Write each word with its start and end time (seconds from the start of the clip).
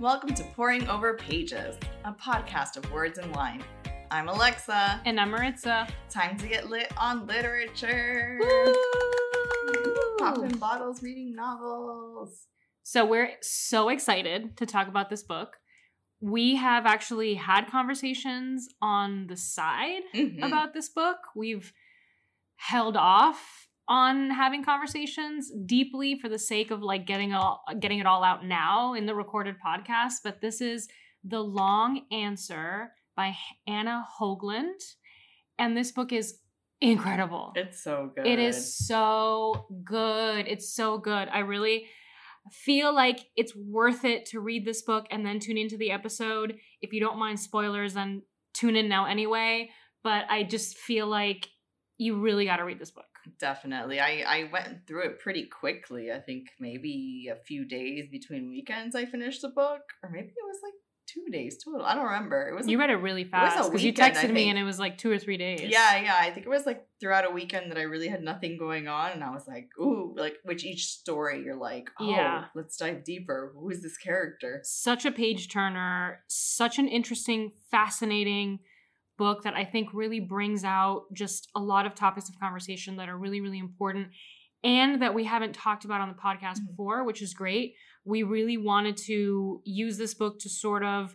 Welcome 0.00 0.34
to 0.34 0.44
Pouring 0.44 0.88
Over 0.88 1.14
Pages, 1.14 1.76
a 2.04 2.12
podcast 2.12 2.76
of 2.76 2.90
words 2.92 3.18
and 3.18 3.34
wine. 3.34 3.64
I'm 4.10 4.28
Alexa. 4.28 5.00
And 5.04 5.18
I'm 5.18 5.30
Maritza. 5.30 5.88
Time 6.08 6.36
to 6.38 6.46
get 6.46 6.68
lit 6.70 6.92
on 6.96 7.26
literature. 7.26 8.38
Popping 10.18 10.56
bottles, 10.58 11.02
reading 11.02 11.34
novels. 11.34 12.46
So 12.84 13.04
we're 13.04 13.32
so 13.40 13.88
excited 13.88 14.56
to 14.58 14.66
talk 14.66 14.88
about 14.88 15.10
this 15.10 15.22
book. 15.22 15.56
We 16.20 16.56
have 16.56 16.86
actually 16.86 17.34
had 17.34 17.66
conversations 17.68 18.68
on 18.80 19.26
the 19.26 19.36
side 19.36 20.02
Mhm. 20.14 20.44
about 20.46 20.74
this 20.74 20.88
book. 20.88 21.18
We've 21.34 21.72
held 22.56 22.96
off 22.96 23.67
on 23.88 24.30
having 24.30 24.62
conversations 24.62 25.50
deeply 25.64 26.18
for 26.18 26.28
the 26.28 26.38
sake 26.38 26.70
of 26.70 26.82
like 26.82 27.06
getting 27.06 27.32
all 27.32 27.62
getting 27.80 27.98
it 27.98 28.06
all 28.06 28.22
out 28.22 28.44
now 28.44 28.94
in 28.94 29.06
the 29.06 29.14
recorded 29.14 29.56
podcast, 29.64 30.16
but 30.22 30.40
this 30.40 30.60
is 30.60 30.88
The 31.24 31.40
Long 31.40 32.02
Answer 32.12 32.92
by 33.16 33.34
Anna 33.66 34.04
Hogeland 34.20 34.80
and 35.58 35.76
this 35.76 35.90
book 35.90 36.12
is 36.12 36.38
incredible. 36.80 37.52
It's 37.56 37.82
so 37.82 38.12
good. 38.14 38.26
It 38.26 38.38
is 38.38 38.86
so 38.86 39.66
good. 39.84 40.46
It's 40.46 40.72
so 40.72 40.98
good. 40.98 41.28
I 41.28 41.40
really 41.40 41.86
feel 42.52 42.94
like 42.94 43.20
it's 43.36 43.54
worth 43.56 44.04
it 44.04 44.26
to 44.26 44.40
read 44.40 44.64
this 44.64 44.82
book 44.82 45.06
and 45.10 45.26
then 45.26 45.40
tune 45.40 45.58
into 45.58 45.76
the 45.76 45.90
episode. 45.90 46.56
If 46.80 46.92
you 46.92 47.00
don't 47.00 47.18
mind 47.18 47.40
spoilers, 47.40 47.94
then 47.94 48.22
tune 48.54 48.76
in 48.76 48.88
now 48.88 49.06
anyway. 49.06 49.70
But 50.04 50.24
I 50.30 50.44
just 50.44 50.78
feel 50.78 51.06
like 51.06 51.48
you 51.98 52.20
really 52.20 52.44
got 52.44 52.58
to 52.58 52.64
read 52.64 52.78
this 52.78 52.92
book. 52.92 53.04
Definitely. 53.38 54.00
I, 54.00 54.24
I 54.26 54.50
went 54.52 54.86
through 54.86 55.04
it 55.06 55.20
pretty 55.20 55.44
quickly. 55.46 56.12
I 56.12 56.18
think 56.20 56.48
maybe 56.58 57.28
a 57.30 57.36
few 57.36 57.64
days 57.64 58.08
between 58.10 58.48
weekends 58.50 58.94
I 58.94 59.04
finished 59.06 59.42
the 59.42 59.48
book. 59.48 59.82
Or 60.02 60.10
maybe 60.10 60.28
it 60.28 60.46
was 60.46 60.58
like 60.62 60.74
two 61.06 61.24
days 61.32 61.62
total. 61.62 61.84
I 61.86 61.94
don't 61.94 62.04
remember. 62.04 62.48
It 62.48 62.54
was 62.54 62.68
You 62.68 62.78
read 62.78 62.90
it 62.90 62.96
really 62.96 63.24
fast 63.24 63.70
because 63.70 63.82
you 63.82 63.92
texted 63.92 64.30
me 64.32 64.50
and 64.50 64.58
it 64.58 64.64
was 64.64 64.78
like 64.78 64.98
two 64.98 65.10
or 65.10 65.18
three 65.18 65.38
days. 65.38 65.62
Yeah, 65.62 66.00
yeah. 66.00 66.16
I 66.20 66.30
think 66.30 66.44
it 66.46 66.50
was 66.50 66.66
like 66.66 66.86
throughout 67.00 67.26
a 67.26 67.30
weekend 67.30 67.70
that 67.70 67.78
I 67.78 67.82
really 67.82 68.08
had 68.08 68.22
nothing 68.22 68.58
going 68.58 68.88
on, 68.88 69.12
and 69.12 69.24
I 69.24 69.30
was 69.30 69.46
like, 69.48 69.70
ooh, 69.80 70.14
like 70.16 70.36
which 70.44 70.64
each 70.64 70.86
story 70.86 71.42
you're 71.42 71.56
like, 71.56 71.88
oh, 71.98 72.10
Yeah. 72.10 72.44
let's 72.54 72.76
dive 72.76 73.04
deeper. 73.04 73.52
Who 73.54 73.70
is 73.70 73.82
this 73.82 73.96
character? 73.96 74.60
such 74.64 75.04
a 75.06 75.12
page 75.12 75.48
turner, 75.48 76.20
such 76.26 76.78
an 76.78 76.88
interesting, 76.88 77.52
fascinating 77.70 78.58
book 79.18 79.42
that 79.42 79.54
I 79.54 79.64
think 79.64 79.88
really 79.92 80.20
brings 80.20 80.64
out 80.64 81.02
just 81.12 81.48
a 81.54 81.60
lot 81.60 81.84
of 81.86 81.94
topics 81.94 82.28
of 82.28 82.38
conversation 82.40 82.96
that 82.96 83.08
are 83.08 83.18
really, 83.18 83.40
really 83.40 83.58
important 83.58 84.08
and 84.64 85.02
that 85.02 85.14
we 85.14 85.24
haven't 85.24 85.54
talked 85.54 85.84
about 85.84 86.00
on 86.00 86.08
the 86.08 86.14
podcast 86.14 86.60
Mhm. 86.60 86.68
before, 86.68 87.04
which 87.04 87.20
is 87.22 87.34
great. 87.34 87.74
We 88.04 88.22
really 88.22 88.56
wanted 88.56 88.96
to 89.06 89.60
use 89.64 89.98
this 89.98 90.14
book 90.14 90.38
to 90.40 90.48
sort 90.48 90.82
of 90.82 91.14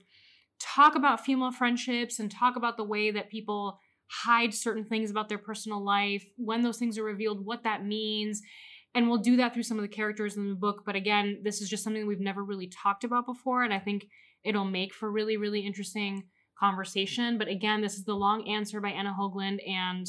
talk 0.59 0.95
about 0.95 1.25
female 1.25 1.51
friendships 1.51 2.19
and 2.19 2.29
talk 2.31 2.55
about 2.55 2.77
the 2.77 2.83
way 2.83 3.11
that 3.11 3.29
people 3.29 3.79
hide 4.23 4.53
certain 4.53 4.85
things 4.85 5.09
about 5.09 5.27
their 5.27 5.37
personal 5.39 5.83
life, 5.83 6.23
when 6.37 6.61
those 6.61 6.77
things 6.77 6.97
are 6.97 7.03
revealed, 7.03 7.45
what 7.45 7.63
that 7.63 7.83
means. 7.83 8.41
And 8.95 9.09
we'll 9.09 9.17
do 9.17 9.35
that 9.37 9.53
through 9.53 9.63
some 9.63 9.77
of 9.77 9.81
the 9.81 9.87
characters 9.95 10.37
in 10.37 10.47
the 10.49 10.55
book. 10.55 10.83
But 10.85 10.95
again, 10.95 11.39
this 11.43 11.61
is 11.61 11.69
just 11.69 11.83
something 11.83 12.05
we've 12.05 12.19
never 12.19 12.43
really 12.43 12.67
talked 12.67 13.03
about 13.03 13.25
before. 13.25 13.63
And 13.63 13.73
I 13.73 13.79
think 13.79 14.07
it'll 14.43 14.65
make 14.65 14.93
for 14.93 15.11
really, 15.11 15.35
really 15.35 15.61
interesting 15.61 16.23
conversation. 16.67 17.38
But 17.38 17.47
again, 17.47 17.81
this 17.81 17.95
is 17.95 18.06
The 18.06 18.14
Long 18.16 18.47
Answer 18.47 18.80
by 18.80 18.89
Anna 18.89 19.14
Hogeland. 19.19 19.58
And 19.67 20.08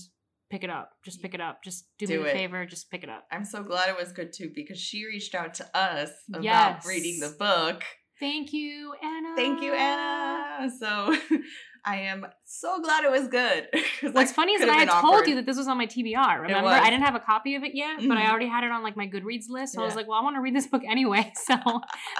pick 0.50 0.62
it 0.62 0.70
up. 0.70 0.90
Just 1.04 1.20
pick 1.20 1.34
it 1.34 1.40
up. 1.40 1.62
Just 1.64 1.86
do, 1.98 2.06
Do 2.06 2.20
me 2.22 2.28
a 2.28 2.30
it. 2.30 2.32
favor. 2.34 2.64
Just 2.66 2.90
pick 2.90 3.02
it 3.02 3.10
up. 3.10 3.24
I'm 3.32 3.44
so 3.44 3.62
glad 3.62 3.88
it 3.88 3.96
was 3.96 4.12
good 4.12 4.32
too 4.32 4.50
because 4.54 4.78
she 4.78 5.04
reached 5.04 5.34
out 5.34 5.54
to 5.54 5.76
us 5.76 6.10
about 6.28 6.44
Yes. 6.44 6.86
reading 6.86 7.18
the 7.20 7.34
book. 7.38 7.82
Thank 8.20 8.52
you, 8.52 8.94
Anna. 9.02 9.34
Thank 9.34 9.60
you, 9.60 9.72
Anna. 9.74 10.70
So 10.78 11.16
I 11.84 11.96
am 12.02 12.24
so 12.44 12.80
glad 12.80 13.04
it 13.04 13.10
was 13.10 13.26
good. 13.28 13.66
What's 14.14 14.32
funny 14.32 14.52
is 14.52 14.60
that 14.60 14.70
I 14.70 14.74
had 14.76 14.88
been 14.88 15.00
told 15.00 15.26
you 15.26 15.34
that 15.34 15.44
this 15.46 15.56
was 15.56 15.66
on 15.66 15.76
my 15.76 15.86
TBR. 15.86 16.42
Remember. 16.42 16.68
I 16.68 16.88
didn't 16.88 17.02
have 17.04 17.16
a 17.16 17.20
copy 17.20 17.56
of 17.56 17.64
it 17.64 17.74
yet, 17.74 17.98
but 18.06 18.16
I 18.16 18.22
Mhm. 18.26 18.30
already 18.30 18.46
had 18.46 18.62
it 18.64 18.70
on 18.70 18.82
like 18.84 18.96
my 18.96 19.08
Goodreads 19.08 19.48
list. 19.48 19.74
So 19.74 19.82
I 19.82 19.84
was 19.84 19.96
like, 19.96 20.06
well, 20.06 20.18
I 20.18 20.22
want 20.22 20.36
to 20.36 20.40
read 20.40 20.54
this 20.54 20.68
book 20.68 20.82
anyway. 20.88 21.32
So, 21.48 21.56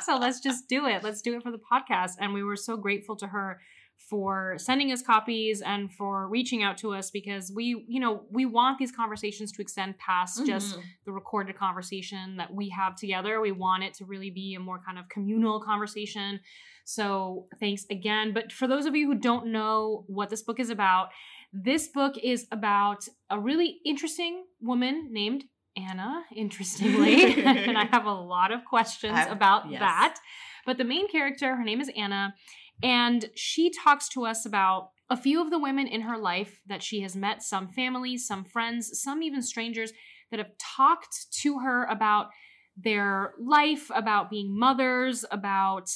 so 0.04 0.16
let's 0.18 0.40
just 0.40 0.68
do 0.68 0.86
it. 0.86 1.02
Let's 1.04 1.22
do 1.22 1.36
it 1.36 1.42
for 1.44 1.52
the 1.52 1.60
podcast. 1.72 2.12
And 2.20 2.34
we 2.34 2.42
were 2.42 2.56
so 2.56 2.76
grateful 2.76 3.16
to 3.16 3.28
her 3.28 3.60
for 3.98 4.54
sending 4.58 4.92
us 4.92 5.00
copies 5.02 5.62
and 5.62 5.90
for 5.92 6.28
reaching 6.28 6.62
out 6.62 6.76
to 6.78 6.92
us 6.92 7.10
because 7.10 7.50
we, 7.54 7.84
you 7.88 7.98
know, 7.98 8.24
we 8.30 8.44
want 8.44 8.78
these 8.78 8.92
conversations 8.92 9.50
to 9.52 9.62
extend 9.62 9.96
past 9.98 10.44
just 10.46 10.76
Mhm. 10.76 10.82
the 11.06 11.12
recorded 11.12 11.56
conversation 11.56 12.36
that 12.36 12.52
we 12.52 12.68
have 12.68 12.96
together. 12.96 13.40
We 13.40 13.52
want 13.52 13.82
it 13.82 13.94
to 13.94 14.04
really 14.04 14.30
be 14.30 14.54
a 14.54 14.60
more 14.60 14.78
kind 14.84 14.98
of 14.98 15.08
communal 15.08 15.58
conversation. 15.60 16.40
So 16.84 17.46
thanks 17.60 17.86
again. 17.90 18.34
But 18.34 18.52
for 18.52 18.66
those 18.66 18.84
of 18.86 18.94
you 18.94 19.06
who 19.06 19.14
don't 19.14 19.46
know 19.46 20.04
what 20.06 20.28
this 20.28 20.42
book 20.42 20.60
is 20.60 20.68
about, 20.70 21.08
this 21.52 21.88
book 21.88 22.18
is 22.22 22.46
about 22.52 23.08
a 23.30 23.40
really 23.40 23.78
interesting 23.86 24.44
woman 24.60 25.08
named 25.12 25.44
Anna, 25.76 26.24
interestingly. 26.36 27.42
and 27.42 27.78
I 27.78 27.84
have 27.90 28.04
a 28.04 28.12
lot 28.12 28.52
of 28.52 28.64
questions 28.64 29.14
I- 29.16 29.24
about 29.30 29.70
yes. 29.70 29.80
that. 29.80 30.18
But 30.66 30.78
the 30.78 30.84
main 30.84 31.08
character, 31.08 31.56
her 31.56 31.64
name 31.64 31.80
is 31.80 31.90
Anna, 31.94 32.34
and 32.82 33.30
she 33.34 33.70
talks 33.70 34.08
to 34.10 34.26
us 34.26 34.44
about 34.44 34.90
a 35.10 35.16
few 35.16 35.40
of 35.40 35.50
the 35.50 35.58
women 35.58 35.86
in 35.86 36.02
her 36.02 36.18
life 36.18 36.60
that 36.66 36.82
she 36.82 37.02
has 37.02 37.14
met, 37.14 37.42
some 37.42 37.68
families, 37.68 38.26
some 38.26 38.44
friends, 38.44 38.90
some 39.00 39.22
even 39.22 39.42
strangers 39.42 39.92
that 40.30 40.38
have 40.38 40.50
talked 40.58 41.26
to 41.42 41.58
her 41.60 41.84
about 41.84 42.28
their 42.76 43.34
life, 43.38 43.90
about 43.94 44.30
being 44.30 44.58
mothers, 44.58 45.24
about 45.30 45.88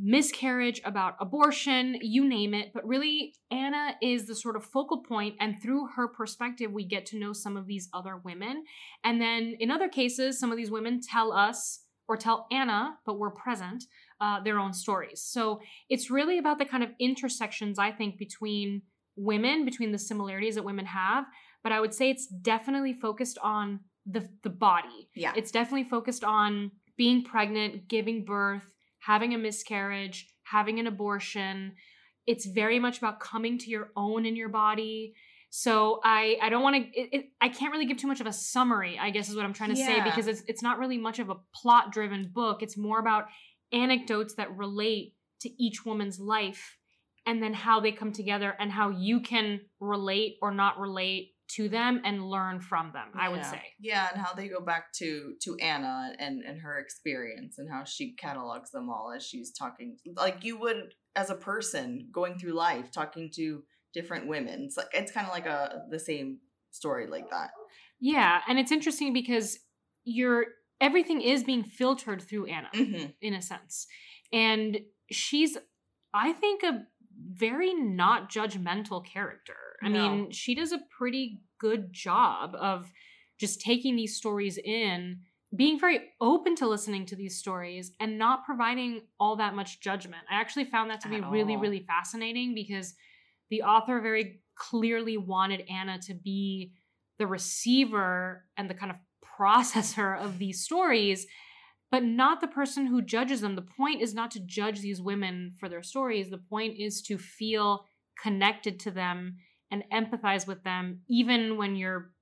miscarriage, 0.00 0.80
about 0.84 1.16
abortion, 1.20 1.98
you 2.00 2.26
name 2.26 2.54
it. 2.54 2.70
But 2.72 2.86
really, 2.86 3.34
Anna 3.50 3.96
is 4.00 4.26
the 4.26 4.34
sort 4.34 4.56
of 4.56 4.64
focal 4.64 5.02
point, 5.02 5.34
and 5.40 5.60
through 5.60 5.88
her 5.96 6.08
perspective, 6.08 6.72
we 6.72 6.84
get 6.84 7.04
to 7.06 7.18
know 7.18 7.32
some 7.32 7.56
of 7.56 7.66
these 7.66 7.88
other 7.92 8.16
women. 8.16 8.64
And 9.04 9.20
then 9.20 9.56
in 9.58 9.70
other 9.70 9.88
cases, 9.88 10.38
some 10.38 10.50
of 10.50 10.56
these 10.56 10.70
women 10.70 11.00
tell 11.00 11.32
us 11.32 11.84
or 12.08 12.16
tell 12.16 12.46
Anna, 12.50 12.96
but 13.04 13.18
we're 13.18 13.30
present, 13.30 13.84
uh, 14.20 14.40
their 14.40 14.58
own 14.58 14.72
stories. 14.72 15.22
So 15.22 15.60
it's 15.88 16.10
really 16.10 16.38
about 16.38 16.58
the 16.58 16.64
kind 16.64 16.82
of 16.82 16.90
intersections, 16.98 17.78
I 17.78 17.92
think, 17.92 18.18
between 18.18 18.82
women, 19.16 19.64
between 19.64 19.92
the 19.92 19.98
similarities 19.98 20.54
that 20.54 20.64
women 20.64 20.86
have. 20.86 21.24
But 21.62 21.72
I 21.72 21.80
would 21.80 21.94
say 21.94 22.10
it's 22.10 22.26
definitely 22.26 22.94
focused 22.94 23.38
on 23.42 23.80
the, 24.06 24.28
the 24.42 24.50
body. 24.50 25.08
Yeah. 25.14 25.32
It's 25.36 25.50
definitely 25.50 25.88
focused 25.88 26.24
on 26.24 26.70
being 26.96 27.24
pregnant, 27.24 27.88
giving 27.88 28.24
birth, 28.24 28.72
having 29.00 29.34
a 29.34 29.38
miscarriage, 29.38 30.28
having 30.44 30.78
an 30.78 30.86
abortion. 30.86 31.74
It's 32.26 32.46
very 32.46 32.78
much 32.78 32.98
about 32.98 33.20
coming 33.20 33.58
to 33.58 33.70
your 33.70 33.90
own 33.96 34.26
in 34.26 34.36
your 34.36 34.48
body. 34.48 35.14
So 35.50 36.00
I 36.04 36.36
I 36.42 36.50
don't 36.50 36.62
want 36.62 36.76
to 36.76 37.22
I 37.40 37.48
can't 37.48 37.72
really 37.72 37.86
give 37.86 37.96
too 37.96 38.06
much 38.06 38.20
of 38.20 38.26
a 38.26 38.32
summary. 38.32 38.98
I 38.98 39.10
guess 39.10 39.30
is 39.30 39.36
what 39.36 39.46
I'm 39.46 39.54
trying 39.54 39.70
to 39.70 39.76
say 39.76 40.02
because 40.04 40.26
it's 40.26 40.42
it's 40.46 40.62
not 40.62 40.78
really 40.78 40.98
much 40.98 41.20
of 41.20 41.30
a 41.30 41.36
plot 41.54 41.90
driven 41.90 42.30
book. 42.34 42.62
It's 42.62 42.76
more 42.76 42.98
about 42.98 43.26
anecdotes 43.72 44.34
that 44.34 44.56
relate 44.56 45.14
to 45.40 45.50
each 45.62 45.84
woman's 45.84 46.18
life 46.18 46.76
and 47.26 47.42
then 47.42 47.52
how 47.52 47.80
they 47.80 47.92
come 47.92 48.12
together 48.12 48.54
and 48.58 48.72
how 48.72 48.90
you 48.90 49.20
can 49.20 49.60
relate 49.80 50.36
or 50.40 50.52
not 50.52 50.78
relate 50.78 51.32
to 51.48 51.68
them 51.68 52.00
and 52.04 52.24
learn 52.24 52.60
from 52.60 52.92
them. 52.92 53.08
I 53.14 53.28
would 53.28 53.44
say. 53.44 53.62
Yeah, 53.80 54.08
and 54.12 54.20
how 54.20 54.34
they 54.34 54.48
go 54.48 54.60
back 54.60 54.92
to 54.94 55.34
to 55.42 55.56
Anna 55.56 56.12
and 56.18 56.42
and 56.42 56.60
her 56.60 56.78
experience 56.78 57.58
and 57.58 57.70
how 57.70 57.84
she 57.84 58.14
catalogs 58.14 58.70
them 58.70 58.90
all 58.90 59.12
as 59.14 59.24
she's 59.24 59.52
talking 59.52 59.96
like 60.16 60.44
you 60.44 60.58
would 60.58 60.94
as 61.16 61.30
a 61.30 61.34
person 61.34 62.08
going 62.12 62.38
through 62.38 62.52
life 62.52 62.90
talking 62.92 63.30
to 63.36 63.62
different 63.94 64.26
women. 64.26 64.64
It's 64.64 64.76
like 64.76 64.88
it's 64.92 65.12
kind 65.12 65.26
of 65.26 65.32
like 65.32 65.46
a 65.46 65.82
the 65.90 65.98
same 65.98 66.38
story 66.70 67.06
like 67.06 67.30
that. 67.30 67.50
Yeah, 68.00 68.40
and 68.46 68.58
it's 68.58 68.72
interesting 68.72 69.12
because 69.12 69.58
you're 70.04 70.46
everything 70.80 71.20
is 71.20 71.44
being 71.44 71.64
filtered 71.64 72.22
through 72.22 72.46
Anna 72.46 72.68
hmm 72.72 73.06
in 73.20 73.34
a 73.34 73.42
sense. 73.42 73.86
And 74.32 74.80
she's 75.10 75.56
I 76.14 76.32
think 76.32 76.62
a 76.62 76.86
very 77.30 77.74
not 77.74 78.30
judgmental 78.30 79.04
character. 79.04 79.56
I 79.82 79.88
No. 79.88 80.08
mean, 80.08 80.30
she 80.30 80.54
does 80.54 80.72
a 80.72 80.80
pretty 80.96 81.40
good 81.58 81.92
job 81.92 82.54
of 82.54 82.90
just 83.38 83.60
taking 83.60 83.96
these 83.96 84.16
stories 84.16 84.58
in, 84.58 85.20
being 85.54 85.78
very 85.78 86.00
open 86.20 86.54
to 86.56 86.68
listening 86.68 87.06
to 87.06 87.16
these 87.16 87.38
stories 87.38 87.92
and 88.00 88.18
not 88.18 88.44
providing 88.44 89.02
all 89.18 89.36
that 89.36 89.54
much 89.54 89.80
judgment. 89.80 90.22
I 90.30 90.40
actually 90.40 90.66
found 90.66 90.90
that 90.90 91.00
to 91.02 91.08
be 91.08 91.16
At 91.16 91.30
really 91.30 91.56
really 91.56 91.80
fascinating 91.80 92.54
because 92.54 92.94
the 93.50 93.62
author 93.62 94.00
very 94.00 94.40
clearly 94.54 95.16
wanted 95.16 95.64
Anna 95.68 95.98
to 96.02 96.14
be 96.14 96.72
the 97.18 97.26
receiver 97.26 98.44
and 98.56 98.68
the 98.68 98.74
kind 98.74 98.92
of 98.92 98.98
processor 99.38 100.18
of 100.18 100.38
these 100.38 100.62
stories, 100.64 101.26
but 101.90 102.02
not 102.04 102.40
the 102.40 102.48
person 102.48 102.86
who 102.86 103.00
judges 103.02 103.40
them. 103.40 103.54
The 103.56 103.62
point 103.62 104.02
is 104.02 104.14
not 104.14 104.30
to 104.32 104.40
judge 104.40 104.80
these 104.80 105.00
women 105.00 105.54
for 105.58 105.68
their 105.68 105.82
stories. 105.82 106.30
The 106.30 106.38
point 106.38 106.76
is 106.78 107.02
to 107.02 107.18
feel 107.18 107.86
connected 108.22 108.80
to 108.80 108.90
them 108.90 109.36
and 109.70 109.84
empathize 109.92 110.46
with 110.46 110.62
them, 110.64 111.00
even 111.08 111.56
when 111.56 111.76
you're 111.76 112.12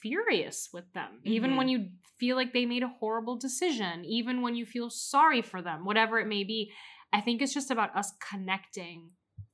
furious 0.00 0.70
with 0.72 0.90
them, 0.92 1.20
even 1.24 1.50
Mhm. 1.52 1.56
when 1.56 1.68
you 1.68 1.90
feel 2.18 2.36
like 2.36 2.52
they 2.52 2.66
made 2.66 2.82
a 2.82 2.88
horrible 2.88 3.36
decision, 3.36 4.04
even 4.04 4.40
when 4.42 4.54
you 4.54 4.64
feel 4.64 4.90
sorry 4.90 5.42
for 5.42 5.60
them, 5.60 5.84
whatever 5.84 6.18
it 6.18 6.26
may 6.26 6.44
be. 6.44 6.72
I 7.12 7.20
think 7.20 7.42
it's 7.42 7.52
just 7.54 7.70
about 7.70 7.94
us 7.96 8.12
connecting 8.30 9.10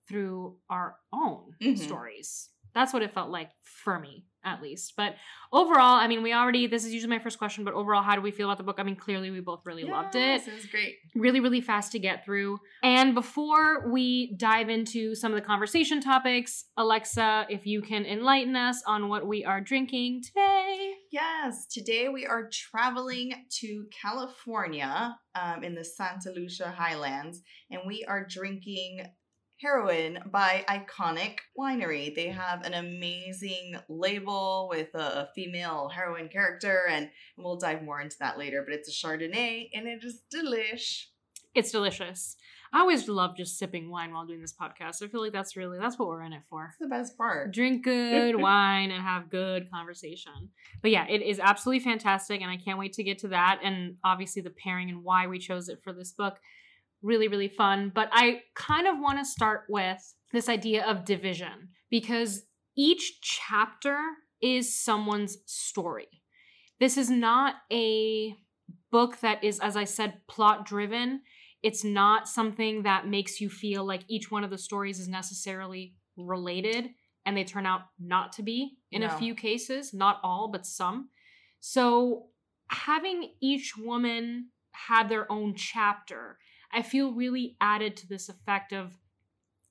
through 0.08 0.58
our 0.70 0.96
own 1.12 1.56
Mhm. 1.60 1.76
stories. 1.78 2.50
That's 2.74 2.92
what 2.92 3.02
it 3.02 3.14
felt 3.14 3.30
like 3.30 3.50
for 3.62 3.98
me, 3.98 4.26
at 4.46 4.62
least. 4.62 4.94
But 4.96 5.16
overall, 5.52 5.96
I 5.96 6.06
mean, 6.06 6.22
we 6.22 6.32
already, 6.32 6.66
this 6.68 6.84
is 6.84 6.94
usually 6.94 7.10
my 7.10 7.22
first 7.22 7.36
question, 7.36 7.64
but 7.64 7.74
overall, 7.74 8.02
how 8.02 8.14
do 8.14 8.22
we 8.22 8.30
feel 8.30 8.48
about 8.48 8.58
the 8.58 8.64
book? 8.64 8.76
I 8.78 8.84
mean, 8.84 8.96
clearly 8.96 9.30
we 9.30 9.40
both 9.40 9.66
really 9.66 9.84
loved 9.84 10.14
it 10.14 10.20
Yes, 10.20 10.46
It 10.46 10.54
was 10.54 10.66
great. 10.66 10.94
really, 11.14 11.40
really 11.40 11.60
fast 11.60 11.92
to 11.92 11.98
get 11.98 12.24
through. 12.24 12.58
And 12.82 13.14
before 13.14 13.90
we 13.90 14.34
dive 14.36 14.68
into 14.68 15.14
some 15.14 15.32
of 15.32 15.36
the 15.40 15.44
conversation 15.44 16.00
topics, 16.00 16.64
Alexa, 16.76 17.46
if 17.50 17.66
you 17.66 17.82
can 17.82 18.06
enlighten 18.06 18.54
us 18.56 18.82
on 18.86 19.08
what 19.08 19.26
we 19.26 19.44
are 19.44 19.60
drinking 19.60 20.22
today. 20.22 20.92
Yes, 21.10 21.66
today 21.66 22.08
we 22.08 22.24
are 22.26 22.48
traveling 22.52 23.32
to 23.60 23.86
California 24.02 25.16
um, 25.34 25.64
in 25.64 25.74
the 25.74 25.84
Santa 25.84 26.30
Lucia 26.30 26.70
Highlands, 26.70 27.42
and 27.70 27.80
we 27.86 28.04
are 28.06 28.24
drinking 28.24 29.06
Heroine 29.60 30.18
by 30.26 30.64
Iconic 30.68 31.38
Winery. 31.58 32.14
They 32.14 32.28
have 32.28 32.64
an 32.66 32.74
amazing 32.74 33.76
label 33.88 34.68
with 34.70 34.94
a, 34.94 35.28
female 35.34 35.88
heroine 35.88 36.28
character, 36.28 36.86
and 36.88 37.10
we'll 37.36 37.56
dive 37.56 37.82
more 37.82 38.00
into 38.00 38.16
that 38.20 38.38
later. 38.38 38.62
But 38.66 38.74
it's 38.74 38.88
a 38.88 38.92
Chardonnay, 38.92 39.70
and 39.74 39.86
it 39.86 40.04
is 40.04 40.22
delish. 40.34 41.06
It's 41.54 41.72
delicious. 41.72 42.36
I 42.72 42.80
always 42.80 43.08
love 43.08 43.36
just 43.36 43.58
sipping 43.58 43.90
wine 43.90 44.12
while 44.12 44.26
doing 44.26 44.40
this 44.40 44.52
podcast. 44.52 45.02
I 45.02 45.08
feel 45.08 45.22
like 45.22 45.32
that's 45.32 45.56
really 45.56 45.78
that's 45.78 45.98
what 45.98 46.08
we're 46.08 46.22
in 46.22 46.32
it 46.32 46.42
for. 46.50 46.66
That's 46.66 46.78
the 46.78 46.94
best 46.94 47.16
part. 47.16 47.54
Drink 47.54 47.84
good 47.84 48.36
wine 48.40 48.90
and 48.90 49.02
have 49.02 49.30
good 49.30 49.70
conversation. 49.70 50.50
But 50.82 50.90
yeah, 50.90 51.06
it 51.08 51.22
is 51.22 51.40
absolutely 51.40 51.84
fantastic 51.84 52.42
and 52.42 52.50
I 52.50 52.56
can't 52.56 52.78
wait 52.78 52.92
to 52.94 53.02
get 53.02 53.18
to 53.20 53.28
that 53.28 53.60
and 53.62 53.96
obviously 54.04 54.42
the 54.42 54.50
pairing 54.50 54.90
and 54.90 55.04
why 55.04 55.26
we 55.26 55.38
chose 55.38 55.68
it 55.68 55.80
for 55.82 55.92
this 55.92 56.12
book. 56.12 56.38
Really 57.02 57.28
really 57.28 57.48
fun, 57.48 57.92
but 57.94 58.08
I 58.12 58.40
kind 58.54 58.86
of 58.86 58.98
want 58.98 59.18
to 59.18 59.24
start 59.24 59.64
with 59.68 60.14
this 60.32 60.48
idea 60.48 60.84
of 60.84 61.04
division 61.04 61.68
because 61.90 62.42
each 62.76 63.20
chapter 63.22 63.98
is 64.42 64.76
someone's 64.76 65.38
story. 65.46 66.08
This 66.80 66.96
is 66.96 67.08
not 67.08 67.54
a 67.72 68.34
book 68.90 69.20
that 69.20 69.42
is 69.44 69.60
as 69.60 69.76
I 69.76 69.84
said 69.84 70.20
plot 70.28 70.66
driven 70.66 71.22
it's 71.62 71.84
not 71.84 72.28
something 72.28 72.82
that 72.84 73.08
makes 73.08 73.40
you 73.40 73.48
feel 73.48 73.84
like 73.84 74.02
each 74.08 74.30
one 74.30 74.44
of 74.44 74.50
the 74.50 74.58
stories 74.58 75.00
is 75.00 75.08
necessarily 75.08 75.94
related 76.16 76.90
and 77.24 77.36
they 77.36 77.44
turn 77.44 77.66
out 77.66 77.82
not 77.98 78.32
to 78.34 78.42
be 78.42 78.76
in 78.92 79.00
No. 79.00 79.08
a 79.08 79.18
few 79.18 79.34
cases 79.34 79.92
not 79.92 80.20
all 80.22 80.48
but 80.48 80.66
some 80.66 81.08
so 81.60 82.26
having 82.70 83.32
each 83.40 83.76
woman 83.76 84.50
have 84.72 85.08
their 85.08 85.30
own 85.30 85.54
chapter 85.54 86.38
i 86.72 86.82
feel 86.82 87.12
really 87.12 87.56
added 87.60 87.96
to 87.96 88.08
this 88.08 88.28
effect 88.28 88.72
of 88.72 88.98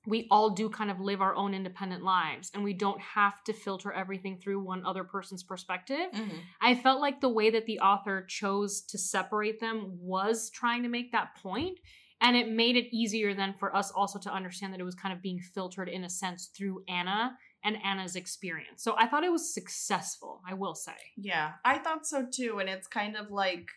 we 0.08 0.28
all 0.30 0.50
do 0.50 0.70
kind 0.70 0.88
of 0.88 1.00
live 1.00 1.20
our 1.20 1.34
own 1.34 1.52
independent 1.52 2.04
lives 2.04 2.50
and 2.54 2.62
we 2.62 2.72
don't 2.72 3.00
have 3.00 3.42
to 3.42 3.52
filter 3.52 3.92
everything 3.92 4.38
through 4.38 4.60
one 4.60 4.84
other 4.86 5.02
person's 5.02 5.42
perspective 5.42 6.10
Mhm. 6.12 6.42
I 6.60 6.74
felt 6.74 7.00
like 7.00 7.20
the 7.20 7.28
way 7.28 7.50
that 7.50 7.66
the 7.66 7.80
author 7.80 8.24
chose 8.26 8.82
to 8.82 8.98
separate 8.98 9.58
them 9.60 9.98
was 10.00 10.48
trying 10.50 10.82
to 10.84 10.88
make 10.88 11.12
that 11.12 11.34
point, 11.36 11.78
And 12.20 12.34
it 12.34 12.48
made 12.48 12.76
it 12.76 12.86
easier 12.96 13.34
then 13.34 13.52
for 13.52 13.76
us 13.76 13.90
also 13.90 14.18
to 14.20 14.32
understand 14.32 14.72
that 14.72 14.80
it 14.80 14.84
was 14.84 14.94
kind 14.94 15.12
of 15.12 15.20
being 15.20 15.38
filtered 15.38 15.88
in 15.88 16.02
a 16.04 16.08
sense 16.08 16.46
through 16.46 16.82
Anna 16.88 17.36
and 17.62 17.76
Anna's 17.84 18.16
experience. 18.16 18.82
So 18.82 18.94
I 18.96 19.06
thought 19.06 19.22
it 19.22 19.30
was 19.30 19.52
successful, 19.52 20.40
I 20.48 20.54
will 20.54 20.74
say. 20.74 20.96
Yeah, 21.16 21.52
I 21.62 21.76
thought 21.78 22.06
so 22.06 22.26
too. 22.30 22.58
And 22.58 22.70
it's 22.70 22.86
kind 22.86 23.16
of 23.16 23.30
like, 23.30 23.68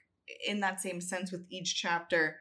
in 0.47 0.61
that 0.61 0.79
same 0.79 1.01
sense, 1.01 1.31
with 1.33 1.45
each 1.49 1.75
chapter, 1.75 2.37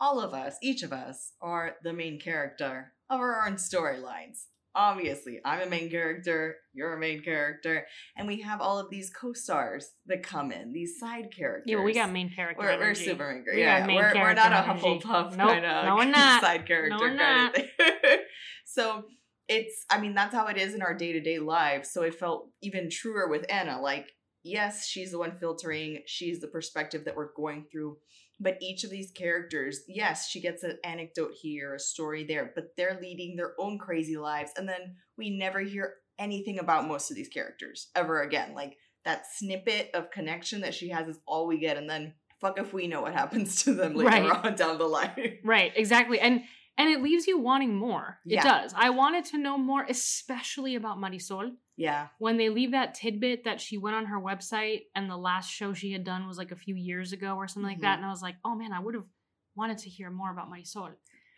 all 0.00 0.20
of 0.20 0.32
us, 0.32 0.56
each 0.62 0.82
of 0.82 0.92
us, 0.92 1.32
are 1.40 1.76
the 1.82 1.92
main 1.92 2.20
character 2.20 2.92
of 3.10 3.20
our 3.20 3.46
own 3.46 3.54
storylines. 3.54 4.44
Obviously, 4.74 5.40
I'm 5.44 5.60
a 5.66 5.66
main 5.66 5.90
character, 5.90 6.56
you're 6.72 6.92
a 6.92 7.00
main 7.00 7.22
character, 7.22 7.86
and 8.16 8.28
we 8.28 8.42
have 8.42 8.60
all 8.60 8.78
of 8.78 8.90
these 8.90 9.10
co 9.10 9.32
stars 9.32 9.88
that 10.06 10.22
come 10.22 10.52
in, 10.52 10.72
these 10.72 11.00
side 11.00 11.34
characters. 11.36 11.64
Yeah, 11.66 11.82
we 11.82 11.92
got 11.92 12.12
main 12.12 12.30
character. 12.30 12.64
We're, 12.64 12.78
we're 12.78 12.94
super 12.94 13.32
main. 13.32 13.44
We 13.52 13.62
Yeah, 13.62 13.84
main 13.86 13.96
we're, 13.96 14.14
we're 14.14 14.34
not 14.34 14.52
a. 14.52 14.70
Hufflepuff 14.70 15.36
Nope, 15.36 15.48
kind 15.48 15.64
of 15.64 15.84
no, 15.86 15.96
we're 15.96 16.04
not. 16.04 16.42
side 16.42 16.66
character 16.66 16.90
No, 16.90 16.98
we're 17.00 17.16
kind 17.16 17.48
of 17.48 17.54
thing. 17.54 17.68
so 18.66 19.04
it's, 19.48 19.84
I 19.90 19.98
mean, 19.98 20.14
that's 20.14 20.34
how 20.34 20.46
it 20.46 20.58
is 20.58 20.74
in 20.74 20.82
our 20.82 20.94
day 20.94 21.12
to 21.12 21.20
day 21.20 21.38
lives. 21.38 21.90
So 21.90 22.02
it 22.02 22.14
felt 22.14 22.48
even 22.62 22.88
truer 22.90 23.28
with 23.28 23.46
Anna. 23.50 23.80
Like, 23.80 24.06
yes, 24.44 24.86
she's 24.86 25.10
the 25.10 25.18
one 25.18 25.32
filtering, 25.32 26.02
she's 26.06 26.40
the 26.40 26.48
perspective 26.48 27.04
that 27.06 27.16
we're 27.16 27.32
going 27.34 27.64
through. 27.72 27.96
But 28.40 28.58
each 28.60 28.84
of 28.84 28.90
these 28.90 29.10
characters, 29.10 29.80
yes, 29.88 30.28
she 30.28 30.40
gets 30.40 30.62
an 30.62 30.78
anecdote 30.84 31.32
here, 31.40 31.74
a 31.74 31.80
story 31.80 32.24
there, 32.24 32.52
but 32.54 32.76
they're 32.76 32.98
leading 33.02 33.36
their 33.36 33.54
own 33.58 33.78
crazy 33.78 34.16
lives. 34.16 34.52
And 34.56 34.68
then 34.68 34.96
we 35.16 35.30
never 35.36 35.60
hear 35.60 35.94
anything 36.18 36.58
about 36.58 36.86
most 36.86 37.10
of 37.10 37.16
these 37.16 37.28
characters 37.28 37.88
ever 37.96 38.22
again. 38.22 38.54
Like 38.54 38.76
that 39.04 39.24
snippet 39.36 39.90
of 39.94 40.10
connection 40.10 40.60
that 40.60 40.74
she 40.74 40.88
has 40.90 41.08
is 41.08 41.18
all 41.26 41.46
we 41.46 41.58
get. 41.58 41.76
And 41.76 41.90
then 41.90 42.14
fuck 42.40 42.58
if 42.60 42.72
we 42.72 42.86
know 42.86 43.02
what 43.02 43.12
happens 43.12 43.64
to 43.64 43.74
them 43.74 43.94
later 43.94 44.08
Right. 44.10 44.44
on 44.44 44.54
down 44.54 44.78
the 44.78 44.84
line. 44.86 45.38
Right, 45.44 45.72
exactly. 45.74 46.20
And 46.20 46.42
and 46.76 46.88
it 46.90 47.02
leaves 47.02 47.26
you 47.26 47.38
wanting 47.40 47.74
more. 47.74 48.18
It 48.24 48.34
Yeah. 48.34 48.44
does. 48.44 48.72
I 48.76 48.90
wanted 48.90 49.24
to 49.26 49.38
know 49.38 49.58
more, 49.58 49.84
especially 49.88 50.76
about 50.76 50.98
Marisol. 50.98 51.56
Yeah. 51.78 52.08
When 52.18 52.36
they 52.36 52.48
leave 52.50 52.72
that 52.72 52.92
tidbit 52.94 53.44
that 53.44 53.60
she 53.60 53.78
went 53.78 53.96
on 53.96 54.04
her 54.06 54.20
website 54.20 54.82
and 54.94 55.08
the 55.08 55.16
last 55.16 55.48
show 55.50 55.72
she 55.72 55.92
had 55.92 56.04
done 56.04 56.26
was 56.26 56.36
like 56.36 56.50
a 56.52 56.56
few 56.56 56.74
years 56.74 57.12
ago 57.12 57.36
or 57.36 57.46
something 57.48 57.70
like 57.70 57.78
Mhm. 57.78 57.82
that. 57.82 57.96
And 57.98 58.04
I 58.06 58.10
was 58.10 58.20
like, 58.20 58.36
oh 58.44 58.54
man, 58.56 58.72
I 58.72 58.80
would 58.80 58.94
have 58.94 59.06
wanted 59.54 59.78
to 59.78 59.88
hear 59.88 60.10
more 60.10 60.30
about 60.30 60.50
Marisol. 60.50 60.90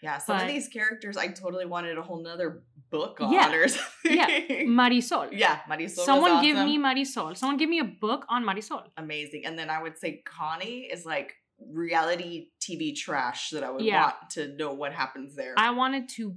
Yeah. 0.02 0.16
Some 0.18 0.38
But- 0.38 0.46
of 0.46 0.48
these 0.48 0.66
characters 0.68 1.16
I 1.18 1.28
totally 1.28 1.66
wanted 1.66 1.98
a 1.98 2.02
whole 2.02 2.22
nother 2.22 2.62
book 2.90 3.20
on 3.20 3.32
Yeah. 3.32 3.52
or 3.54 3.68
something. 3.68 4.16
Yeah. 4.16 4.26
Marisol. 4.80 5.28
yeah. 5.32 5.60
Marisol 5.68 6.04
Someone 6.06 6.42
give 6.42 6.56
me 6.56 6.78
Marisol. 6.78 7.36
Someone 7.36 7.58
give 7.58 7.68
me 7.68 7.78
a 7.80 7.84
book 7.84 8.24
on 8.30 8.42
Marisol. 8.44 8.88
amazing. 8.96 9.44
And 9.46 9.58
then 9.58 9.68
I 9.70 9.80
would 9.82 9.98
say 9.98 10.22
Connie 10.24 10.88
is 10.94 11.04
like 11.04 11.34
reality 11.70 12.48
TV 12.60 12.96
trash 12.96 13.50
that 13.50 13.62
I 13.62 13.70
would 13.70 13.82
Yeah. 13.84 14.04
want 14.04 14.30
to 14.30 14.56
know 14.56 14.72
what 14.72 14.94
happens 14.94 15.36
there. 15.36 15.52
I 15.58 15.70
wanted 15.70 16.08
to 16.16 16.34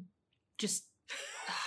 just. 0.57 0.89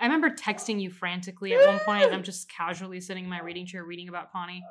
I 0.00 0.04
remember 0.04 0.30
texting 0.30 0.80
you 0.80 0.90
frantically 0.90 1.54
at 1.54 1.66
one 1.66 1.78
point, 1.80 2.04
and 2.04 2.14
I'm 2.14 2.22
just 2.22 2.48
casually 2.50 3.00
sitting 3.00 3.24
in 3.24 3.30
my 3.30 3.40
reading 3.40 3.66
chair 3.66 3.84
reading 3.84 4.08
about 4.08 4.32
Connie. 4.32 4.62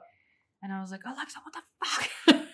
And 0.63 0.73
I 0.73 0.81
was 0.81 0.91
like, 0.91 1.01
Alexa, 1.05 1.39
what 1.43 1.53
the 1.53 2.35
fuck? 2.35 2.45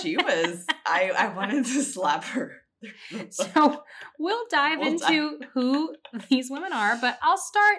she 0.00 0.16
was 0.16 0.64
I 0.86 1.10
I 1.16 1.34
wanted 1.34 1.64
to 1.66 1.82
slap 1.82 2.24
her. 2.24 2.62
so 3.30 3.82
we'll 4.18 4.44
dive 4.50 4.78
We'll 4.78 4.92
into 4.92 5.40
who 5.52 5.94
these 6.28 6.48
women 6.50 6.72
are, 6.72 6.96
but 7.00 7.18
I'll 7.22 7.36
start. 7.38 7.78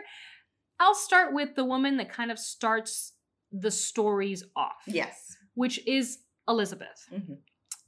I'll 0.79 0.95
start 0.95 1.33
with 1.33 1.55
the 1.55 1.63
woman 1.65 1.97
that 1.97 2.11
kind 2.11 2.31
of 2.31 2.37
starts 2.39 3.13
the 3.51 3.71
stories 3.71 4.43
off. 4.55 4.81
yes. 4.87 5.35
which 5.55 5.85
is 5.87 6.19
Elizabeth. 6.47 7.07
Mhm. 7.13 7.37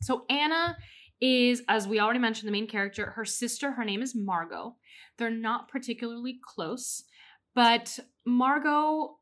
So 0.02 0.26
Anna 0.30 0.78
is, 1.24 1.64
as 1.70 1.88
we 1.88 2.02
already 2.02 2.20
mentioned, 2.20 2.48
the 2.48 2.52
main 2.52 2.68
character. 2.68 3.12
Her 3.12 3.24
sister, 3.24 3.72
her 3.72 3.86
name 3.86 4.02
is 4.02 4.14
Margot. 4.14 4.76
They're 5.18 5.30
not 5.30 5.70
particularly 5.70 6.38
close, 6.44 7.06
but 7.56 7.98
Margot, 8.26 9.18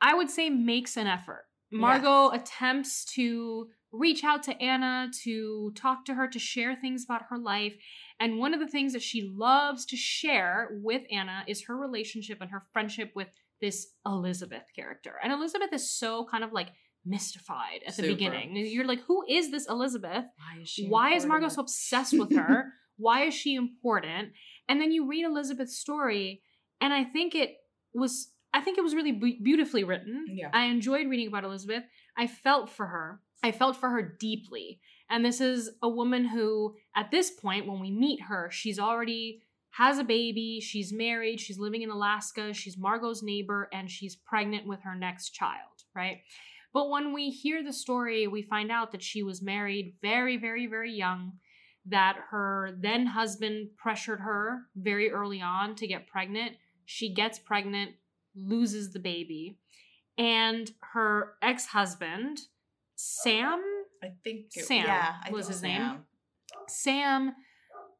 I 0.00 0.14
would 0.14 0.28
say, 0.28 0.50
makes 0.50 0.98
an 0.98 1.06
effort. 1.06 1.46
Margot 1.72 2.30
attempts 2.30 3.04
to 3.14 3.68
reach 3.90 4.22
out 4.22 4.42
to 4.44 4.62
Anna, 4.62 5.08
to 5.24 5.72
talk 5.74 6.04
to 6.04 6.14
her, 6.14 6.28
to 6.28 6.38
share 6.38 6.76
things 6.76 7.04
about 7.04 7.22
her 7.30 7.38
life. 7.38 7.74
And 8.20 8.38
one 8.38 8.52
of 8.52 8.60
the 8.60 8.68
things 8.68 8.92
that 8.92 9.02
she 9.02 9.32
loves 9.34 9.86
to 9.86 9.96
share 9.96 10.68
with 10.82 11.02
Anna 11.10 11.44
is 11.48 11.64
her 11.64 11.76
relationship 11.76 12.38
and 12.40 12.50
her 12.50 12.64
friendship 12.72 13.12
with 13.14 13.28
this 13.60 13.94
Elizabeth 14.04 14.64
character. 14.74 15.14
And 15.22 15.32
Elizabeth 15.32 15.72
is 15.72 15.90
so 15.90 16.26
kind 16.30 16.44
of 16.44 16.52
like 16.52 16.68
mystified 17.06 17.82
at 17.86 17.96
the 17.96 18.02
Super. 18.02 18.14
beginning. 18.14 18.56
You're 18.56 18.86
like, 18.86 19.02
who 19.02 19.24
is 19.28 19.50
this 19.50 19.68
Elizabeth? 19.68 20.24
Why 20.36 20.62
is 20.62 20.68
she 20.68 20.86
Why 20.86 21.14
is 21.14 21.24
Margot 21.24 21.48
so 21.48 21.62
obsessed 21.62 22.18
with 22.18 22.34
her? 22.36 22.72
Why 22.96 23.24
is 23.24 23.34
she 23.34 23.54
important? 23.54 24.30
And 24.68 24.80
then 24.80 24.90
you 24.90 25.06
read 25.06 25.24
Elizabeth's 25.24 25.76
story, 25.78 26.42
and 26.80 26.92
I 26.92 27.04
think 27.04 27.34
it 27.34 27.56
was 27.94 28.30
I 28.52 28.60
think 28.62 28.78
it 28.78 28.84
was 28.84 28.94
really 28.94 29.12
be- 29.12 29.38
beautifully 29.42 29.84
written. 29.84 30.26
Yeah. 30.28 30.48
I 30.52 30.64
enjoyed 30.66 31.08
reading 31.08 31.28
about 31.28 31.44
Elizabeth. 31.44 31.84
I 32.16 32.26
felt 32.26 32.70
for 32.70 32.86
her. 32.86 33.20
I 33.42 33.52
felt 33.52 33.76
for 33.76 33.90
her 33.90 34.02
deeply. 34.02 34.80
And 35.10 35.24
this 35.24 35.40
is 35.40 35.70
a 35.82 35.88
woman 35.88 36.24
who 36.24 36.74
at 36.94 37.10
this 37.10 37.30
point 37.30 37.66
when 37.66 37.80
we 37.80 37.90
meet 37.90 38.22
her, 38.22 38.48
she's 38.50 38.78
already 38.78 39.42
has 39.70 39.98
a 39.98 40.04
baby, 40.04 40.58
she's 40.60 40.90
married, 40.90 41.38
she's 41.38 41.58
living 41.58 41.82
in 41.82 41.90
Alaska, 41.90 42.54
she's 42.54 42.78
Margot's 42.78 43.22
neighbor 43.22 43.68
and 43.74 43.90
she's 43.90 44.16
pregnant 44.16 44.66
with 44.66 44.80
her 44.82 44.94
next 44.94 45.30
child, 45.30 45.84
right? 45.94 46.20
But 46.76 46.90
when 46.90 47.14
we 47.14 47.30
hear 47.30 47.64
the 47.64 47.72
story, 47.72 48.26
we 48.26 48.42
find 48.42 48.70
out 48.70 48.92
that 48.92 49.02
she 49.02 49.22
was 49.22 49.40
married 49.40 49.94
very, 50.02 50.36
very, 50.36 50.66
very 50.66 50.92
young, 50.92 51.32
that 51.86 52.18
her 52.28 52.76
then 52.78 53.06
husband 53.06 53.70
pressured 53.78 54.20
her 54.20 54.66
very 54.76 55.10
early 55.10 55.40
on 55.40 55.74
to 55.76 55.86
get 55.86 56.06
pregnant. 56.06 56.56
She 56.84 57.14
gets 57.14 57.38
pregnant, 57.38 57.92
loses 58.34 58.92
the 58.92 58.98
baby, 58.98 59.56
and 60.18 60.70
her 60.92 61.36
ex 61.40 61.64
husband, 61.64 62.40
Sam, 62.94 63.62
I 64.04 64.08
think 64.22 64.48
it, 64.54 64.66
Sam 64.66 64.84
yeah, 64.84 65.14
I 65.24 65.30
was 65.30 65.48
his 65.48 65.62
name. 65.62 65.80
Sam. 65.80 66.04
Sam 66.68 67.34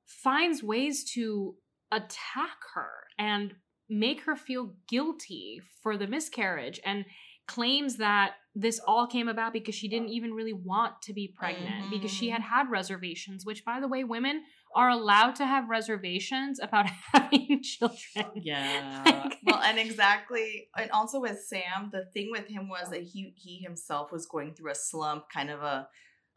finds 0.05 0.63
ways 0.63 1.03
to 1.15 1.55
attack 1.91 2.59
her 2.75 2.91
and 3.19 3.55
make 3.89 4.25
her 4.25 4.37
feel 4.37 4.75
guilty 4.87 5.63
for 5.83 5.97
the 5.97 6.07
miscarriage 6.07 6.79
and 6.85 7.07
claims 7.47 7.97
that 7.97 8.35
this 8.59 8.81
all 8.87 9.07
came 9.07 9.29
about 9.29 9.53
because 9.53 9.75
she 9.75 9.87
didn't 9.87 10.09
even 10.09 10.33
really 10.33 10.55
want 10.55 11.03
to 11.03 11.13
be 11.13 11.33
pregnant 11.37 11.91
because 11.91 12.11
she 12.11 12.31
had 12.31 12.41
mm-hmm. 12.41 12.55
had 12.55 12.71
reservations 12.71 13.45
which 13.45 13.65
by 13.65 13.79
the 13.79 13.87
way 13.87 14.03
women 14.03 14.43
are 14.75 14.89
allowed 14.91 15.35
to 15.35 15.47
have 15.47 15.69
reservations 15.69 16.59
about 16.59 16.87
having 17.13 17.63
children 17.63 18.27
Yeah. 18.35 19.03
Like- 19.27 19.37
well, 19.47 19.63
and 19.63 19.79
exactly, 19.79 20.69
and 20.77 20.91
also 20.91 21.21
with 21.21 21.39
Sam, 21.41 21.91
the 21.93 22.07
thing 22.13 22.31
with 22.33 22.49
him 22.49 22.69
was 22.69 22.91
that 22.91 23.03
he 23.03 23.33
he 23.37 23.59
himself 23.59 24.11
was 24.11 24.27
going 24.27 24.55
through 24.55 24.73
a 24.73 24.75
slump, 24.75 25.25
kind 25.33 25.51
of 25.51 25.63
a 25.63 25.89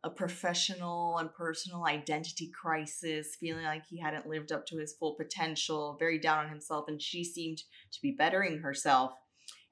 a 0.03 0.09
professional 0.09 1.17
and 1.17 1.33
personal 1.33 1.85
identity 1.85 2.49
crisis, 2.49 3.35
feeling 3.37 3.65
like 3.65 3.83
he 3.89 3.99
hadn't 3.99 4.27
lived 4.27 4.51
up 4.51 4.65
to 4.67 4.77
his 4.77 4.93
full 4.93 5.15
potential, 5.15 5.97
very 5.99 6.17
down 6.19 6.45
on 6.45 6.49
himself, 6.49 6.85
and 6.87 7.01
she 7.01 7.23
seemed 7.23 7.57
to 7.91 8.01
be 8.01 8.11
bettering 8.11 8.59
herself. 8.59 9.11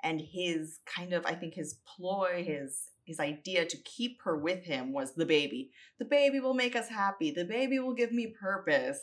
And 0.04 0.22
his 0.22 0.80
kind 0.86 1.12
of, 1.14 1.26
I 1.26 1.34
think, 1.34 1.56
his 1.56 1.80
ploy, 1.86 2.44
his 2.46 2.90
his 3.04 3.20
idea 3.20 3.66
to 3.66 3.78
keep 3.78 4.22
her 4.24 4.38
with 4.38 4.64
him 4.66 4.92
was 4.94 5.16
the 5.16 5.26
baby. 5.26 5.72
The 5.98 6.06
baby 6.06 6.40
will 6.42 6.54
make 6.54 6.76
us 6.76 6.90
happy. 6.90 7.32
The 7.32 7.46
baby 7.46 7.80
will 7.80 7.94
give 7.94 8.12
me 8.12 8.28
purpose. 8.40 9.00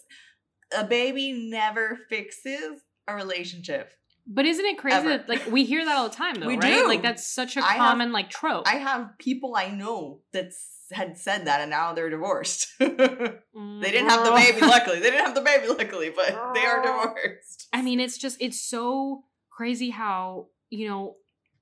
A 0.76 0.84
baby 0.84 1.32
never 1.50 1.98
fixes 2.08 2.80
a 3.08 3.14
relationship. 3.14 3.90
but 4.26 4.44
isn't 4.46 4.64
it 4.64 4.78
crazy 4.78 4.96
Ever. 4.96 5.08
that 5.10 5.28
like 5.28 5.46
we 5.50 5.64
hear 5.64 5.84
that 5.84 5.96
all 5.96 6.08
the 6.08 6.14
time 6.14 6.34
though 6.40 6.46
We 6.46 6.56
right 6.56 6.78
do. 6.80 6.86
like 6.88 7.02
that's 7.02 7.26
such 7.26 7.56
a 7.56 7.60
I 7.60 7.72
have- 7.72 7.78
common 7.78 8.12
like 8.12 8.30
trope 8.30 8.66
I 8.66 8.76
have 8.76 9.10
people 9.18 9.54
I 9.56 9.68
know 9.68 10.20
that 10.32 10.52
had 10.92 11.18
said 11.18 11.46
that 11.46 11.60
and 11.60 11.70
now 11.70 11.92
they're 11.92 12.08
divorced. 12.10 12.68
they 12.78 12.86
didn't 12.88 14.08
have 14.10 14.24
the 14.24 14.30
mm, 14.30 14.36
baby, 14.36 14.60
luckily. 14.76 14.98
They 15.00 15.10
didn't 15.10 15.26
have 15.26 15.34
the 15.34 15.40
baby, 15.40 15.66
luckily, 15.68 16.10
but 16.14 16.28
they 16.54 16.64
are 16.64 16.82
divorced. 16.82 17.68
I 17.72 17.82
mean, 17.82 18.00
it's 18.00 18.18
just 18.18 18.36
it's 18.40 18.60
so 18.60 19.24
crazy 19.50 19.90
how 19.90 20.48
you 20.74 20.88
know 20.88 21.16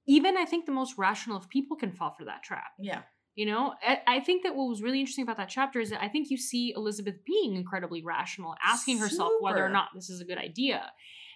even 0.06 0.36
I 0.36 0.44
think 0.44 0.66
the 0.66 0.72
most 0.72 0.94
rational 0.98 1.36
of 1.36 1.48
people 1.48 1.76
can 1.76 1.92
fall 1.92 2.14
for 2.18 2.24
that 2.24 2.42
trap. 2.42 2.72
Yeah. 2.78 3.02
You 3.34 3.46
know, 3.46 3.72
I, 3.86 4.00
I 4.06 4.20
think 4.20 4.42
that 4.42 4.54
what 4.54 4.68
was 4.68 4.82
really 4.82 5.00
interesting 5.00 5.22
about 5.22 5.38
that 5.38 5.48
chapter 5.48 5.80
is 5.80 5.90
that 5.90 6.02
I 6.02 6.08
think 6.08 6.28
you 6.28 6.36
see 6.36 6.74
Elizabeth 6.76 7.24
being 7.24 7.56
incredibly 7.56 8.02
rational, 8.04 8.54
asking 8.62 8.98
herself 8.98 9.32
whether 9.40 9.64
or 9.64 9.70
not 9.70 9.88
this 9.94 10.10
is 10.10 10.20
a 10.20 10.24
good 10.24 10.36
idea, 10.36 10.90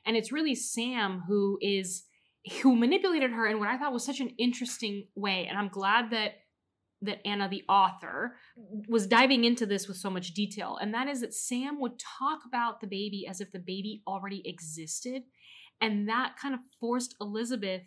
and 0.04 0.14
it's 0.14 0.30
really 0.30 0.54
Sam 0.54 1.22
who 1.26 1.58
is 1.62 2.04
who 2.62 2.76
manipulated 2.76 3.30
her 3.32 3.46
in 3.46 3.58
what 3.58 3.68
I 3.68 3.78
thought 3.78 3.94
was 3.94 4.04
such 4.04 4.20
an 4.20 4.34
interesting 4.38 5.06
way, 5.14 5.46
and 5.48 5.58
I'm 5.58 5.68
glad 5.68 6.10
that 6.10 6.34
that 7.02 7.26
Anna, 7.26 7.48
the 7.48 7.62
author, 7.66 8.36
was 8.88 9.06
diving 9.06 9.44
into 9.44 9.64
this 9.64 9.88
with 9.88 9.96
so 9.96 10.10
much 10.10 10.34
detail, 10.34 10.76
and 10.78 10.92
that 10.92 11.08
is 11.08 11.22
that 11.22 11.32
Sam 11.32 11.80
would 11.80 11.98
talk 11.98 12.40
about 12.46 12.82
the 12.82 12.86
baby 12.86 13.26
as 13.26 13.40
if 13.40 13.52
the 13.52 13.58
baby 13.58 14.02
already 14.06 14.42
existed, 14.44 15.22
and 15.80 16.08
that 16.08 16.36
kind 16.40 16.54
of 16.54 16.60
forced 16.80 17.14
Elizabeth 17.20 17.82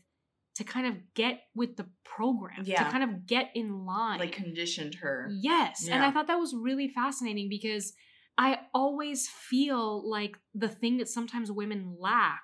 to 0.55 0.63
kind 0.63 0.85
of 0.87 0.95
get 1.13 1.41
with 1.55 1.77
the 1.77 1.87
program, 2.03 2.63
Yeah. 2.65 2.83
to 2.83 2.91
kind 2.91 3.03
of 3.03 3.25
get 3.25 3.51
in 3.55 3.85
line. 3.85 4.19
Like 4.19 4.33
conditioned 4.33 4.95
her. 4.95 5.29
Yes. 5.31 5.87
And 5.87 6.03
I 6.03 6.11
thought 6.11 6.27
that 6.27 6.39
was 6.39 6.53
really 6.53 6.89
fascinating 6.89 7.47
because 7.49 7.93
I 8.37 8.59
always 8.73 9.27
feel 9.29 10.09
like 10.09 10.37
the 10.53 10.67
thing 10.69 10.97
that 10.97 11.07
sometimes 11.07 11.51
women 11.51 11.95
lack, 11.99 12.41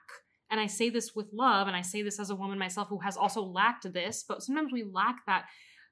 and 0.49 0.59
I 0.59 0.67
say 0.67 0.89
this 0.89 1.13
with 1.15 1.27
love, 1.33 1.67
and 1.67 1.75
I 1.75 1.81
say 1.81 2.01
this 2.03 2.19
as 2.19 2.29
a 2.29 2.35
woman 2.35 2.57
myself 2.59 2.87
who 2.89 2.99
has 2.99 3.17
also 3.17 3.41
lacked 3.43 3.91
this, 3.91 4.23
but 4.27 4.43
sometimes 4.43 4.71
we 4.71 4.83
lack 4.83 5.25
that 5.25 5.45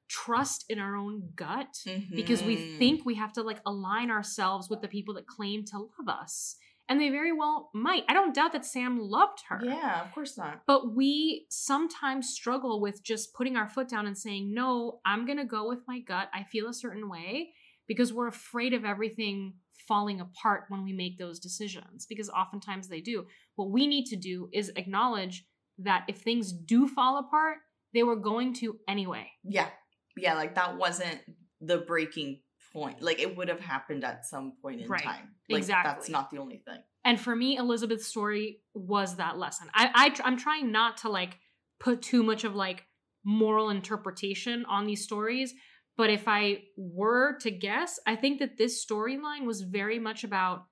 trust 0.10 0.66
in 0.70 0.80
our 0.80 0.96
own 0.96 1.32
gut 1.36 1.76
because 2.14 2.44
we 2.44 2.58
Mhm. 2.58 2.78
think 2.78 3.06
we 3.06 3.16
have 3.16 3.34
to 3.34 3.42
like 3.42 3.62
align 3.66 4.12
ourselves 4.12 4.70
with 4.70 4.82
the 4.82 4.88
people 4.88 5.14
that 5.16 5.26
claim 5.28 5.64
to 5.66 5.78
love 5.80 6.08
us. 6.08 6.58
And 6.90 7.00
they 7.00 7.10
very 7.10 7.32
well 7.32 7.70
might. 7.74 8.04
I 8.10 8.14
don't 8.14 8.36
doubt 8.36 8.52
that 8.52 8.66
Sam 8.66 9.00
loved 9.00 9.44
her. 9.48 9.60
Yeah, 9.64 10.04
of 10.04 10.14
course 10.14 10.38
not. 10.38 10.64
But 10.68 10.94
we 10.94 11.46
sometimes 11.50 12.30
struggle 12.30 12.82
with 12.82 13.04
just 13.04 13.34
putting 13.34 13.56
our 13.56 13.70
foot 13.70 13.88
down 13.88 14.06
and 14.06 14.18
saying, 14.18 14.54
no, 14.54 15.00
I'm 15.06 15.26
going 15.26 15.38
to 15.38 15.46
go 15.46 15.68
with 15.68 15.80
my 15.88 16.00
gut. 16.00 16.30
I 16.34 16.44
feel 16.44 16.68
a 16.68 16.74
certain 16.74 17.10
way 17.10 17.54
because 17.88 18.12
we're 18.12 18.28
afraid 18.28 18.74
of 18.74 18.84
everything 18.84 19.54
falling 19.88 20.20
apart 20.22 20.66
when 20.70 20.84
we 20.84 20.94
make 20.94 21.18
those 21.18 21.40
decisions 21.40 22.06
because 22.06 22.30
oftentimes 22.30 22.88
they 22.88 23.02
do. 23.02 23.26
What 23.56 23.72
we 23.72 23.88
need 23.88 24.06
to 24.08 24.16
do 24.16 24.50
is 24.54 24.72
acknowledge 24.76 25.46
that 25.80 26.06
if 26.08 26.18
things 26.18 26.52
do 26.52 26.88
fall 26.88 27.18
apart, 27.18 27.58
they 27.94 28.04
were 28.04 28.16
going 28.16 28.54
to 28.56 28.78
anyway. 28.88 29.28
Yeah. 29.44 29.70
Yeah, 30.18 30.36
like 30.36 30.56
that 30.56 30.78
wasn't 30.78 31.20
the 31.60 31.80
breaking 31.80 32.42
point. 32.74 33.02
Like 33.02 33.20
it 33.20 33.38
would 33.38 33.48
have 33.48 33.60
happened 33.60 34.04
at 34.04 34.26
some 34.26 34.54
point 34.62 34.82
in 34.82 34.88
Right. 34.90 35.04
time. 35.04 35.36
Like 35.50 35.66
that's 35.66 36.10
not 36.10 36.32
the 36.32 36.38
only 36.40 36.58
thing. 36.58 36.80
And 37.06 37.20
for 37.20 37.36
me, 37.36 37.58
Elizabeth's 37.58 38.08
story 38.08 38.62
was 38.74 39.18
that 39.18 39.38
lesson. 39.38 39.70
I, 39.74 39.90
I 39.94 40.22
I'm 40.28 40.38
trying 40.38 40.72
not 40.72 40.98
to 40.98 41.10
like 41.10 41.38
put 41.80 42.02
too 42.02 42.24
much 42.24 42.44
of 42.44 42.56
like 42.56 42.86
moral 43.26 43.70
interpretation 43.70 44.66
on 44.66 44.86
these 44.86 45.04
stories, 45.04 45.54
but 45.98 46.10
if 46.10 46.28
I 46.28 46.64
were 46.78 47.38
to 47.42 47.52
guess, 47.52 48.00
I 48.08 48.16
think 48.16 48.40
that 48.40 48.58
this 48.58 48.84
storyline 48.86 49.46
was 49.46 49.62
very 49.62 50.00
much 50.00 50.24
about 50.24 50.66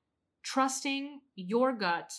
trusting 0.43 1.19
your 1.35 1.73
gut, 1.73 2.11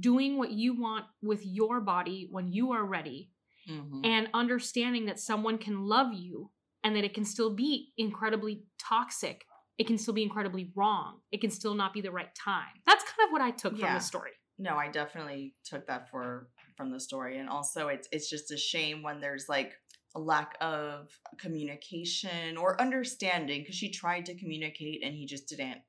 doing 0.00 0.38
what 0.38 0.52
you 0.52 0.80
want 0.80 1.04
with 1.22 1.44
your 1.44 1.80
body 1.80 2.28
when 2.30 2.48
you 2.52 2.72
are 2.72 2.84
ready, 2.84 3.30
Mhm. 3.68 4.06
and 4.06 4.28
understanding 4.32 5.06
that 5.06 5.20
someone 5.20 5.58
can 5.58 5.82
love 5.86 6.12
you 6.12 6.50
and 6.86 6.94
that 6.94 7.02
it 7.02 7.14
can 7.14 7.24
still 7.24 7.52
be 7.52 7.92
incredibly 7.98 8.62
toxic. 8.78 9.44
It 9.76 9.88
can 9.88 9.98
still 9.98 10.14
be 10.14 10.22
incredibly 10.22 10.70
wrong. 10.76 11.18
It 11.32 11.40
can 11.40 11.50
still 11.50 11.74
not 11.74 11.92
be 11.92 12.00
the 12.00 12.12
right 12.12 12.32
time. 12.32 12.80
That's 12.86 13.02
kind 13.02 13.26
of 13.26 13.32
what 13.32 13.42
I 13.42 13.50
took 13.50 13.76
from 13.76 13.92
the 13.92 13.98
story. 13.98 14.30
No, 14.56 14.76
I 14.76 14.88
definitely 14.88 15.54
took 15.64 15.88
that 15.88 16.08
for 16.08 16.48
from 16.76 16.92
the 16.92 17.00
story, 17.00 17.38
and 17.38 17.48
also 17.48 17.88
it's 17.88 18.08
it's 18.12 18.30
just 18.30 18.52
a 18.52 18.56
shame 18.56 19.02
when 19.02 19.20
there's 19.20 19.48
like 19.48 19.74
a 20.14 20.20
lack 20.20 20.56
of 20.60 21.10
communication 21.38 22.56
or 22.56 22.80
understanding 22.80 23.62
because 23.62 23.74
she 23.74 23.90
tried 23.90 24.24
to 24.26 24.36
communicate 24.36 25.02
and 25.02 25.12
he 25.12 25.26
just 25.26 25.48
didn't 25.48 25.80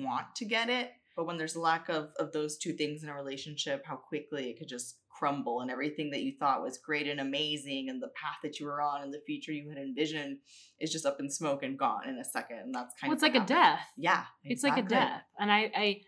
want 0.00 0.26
to 0.36 0.44
get 0.44 0.68
it. 0.68 0.90
But 1.16 1.26
when 1.26 1.38
there's 1.38 1.54
a 1.54 1.60
lack 1.60 1.88
of 1.88 2.10
of 2.18 2.32
those 2.32 2.58
two 2.58 2.72
things 2.72 3.04
in 3.04 3.08
a 3.08 3.14
relationship, 3.14 3.86
how 3.86 3.96
quickly 3.96 4.50
it 4.50 4.58
could 4.58 4.68
just 4.68 4.96
crumble 5.20 5.60
and 5.60 5.70
everything 5.70 6.10
that 6.10 6.22
you 6.22 6.32
thought 6.38 6.62
was 6.62 6.78
great 6.78 7.06
and 7.06 7.20
amazing 7.20 7.88
and 7.90 8.02
the 8.02 8.08
path 8.08 8.38
that 8.42 8.58
you 8.58 8.64
were 8.66 8.80
on 8.80 9.02
and 9.02 9.12
the 9.12 9.20
future 9.26 9.52
you 9.52 9.68
had 9.68 9.78
envisioned 9.78 10.38
is 10.80 10.90
just 10.90 11.04
up 11.04 11.20
in 11.20 11.30
smoke 11.30 11.62
and 11.62 11.78
gone 11.78 12.08
in 12.08 12.16
a 12.18 12.24
second. 12.24 12.58
And 12.58 12.74
that's 12.74 12.94
kind 12.98 13.08
Well, 13.10 13.12
of 13.12 13.22
it's 13.22 13.22
like 13.22 13.34
a 13.40 13.46
death. 13.46 13.80
Yeah, 13.98 14.24
It's 14.44 14.64
like 14.64 14.78
a 14.78 14.82
death. 14.82 15.22
And 15.38 15.52
I, 15.52 15.70
I 15.76 16.00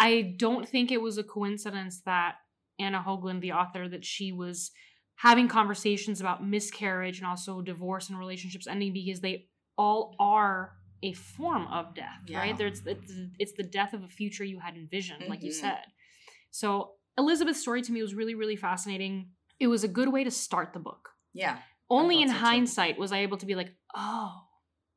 I 0.00 0.34
don't 0.36 0.68
think 0.68 0.90
it 0.90 1.00
was 1.00 1.18
a 1.18 1.24
coincidence 1.24 2.02
that 2.04 2.34
Anna 2.78 3.02
Hogeland, 3.06 3.40
the 3.40 3.52
author, 3.52 3.88
that 3.88 4.04
she 4.04 4.30
was 4.32 4.70
having 5.16 5.48
conversations 5.48 6.20
about 6.20 6.44
miscarriage 6.46 7.18
and 7.18 7.26
also 7.26 7.60
divorce 7.62 8.08
and 8.08 8.18
relationships 8.18 8.66
ending 8.68 8.92
because 8.92 9.20
they 9.20 9.46
all 9.76 10.14
are 10.20 10.72
a 11.02 11.12
form 11.12 11.66
of 11.68 11.94
death, 11.94 12.22
Yeah. 12.26 12.38
right? 12.38 12.56
There's 12.58 12.82
it's, 12.86 13.12
it's 13.38 13.52
the 13.56 13.62
death 13.64 13.92
of 13.92 14.02
a 14.04 14.08
future 14.08 14.44
you 14.44 14.60
had 14.60 14.76
envisioned, 14.76 15.24
like 15.28 15.42
you 15.42 15.50
Mhm. 15.50 15.60
said. 15.60 15.84
So 16.50 16.94
Elizabeth's 17.18 17.60
story 17.60 17.82
to 17.82 17.92
me 17.92 18.00
was 18.00 18.14
really, 18.14 18.34
really 18.34 18.56
fascinating. 18.56 19.30
It 19.60 19.66
was 19.66 19.84
a 19.84 19.88
good 19.88 20.10
way 20.12 20.24
to 20.24 20.30
start 20.30 20.72
the 20.72 20.78
book. 20.78 21.10
Yeah. 21.34 21.58
Only 21.90 22.22
in 22.22 22.28
so, 22.28 22.34
too. 22.34 22.40
hindsight 22.40 22.98
was 22.98 23.12
I 23.12 23.18
able 23.18 23.38
to 23.38 23.46
be 23.46 23.54
like, 23.54 23.72
oh, 23.94 24.32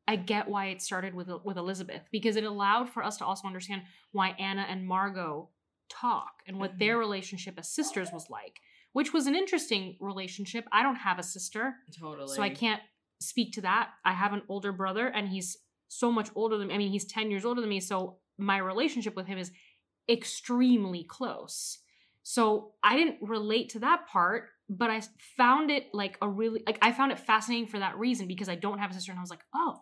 I 0.07 0.15
get 0.17 0.47
why 0.47 0.67
it 0.67 0.81
started 0.81 1.13
with 1.13 1.29
with 1.43 1.57
Elizabeth 1.57 2.01
because 2.11 2.35
it 2.35 2.43
allowed 2.43 2.89
for 2.89 3.03
us 3.03 3.17
to 3.17 3.25
also 3.25 3.47
understand 3.47 3.83
why 4.11 4.35
Anna 4.37 4.65
and 4.69 4.85
Margot 4.85 5.49
talk 5.89 6.31
and 6.47 6.59
what 6.59 6.79
their 6.79 6.97
relationship 6.97 7.55
as 7.57 7.69
sisters 7.69 8.09
was 8.11 8.29
like, 8.29 8.59
which 8.93 9.13
was 9.13 9.27
an 9.27 9.35
interesting 9.35 9.97
relationship. 9.99 10.65
I 10.71 10.83
don't 10.83 10.95
have 10.95 11.19
a 11.19 11.23
sister, 11.23 11.75
Totally. 11.97 12.35
so 12.35 12.41
I 12.41 12.49
can't 12.49 12.81
speak 13.19 13.53
to 13.53 13.61
that. 13.61 13.89
I 14.03 14.13
have 14.13 14.33
an 14.33 14.41
older 14.49 14.71
brother 14.71 15.07
and 15.07 15.29
he's 15.29 15.57
so 15.87 16.11
much 16.11 16.29
older 16.35 16.57
than 16.57 16.69
me. 16.69 16.73
I 16.73 16.77
mean, 16.77 16.91
he's 16.91 17.05
10 17.05 17.31
years 17.31 17.45
older 17.45 17.61
than 17.61 17.69
me, 17.69 17.79
so 17.79 18.17
my 18.37 18.57
relationship 18.57 19.15
with 19.15 19.27
him 19.27 19.37
is 19.37 19.51
extremely 20.09 21.03
close. 21.03 21.79
So 22.23 22.73
I 22.83 22.95
didn't 22.97 23.17
relate 23.21 23.69
to 23.69 23.79
that 23.79 24.07
part, 24.07 24.49
but 24.69 24.89
I 24.89 25.01
found 25.37 25.71
it 25.71 25.87
like 25.93 26.17
a 26.21 26.29
really 26.29 26.63
like 26.65 26.79
I 26.81 26.91
found 26.91 27.11
it 27.11 27.19
fascinating 27.19 27.67
for 27.67 27.79
that 27.79 27.97
reason 27.97 28.27
because 28.27 28.49
I 28.49 28.55
don't 28.55 28.79
have 28.79 28.91
a 28.91 28.93
sister 28.93 29.11
and 29.11 29.19
I 29.19 29.21
was 29.21 29.29
like, 29.29 29.43
"Oh, 29.55 29.79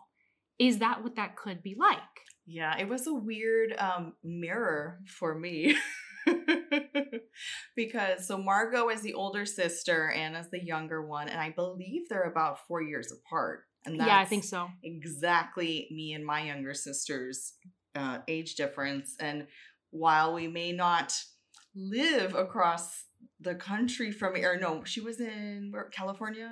is 0.58 0.78
that 0.78 1.02
what 1.02 1.16
that 1.16 1.36
could 1.36 1.62
be 1.62 1.76
like?" 1.78 1.98
Yeah, 2.46 2.76
it 2.78 2.88
was 2.88 3.06
a 3.06 3.14
weird 3.14 3.74
um 3.78 4.14
mirror 4.24 5.00
for 5.06 5.34
me. 5.34 5.76
because 7.76 8.26
so 8.26 8.36
Margot 8.38 8.88
is 8.88 9.02
the 9.02 9.14
older 9.14 9.46
sister, 9.46 10.10
Anna's 10.10 10.50
the 10.50 10.62
younger 10.62 11.06
one, 11.06 11.28
and 11.28 11.40
I 11.40 11.50
believe 11.50 12.08
they're 12.08 12.22
about 12.22 12.66
four 12.66 12.82
years 12.82 13.12
apart. 13.12 13.64
And 13.86 13.98
that's 13.98 14.08
yeah, 14.08 14.18
I 14.18 14.24
think 14.24 14.44
so. 14.44 14.68
exactly 14.82 15.88
me 15.90 16.12
and 16.12 16.24
my 16.24 16.42
younger 16.42 16.74
sister's 16.74 17.54
uh, 17.94 18.18
age 18.28 18.54
difference. 18.54 19.16
And 19.18 19.46
while 19.90 20.34
we 20.34 20.48
may 20.48 20.72
not 20.72 21.14
live 21.74 22.34
across 22.34 23.04
the 23.40 23.54
country 23.54 24.10
from 24.10 24.34
or 24.36 24.56
no, 24.58 24.84
she 24.84 25.00
was 25.00 25.20
in 25.20 25.68
where, 25.70 25.84
California. 25.84 26.50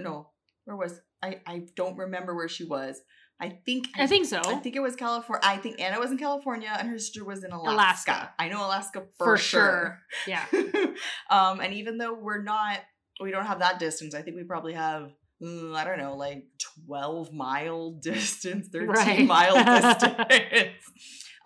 No, 0.00 0.30
where 0.64 0.76
was 0.76 1.00
I? 1.22 1.40
I 1.46 1.66
don't 1.76 1.96
remember 1.96 2.34
where 2.34 2.48
she 2.48 2.64
was, 2.64 3.00
I 3.40 3.50
think 3.64 3.88
I 3.96 4.06
think 4.06 4.26
so. 4.26 4.40
I 4.44 4.56
think 4.56 4.74
it 4.74 4.80
was 4.80 4.96
California. 4.96 5.42
I 5.44 5.58
think 5.58 5.80
Anna 5.80 6.00
was 6.00 6.10
in 6.10 6.18
California 6.18 6.74
and 6.76 6.88
her 6.88 6.98
sister 6.98 7.24
was 7.24 7.44
in 7.44 7.52
Alaska. 7.52 7.72
Alaska. 7.72 8.34
I 8.38 8.48
know 8.48 8.66
Alaska 8.66 9.04
for, 9.16 9.26
For 9.26 9.36
sure. 9.36 10.00
Yeah. 10.26 10.44
um, 11.30 11.60
and 11.60 11.72
even 11.74 11.98
though 11.98 12.14
we're 12.14 12.42
not, 12.42 12.78
we 13.20 13.30
don't 13.30 13.46
have 13.46 13.60
that 13.60 13.78
distance. 13.78 14.14
I 14.14 14.22
think 14.22 14.36
we 14.36 14.42
probably 14.42 14.72
have, 14.72 15.12
mm, 15.40 15.74
I 15.76 15.84
don't 15.84 15.98
know, 15.98 16.16
like 16.16 16.46
twelve 16.58 17.32
mile 17.32 17.92
distance, 18.02 18.68
thirteen 18.72 18.88
Right. 18.88 19.26
mile 19.26 19.54
distance. 19.98 20.84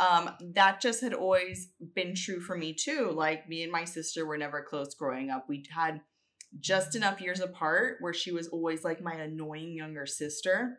Um, 0.02 0.30
that 0.54 0.80
just 0.80 1.00
had 1.00 1.14
always 1.14 1.68
been 1.94 2.14
true 2.14 2.40
for 2.40 2.56
me 2.56 2.74
too. 2.74 3.12
Like 3.14 3.48
me 3.48 3.62
and 3.62 3.70
my 3.70 3.84
sister 3.84 4.26
were 4.26 4.38
never 4.38 4.62
close 4.62 4.94
growing 4.94 5.30
up. 5.30 5.46
We 5.48 5.64
had 5.72 6.00
just 6.58 6.96
enough 6.96 7.20
years 7.20 7.40
apart 7.40 7.98
where 8.00 8.12
she 8.12 8.32
was 8.32 8.48
always 8.48 8.84
like 8.84 9.00
my 9.00 9.14
annoying 9.14 9.74
younger 9.74 10.06
sister. 10.06 10.78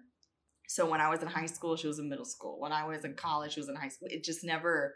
So 0.68 0.90
when 0.90 1.02
I 1.02 1.10
was 1.10 1.22
in 1.22 1.28
high 1.28 1.46
school, 1.46 1.78
she 1.78 1.88
was 1.88 2.00
in 2.00 2.10
middle 2.10 2.26
school. 2.26 2.60
When 2.60 2.72
I 2.72 2.86
was 2.86 3.06
in 3.06 3.16
college, 3.16 3.54
she 3.54 3.60
was 3.60 3.70
in 3.70 3.76
high 3.76 3.90
school. 3.90 4.10
It 4.12 4.24
just 4.24 4.44
never 4.44 4.96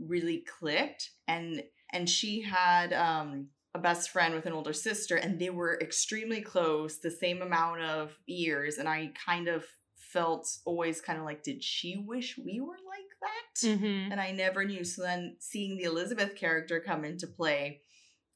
really 0.00 0.44
clicked. 0.58 1.10
And 1.26 1.62
and 1.92 2.08
she 2.08 2.42
had 2.42 2.92
um 2.92 3.48
a 3.74 3.78
best 3.78 4.10
friend 4.10 4.34
with 4.34 4.46
an 4.46 4.52
older 4.52 4.72
sister 4.72 5.16
and 5.16 5.38
they 5.38 5.50
were 5.50 5.80
extremely 5.80 6.40
close, 6.40 6.98
the 6.98 7.10
same 7.10 7.42
amount 7.42 7.82
of 7.82 8.16
years. 8.26 8.78
And 8.78 8.88
I 8.88 9.12
kind 9.26 9.48
of 9.48 9.64
felt 9.96 10.48
always 10.64 11.00
kind 11.00 11.18
of 11.18 11.24
like, 11.24 11.42
did 11.42 11.62
she 11.62 11.96
wish 11.96 12.38
we 12.38 12.60
were 12.60 12.76
that? 13.24 13.78
hmm 13.78 14.12
and 14.12 14.20
I 14.20 14.30
never 14.32 14.64
knew. 14.64 14.84
So 14.84 15.02
then 15.02 15.36
seeing 15.40 15.76
the 15.76 15.84
Elizabeth 15.84 16.34
character 16.36 16.80
come 16.80 17.04
into 17.04 17.26
play, 17.26 17.80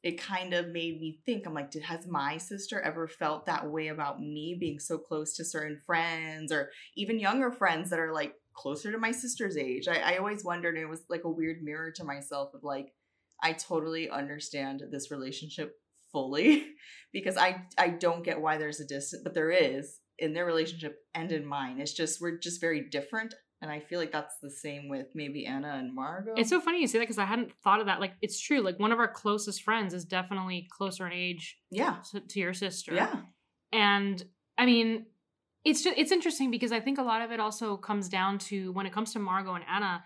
it 0.03 0.21
kind 0.21 0.55
of 0.55 0.69
made 0.69 1.01
me 1.01 1.21
think. 1.27 1.47
I'm 1.47 1.55
like, 1.55 1.71
did 1.71 1.83
has 1.83 2.07
my 2.07 2.37
sister 2.39 2.81
ever 2.81 3.09
felt 3.09 3.47
that 3.47 3.69
way 3.69 3.89
about 3.89 4.21
me 4.21 4.57
being 4.59 4.79
so 4.79 4.97
close 4.99 5.35
to 5.37 5.45
certain 5.45 5.81
friends 5.85 6.53
or 6.53 6.71
even 6.97 7.19
younger 7.19 7.51
friends 7.51 7.91
that 7.91 7.99
are 7.99 8.13
like 8.13 8.35
closer 8.55 8.93
to 8.93 8.99
my 8.99 9.11
sister's 9.11 9.57
age? 9.57 9.89
I, 9.89 10.15
I 10.15 10.17
always 10.19 10.45
wondered. 10.45 10.77
and 10.77 10.85
It 10.85 10.89
was 10.91 11.05
like 11.11 11.25
a 11.25 11.31
weird 11.31 11.63
mirror 11.63 11.91
to 11.93 12.05
myself 12.05 12.55
of 12.55 12.63
like, 12.63 12.93
I 13.43 13.53
totally 13.53 14.09
understand 14.11 14.83
this 14.91 15.11
relationship 15.11 15.77
fully 16.13 16.67
because 17.13 17.37
I 17.37 17.63
I 17.77 17.89
don't 17.89 18.25
get 18.25 18.41
why 18.41 18.59
there's 18.59 18.81
a 18.81 18.87
distance, 18.87 19.23
but 19.23 19.35
there 19.35 19.51
is 19.51 19.99
in 20.19 20.33
their 20.33 20.47
relationship 20.47 20.99
and 21.15 21.31
in 21.33 21.45
mine. 21.47 21.81
It's 21.81 21.93
just 21.93 22.21
we're 22.21 22.39
just 22.39 22.61
very 22.61 22.89
different. 22.89 23.35
And 23.61 23.71
I 23.71 23.81
feel 23.81 23.99
like 23.99 24.13
that's 24.13 24.37
the 24.41 24.51
same 24.51 24.89
with 24.89 25.09
maybe 25.15 25.45
Anna 25.45 25.75
and 25.79 25.93
Margot. 25.95 26.35
It's 26.37 26.49
so 26.49 26.61
funny 26.61 26.81
you 26.81 26.87
say 26.87 26.99
that 26.99 27.05
because 27.05 27.19
I 27.19 27.25
hadn't 27.25 27.53
thought 27.65 27.81
of 27.81 27.87
that. 27.87 27.99
Like, 28.01 28.13
it's 28.23 28.41
true. 28.41 28.61
Like, 28.61 28.79
one 28.79 28.93
of 28.93 29.01
our 29.01 29.09
closest 29.09 29.63
friends 29.63 29.95
is 29.95 30.05
definitely 30.05 30.69
closer 30.71 31.07
in 31.07 31.13
age 31.13 31.59
yeah, 31.71 31.97
to, 32.13 32.21
to 32.21 32.39
your 32.39 32.55
sister. 32.55 32.95
yeah, 32.95 33.17
And 33.73 34.23
I 34.57 34.65
mean, 34.65 35.07
it's 35.65 35.83
just 35.83 35.99
it's 35.99 36.13
interesting 36.13 36.51
because 36.53 36.71
I 36.71 36.81
think 36.81 36.99
a 36.99 37.03
lot 37.03 37.21
of 37.21 37.33
it 37.33 37.41
also 37.41 37.77
comes 37.77 38.09
down 38.09 38.39
to 38.39 38.73
when 38.73 38.87
it 38.87 38.93
comes 38.93 39.13
to 39.15 39.19
Margot 39.19 39.55
and 39.55 39.65
Anna, 39.69 40.05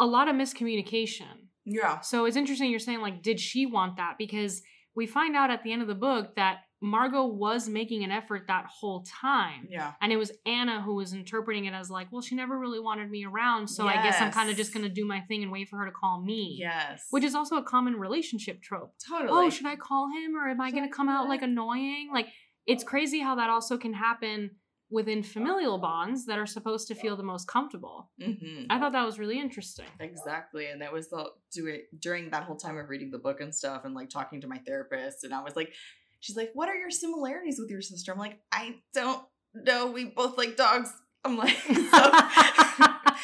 a 0.00 0.06
lot 0.06 0.28
of 0.28 0.34
miscommunication. 0.34 1.48
yeah. 1.66 2.00
So 2.00 2.24
it's 2.24 2.36
interesting 2.36 2.70
you're 2.70 2.78
saying 2.80 3.00
like, 3.02 3.22
did 3.22 3.38
she 3.38 3.66
want 3.66 3.98
that? 3.98 4.14
Because 4.18 4.62
we 4.94 5.06
find 5.06 5.36
out 5.36 5.50
at 5.50 5.62
the 5.62 5.72
end 5.72 5.82
of 5.82 5.88
the 5.88 5.94
book 5.94 6.36
that 6.36 6.60
Margot 6.80 7.26
was 7.26 7.68
making 7.68 8.04
an 8.04 8.10
effort 8.12 8.44
that 8.46 8.66
whole 8.66 9.02
time. 9.02 9.66
Yeah. 9.70 9.92
And 10.00 10.12
it 10.12 10.16
was 10.16 10.30
Anna 10.46 10.80
who 10.80 10.94
was 10.94 11.12
interpreting 11.12 11.64
it 11.64 11.72
as 11.74 11.90
like, 11.90 12.12
well, 12.12 12.22
she 12.22 12.34
never 12.34 12.58
really 12.58 12.78
wanted 12.80 13.10
me 13.10 13.24
around, 13.24 13.68
so 13.68 13.86
I 13.86 13.94
guess 14.02 14.20
I'm 14.20 14.30
kind 14.30 14.48
of 14.48 14.56
just 14.56 14.72
gonna 14.72 14.88
do 14.88 15.04
my 15.04 15.20
thing 15.22 15.42
and 15.42 15.50
wait 15.50 15.68
for 15.68 15.76
her 15.78 15.86
to 15.86 15.92
call 15.92 16.22
me. 16.22 16.56
Yes. 16.60 17.06
Which 17.10 17.24
is 17.24 17.34
also 17.34 17.56
a 17.56 17.62
common 17.64 17.96
relationship 17.96 18.62
trope. 18.62 18.94
totally. 19.04 19.46
Oh, 19.46 19.50
should 19.50 19.66
I 19.66 19.76
call 19.76 20.08
him 20.08 20.36
or 20.36 20.48
am 20.48 20.60
I 20.60 20.70
gonna 20.70 20.90
come 20.90 21.08
out 21.08 21.28
like 21.28 21.42
annoying? 21.42 22.10
Like 22.12 22.28
it's 22.66 22.84
crazy 22.84 23.20
how 23.20 23.34
that 23.36 23.50
also 23.50 23.76
can 23.78 23.94
happen 23.94 24.50
within 24.90 25.22
familial 25.22 25.76
bonds 25.76 26.24
that 26.24 26.38
are 26.38 26.46
supposed 26.46 26.88
to 26.88 26.94
feel 26.94 27.14
the 27.16 27.22
most 27.22 27.46
comfortable. 27.46 28.10
hmm 28.22 28.62
I 28.70 28.78
thought 28.78 28.92
that 28.92 29.04
was 29.04 29.18
really 29.18 29.38
interesting. 29.38 29.84
Exactly. 30.00 30.66
And 30.68 30.80
that 30.80 30.92
was 30.92 31.10
the 31.10 31.26
do 31.52 31.66
it 31.66 31.88
during 32.00 32.30
that 32.30 32.44
whole 32.44 32.56
time 32.56 32.78
of 32.78 32.88
reading 32.88 33.10
the 33.10 33.18
book 33.18 33.40
and 33.40 33.54
stuff 33.54 33.84
and 33.84 33.94
like 33.94 34.08
talking 34.08 34.40
to 34.40 34.48
my 34.48 34.58
therapist. 34.66 35.24
And 35.24 35.34
I 35.34 35.42
was 35.42 35.56
like, 35.56 35.72
she's 36.20 36.36
like, 36.36 36.50
What 36.54 36.68
are 36.68 36.74
your 36.76 36.90
similarities 36.90 37.58
with 37.58 37.70
your 37.70 37.82
sister? 37.82 38.12
I'm 38.12 38.18
like, 38.18 38.38
I 38.52 38.76
don't 38.94 39.22
know. 39.54 39.90
We 39.90 40.06
both 40.06 40.36
like 40.38 40.56
dogs. 40.56 40.92
I'm 41.24 41.36
like, 41.36 41.56
so, 41.90 42.12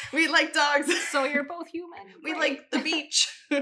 we 0.13 0.27
like 0.27 0.53
dogs. 0.53 0.91
so 1.09 1.23
you're 1.23 1.45
both 1.45 1.67
human. 1.67 1.99
we 2.23 2.33
Great. 2.33 2.39
like 2.39 2.71
the 2.71 2.79
beach. 2.79 3.27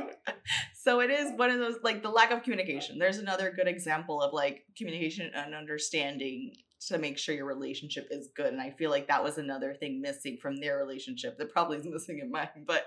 so 0.83 0.99
it 1.01 1.09
is 1.09 1.31
one 1.37 1.49
of 1.49 1.59
those 1.59 1.77
like 1.83 2.01
the 2.03 2.09
lack 2.09 2.31
of 2.31 2.43
communication. 2.43 2.99
There's 2.99 3.17
another 3.17 3.53
good 3.55 3.67
example 3.67 4.21
of 4.21 4.33
like 4.33 4.63
communication 4.77 5.31
and 5.35 5.53
understanding 5.53 6.53
to 6.87 6.97
make 6.97 7.17
sure 7.17 7.33
your 7.33 7.45
relationship 7.45 8.07
is 8.11 8.29
good. 8.35 8.47
And 8.51 8.61
I 8.61 8.71
feel 8.71 8.89
like 8.89 9.07
that 9.07 9.23
was 9.23 9.37
another 9.37 9.73
thing 9.73 10.01
missing 10.01 10.37
from 10.41 10.57
their 10.57 10.77
relationship 10.77 11.37
that 11.37 11.51
probably 11.51 11.77
is 11.77 11.85
missing 11.85 12.19
in 12.19 12.31
mine, 12.31 12.65
but 12.65 12.85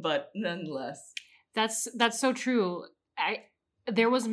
but 0.00 0.30
nonetheless. 0.34 1.12
That's 1.54 1.88
that's 1.96 2.20
so 2.20 2.32
true. 2.32 2.84
I 3.18 3.44
there 3.90 4.10
was 4.10 4.28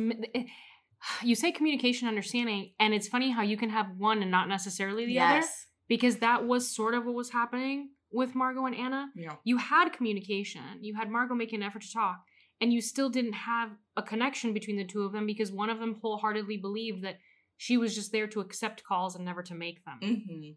you 1.22 1.34
say 1.34 1.52
communication 1.52 2.08
understanding 2.08 2.72
and 2.78 2.94
it's 2.94 3.08
funny 3.08 3.30
how 3.30 3.42
you 3.42 3.56
can 3.56 3.70
have 3.70 3.86
one 3.96 4.22
and 4.22 4.30
not 4.30 4.48
necessarily 4.48 5.06
the 5.06 5.18
other 5.18 5.46
because 5.88 6.18
that 6.18 6.46
was 6.46 6.74
sort 6.74 6.94
of 6.94 7.04
what 7.04 7.14
was 7.14 7.30
happening 7.30 7.90
with 8.12 8.34
Margot 8.34 8.66
and 8.66 8.76
Anna. 8.76 9.08
Yeah. 9.14 9.34
You 9.44 9.56
had 9.56 9.92
communication. 9.92 10.62
You 10.80 10.94
had 10.94 11.10
Margot 11.10 11.34
making 11.34 11.62
an 11.62 11.66
effort 11.66 11.82
to 11.82 11.92
talk 11.92 12.20
and 12.60 12.72
you 12.72 12.80
still 12.80 13.08
didn't 13.08 13.32
have 13.32 13.70
a 13.96 14.02
connection 14.02 14.52
between 14.52 14.76
the 14.76 14.84
two 14.84 15.02
of 15.02 15.12
them 15.12 15.26
because 15.26 15.50
one 15.50 15.70
of 15.70 15.78
them 15.78 15.96
wholeheartedly 16.00 16.58
believed 16.58 17.04
that 17.04 17.18
she 17.56 17.76
was 17.76 17.94
just 17.94 18.12
there 18.12 18.26
to 18.26 18.40
accept 18.40 18.84
calls 18.84 19.16
and 19.16 19.24
never 19.24 19.42
to 19.42 19.54
make 19.54 19.84
them. 19.84 19.98
Mm-hmm. 20.02 20.50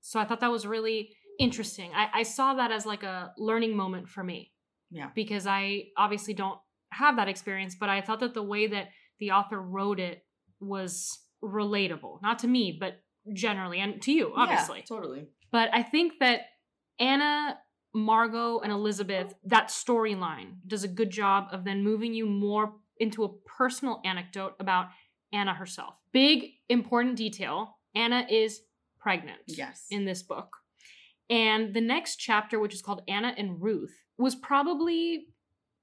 So 0.00 0.18
I 0.18 0.24
thought 0.24 0.40
that 0.40 0.50
was 0.50 0.66
really 0.66 1.16
interesting. 1.38 1.92
I, 1.94 2.08
I 2.12 2.22
saw 2.24 2.54
that 2.54 2.70
as 2.70 2.86
like 2.86 3.02
a 3.02 3.32
learning 3.38 3.76
moment 3.76 4.08
for 4.08 4.22
me. 4.22 4.52
Yeah. 4.90 5.08
Because 5.14 5.46
I 5.46 5.84
obviously 5.96 6.34
don't 6.34 6.58
have 6.92 7.16
that 7.16 7.28
experience, 7.28 7.76
but 7.78 7.88
I 7.88 8.00
thought 8.02 8.20
that 8.20 8.34
the 8.34 8.42
way 8.42 8.66
that 8.66 8.88
the 9.22 9.30
author 9.30 9.62
wrote 9.62 10.00
it 10.00 10.24
was 10.58 11.20
relatable. 11.44 12.20
Not 12.22 12.40
to 12.40 12.48
me, 12.48 12.76
but 12.78 12.94
generally, 13.32 13.78
and 13.78 14.02
to 14.02 14.10
you, 14.12 14.32
obviously. 14.34 14.78
Yeah, 14.80 14.84
totally. 14.96 15.28
But 15.52 15.70
I 15.72 15.84
think 15.84 16.14
that 16.18 16.40
Anna, 16.98 17.56
Margot, 17.94 18.58
and 18.58 18.72
Elizabeth, 18.72 19.32
that 19.44 19.68
storyline 19.68 20.54
does 20.66 20.82
a 20.82 20.88
good 20.88 21.10
job 21.10 21.46
of 21.52 21.62
then 21.64 21.84
moving 21.84 22.14
you 22.14 22.26
more 22.26 22.72
into 22.98 23.22
a 23.22 23.28
personal 23.46 24.00
anecdote 24.04 24.54
about 24.58 24.86
Anna 25.32 25.54
herself. 25.54 25.94
Big, 26.12 26.46
important 26.68 27.14
detail 27.16 27.76
Anna 27.94 28.26
is 28.28 28.62
pregnant 28.98 29.38
Yes. 29.46 29.86
in 29.88 30.04
this 30.04 30.22
book. 30.24 30.56
And 31.30 31.74
the 31.74 31.80
next 31.80 32.16
chapter, 32.16 32.58
which 32.58 32.74
is 32.74 32.82
called 32.82 33.02
Anna 33.06 33.34
and 33.38 33.62
Ruth, 33.62 33.94
was 34.18 34.34
probably 34.34 35.28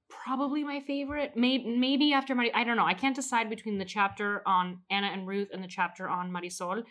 probably 0.09 0.63
my 0.63 0.79
favorite. 0.81 1.33
Maybe 1.35 1.77
maybe 1.77 2.13
after 2.13 2.35
Mari, 2.35 2.53
I 2.53 2.63
don't 2.63 2.77
know. 2.77 2.85
I 2.85 2.93
can't 2.93 3.15
decide 3.15 3.49
between 3.49 3.77
the 3.77 3.85
chapter 3.85 4.41
on 4.45 4.79
Anna 4.89 5.07
and 5.07 5.27
Ruth 5.27 5.49
and 5.53 5.63
the 5.63 5.67
chapter 5.67 6.07
on 6.09 6.31
Marisol, 6.31 6.83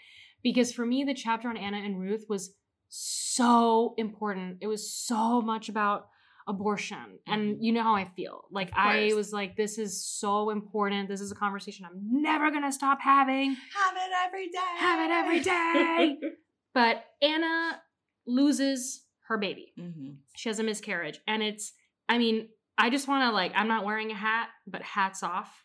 because 0.42 0.72
for 0.72 0.87
me 0.87 1.04
the 1.04 1.14
chapter 1.14 1.48
on 1.48 1.57
Anna 1.57 1.78
and 1.78 2.00
Ruth 2.00 2.24
was 2.28 2.54
so 2.88 3.94
important. 3.96 4.59
It 4.61 4.66
was 4.66 4.92
so 4.92 5.40
much 5.40 5.68
about 5.68 6.09
abortion, 6.46 7.18
and 7.26 7.57
Mhm. 7.57 7.59
you 7.61 7.72
know 7.72 7.83
how 7.83 7.94
I 7.94 8.07
feel. 8.16 8.44
Like 8.50 8.70
I 8.74 9.12
was 9.14 9.33
like, 9.35 9.54
this 9.57 9.76
is 9.76 10.02
so 10.02 10.48
important. 10.48 11.09
This 11.09 11.20
is 11.20 11.31
a 11.31 11.35
conversation 11.35 11.85
I'm 11.85 12.00
never 12.22 12.50
gonna 12.50 12.72
stop 12.72 13.00
having. 13.02 13.50
have 13.54 13.94
it 13.96 14.11
every 14.24 14.48
day. 14.48 14.74
Have 14.78 15.00
it 15.11 15.12
every 15.12 15.40
day. 15.40 16.18
But 16.74 17.04
Anna 17.20 17.81
loses 18.26 19.04
her 19.26 19.37
baby. 19.38 19.72
mm-hmm. 19.78 20.11
She 20.37 20.48
has 20.48 20.59
a 20.59 20.62
miscarriage. 20.62 21.18
And 21.26 21.42
it's, 21.42 21.72
I 22.09 22.18
mean, 22.18 22.48
I 22.79 22.91
just 22.91 23.09
want 23.09 23.29
to, 23.29 23.35
like, 23.35 23.53
I'm 23.55 23.69
not 23.69 23.85
wearing 23.85 24.12
a 24.12 24.14
hat, 24.17 24.49
but 24.67 24.83
hats 24.83 25.23
off 25.23 25.64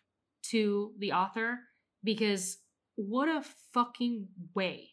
to 0.49 0.91
the 0.97 1.12
author 1.12 1.60
because 2.04 2.58
what 2.95 3.30
a 3.30 3.43
fucking 3.73 4.28
way 4.56 4.89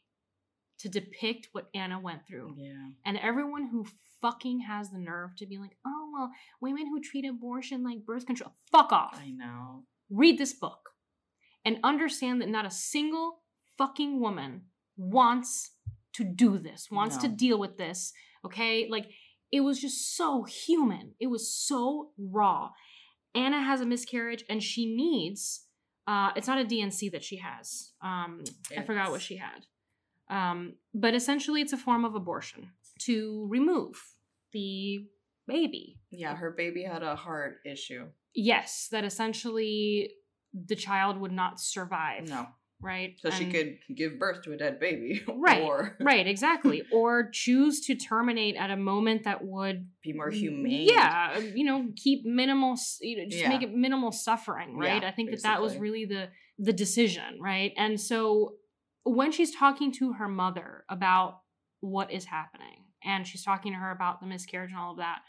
to 0.80 0.88
depict 0.88 1.48
what 1.52 1.68
Anna 1.74 1.98
went 2.00 2.26
through. 2.26 2.54
Yeah. 2.56 2.90
And 3.04 3.18
everyone 3.18 3.68
who 3.70 3.87
fucking 4.22 4.61
has 4.61 4.90
the 4.90 4.98
nerve 4.98 5.37
to 5.37 5.46
be 5.46 5.59
like, 5.59 5.76
oh, 5.87 6.11
well, 6.12 6.30
women 6.61 6.87
who 6.87 7.00
treat 7.00 7.26
abortion 7.26 7.85
like 7.85 8.06
birth 8.06 8.26
control, 8.26 8.54
fuck 8.70 8.92
off 8.92 9.18
I 9.20 9.30
know. 9.30 9.85
read 10.11 10.38
this 10.38 10.54
book 10.54 10.90
and 11.64 11.78
understand 11.85 12.40
that 12.40 12.48
not 12.48 12.66
a 12.66 12.70
single 12.70 13.42
fucking 13.76 14.20
woman 14.20 14.62
wants 14.96 15.72
to 16.14 16.24
do 16.24 16.59
this, 16.59 16.88
wants 16.90 17.16
to 17.18 17.28
deal 17.28 17.59
with 17.59 17.76
this. 17.76 18.12
Okay? 18.44 18.88
Like, 18.90 19.06
it 19.52 19.60
was 19.60 19.80
just 19.80 20.16
so 20.16 20.44
human. 20.44 21.12
It 21.20 21.26
was 21.28 21.52
so 21.52 22.10
raw. 22.18 22.70
Anna 23.34 23.62
has 23.62 23.80
a 23.80 23.86
miscarriage 23.86 24.44
and 24.48 24.62
she 24.62 24.94
needs, 24.94 25.66
uh, 26.06 26.30
it's 26.36 26.48
not 26.48 26.58
a 26.58 26.64
D&C 26.64 27.08
that 27.10 27.24
she 27.24 27.36
has. 27.36 27.92
Um, 28.02 28.44
I 28.76 28.82
forgot 28.82 29.10
what 29.10 29.22
she 29.22 29.36
had. 29.36 29.66
Um, 30.28 30.74
but 30.94 31.14
essentially, 31.14 31.60
it's 31.60 31.72
a 31.72 31.76
form 31.76 32.04
of 32.04 32.14
abortion 32.14 32.70
to 33.00 33.46
remove 33.48 33.96
the 34.52 35.06
baby. 35.46 35.98
Yeah, 36.10 36.36
her 36.36 36.52
baby 36.52 36.84
had 36.84 37.02
a 37.02 37.16
heart 37.16 37.56
issue. 37.66 38.06
Yes, 38.34 38.88
that 38.92 39.04
essentially 39.04 40.12
the 40.54 40.76
child 40.76 41.18
would 41.18 41.32
not 41.32 41.60
survive. 41.60 42.28
No. 42.28 42.46
Right? 42.82 43.14
So 43.20 43.30
she 43.30 43.46
could 43.46 43.78
give 43.94 44.18
birth 44.18 44.42
to 44.42 44.52
a 44.52 44.56
dead 44.56 44.80
baby. 44.80 45.22
Right, 45.28 45.62
Or 45.62 45.96
right, 46.00 46.26
exactly. 46.26 46.82
or 46.92 47.30
choose 47.32 47.80
to 47.86 47.94
terminate 47.94 48.56
at 48.56 48.70
a 48.70 48.76
moment 48.76 49.24
that 49.24 49.44
would 49.44 49.88
be 50.02 50.12
more 50.12 50.30
humane. 50.30 50.88
Yeah, 50.88 51.34
um, 51.36 51.52
you 51.54 51.64
know, 51.64 51.88
keep 51.96 52.24
minimal, 52.24 52.76
you 53.00 53.18
know, 53.18 53.24
just 53.28 53.42
Yeah. 53.42 53.48
make 53.48 53.62
it 53.62 53.72
minimal 53.72 54.12
suffering, 54.12 54.76
right? 54.76 55.02
Yeah, 55.02 55.08
I 55.08 55.12
think 55.12 55.30
that 55.30 55.42
that 55.42 55.62
was 55.62 55.76
really 55.76 56.04
the 56.04 56.28
the 56.58 56.72
decision, 56.74 57.38
right? 57.40 57.72
And 57.76 57.98
so 58.00 58.54
when 59.04 59.32
she's 59.32 59.54
talking 59.54 59.92
to 59.92 60.12
her 60.14 60.28
mother 60.28 60.84
about 60.90 61.40
what 61.80 62.12
is 62.12 62.26
happening 62.26 62.84
and 63.02 63.26
she's 63.26 63.42
talking 63.42 63.72
to 63.72 63.78
her 63.78 63.90
about 63.90 64.20
the 64.20 64.26
miscarriage 64.26 64.70
and 64.70 64.78
all 64.78 64.90
of 64.92 64.98
that, 64.98 65.20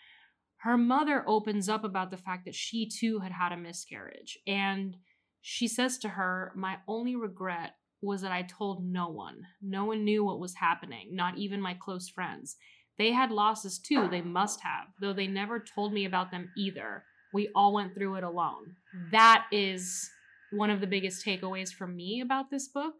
her 0.57 0.77
mother 0.77 1.23
opens 1.25 1.69
up 1.69 1.83
about 1.85 2.11
the 2.11 2.17
fact 2.17 2.43
that 2.45 2.53
she 2.53 2.87
too 2.89 3.19
had 3.19 3.31
had 3.31 3.53
a 3.53 3.57
miscarriage 3.57 4.37
and 4.45 4.97
she 5.41 5.67
says 5.67 5.97
to 5.99 6.09
her, 6.09 6.51
"My 6.55 6.77
only 6.87 7.15
regret 7.15 7.75
was 8.01 8.21
that 8.21 8.31
I 8.31 8.43
told 8.43 8.83
no 8.83 9.09
one. 9.09 9.45
No 9.61 9.85
one 9.85 10.03
knew 10.03 10.23
what 10.23 10.39
was 10.39 10.55
happening, 10.55 11.15
not 11.15 11.37
even 11.37 11.61
my 11.61 11.75
close 11.75 12.09
friends. 12.09 12.57
They 12.97 13.11
had 13.11 13.31
losses 13.31 13.79
too, 13.79 14.07
they 14.09 14.21
must 14.21 14.61
have, 14.61 14.87
though 14.99 15.13
they 15.13 15.27
never 15.27 15.59
told 15.59 15.93
me 15.93 16.05
about 16.05 16.31
them 16.31 16.51
either. 16.57 17.03
We 17.33 17.49
all 17.55 17.73
went 17.73 17.93
through 17.93 18.15
it 18.15 18.23
alone. 18.23 18.75
Hmm. 18.93 19.09
That 19.11 19.45
is 19.51 20.09
one 20.51 20.69
of 20.69 20.81
the 20.81 20.87
biggest 20.87 21.25
takeaways 21.25 21.73
for 21.73 21.87
me 21.87 22.21
about 22.21 22.49
this 22.49 22.67
book 22.67 22.95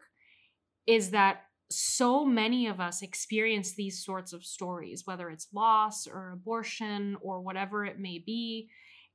is 0.86 1.10
that 1.10 1.42
so 1.70 2.24
many 2.24 2.66
of 2.66 2.80
us 2.80 3.02
experience 3.02 3.74
these 3.74 4.04
sorts 4.04 4.32
of 4.32 4.44
stories, 4.44 5.02
whether 5.06 5.30
it's 5.30 5.48
loss 5.52 6.06
or 6.06 6.32
abortion 6.32 7.16
or 7.20 7.40
whatever 7.40 7.84
it 7.84 7.98
may 7.98 8.22
be, 8.24 8.68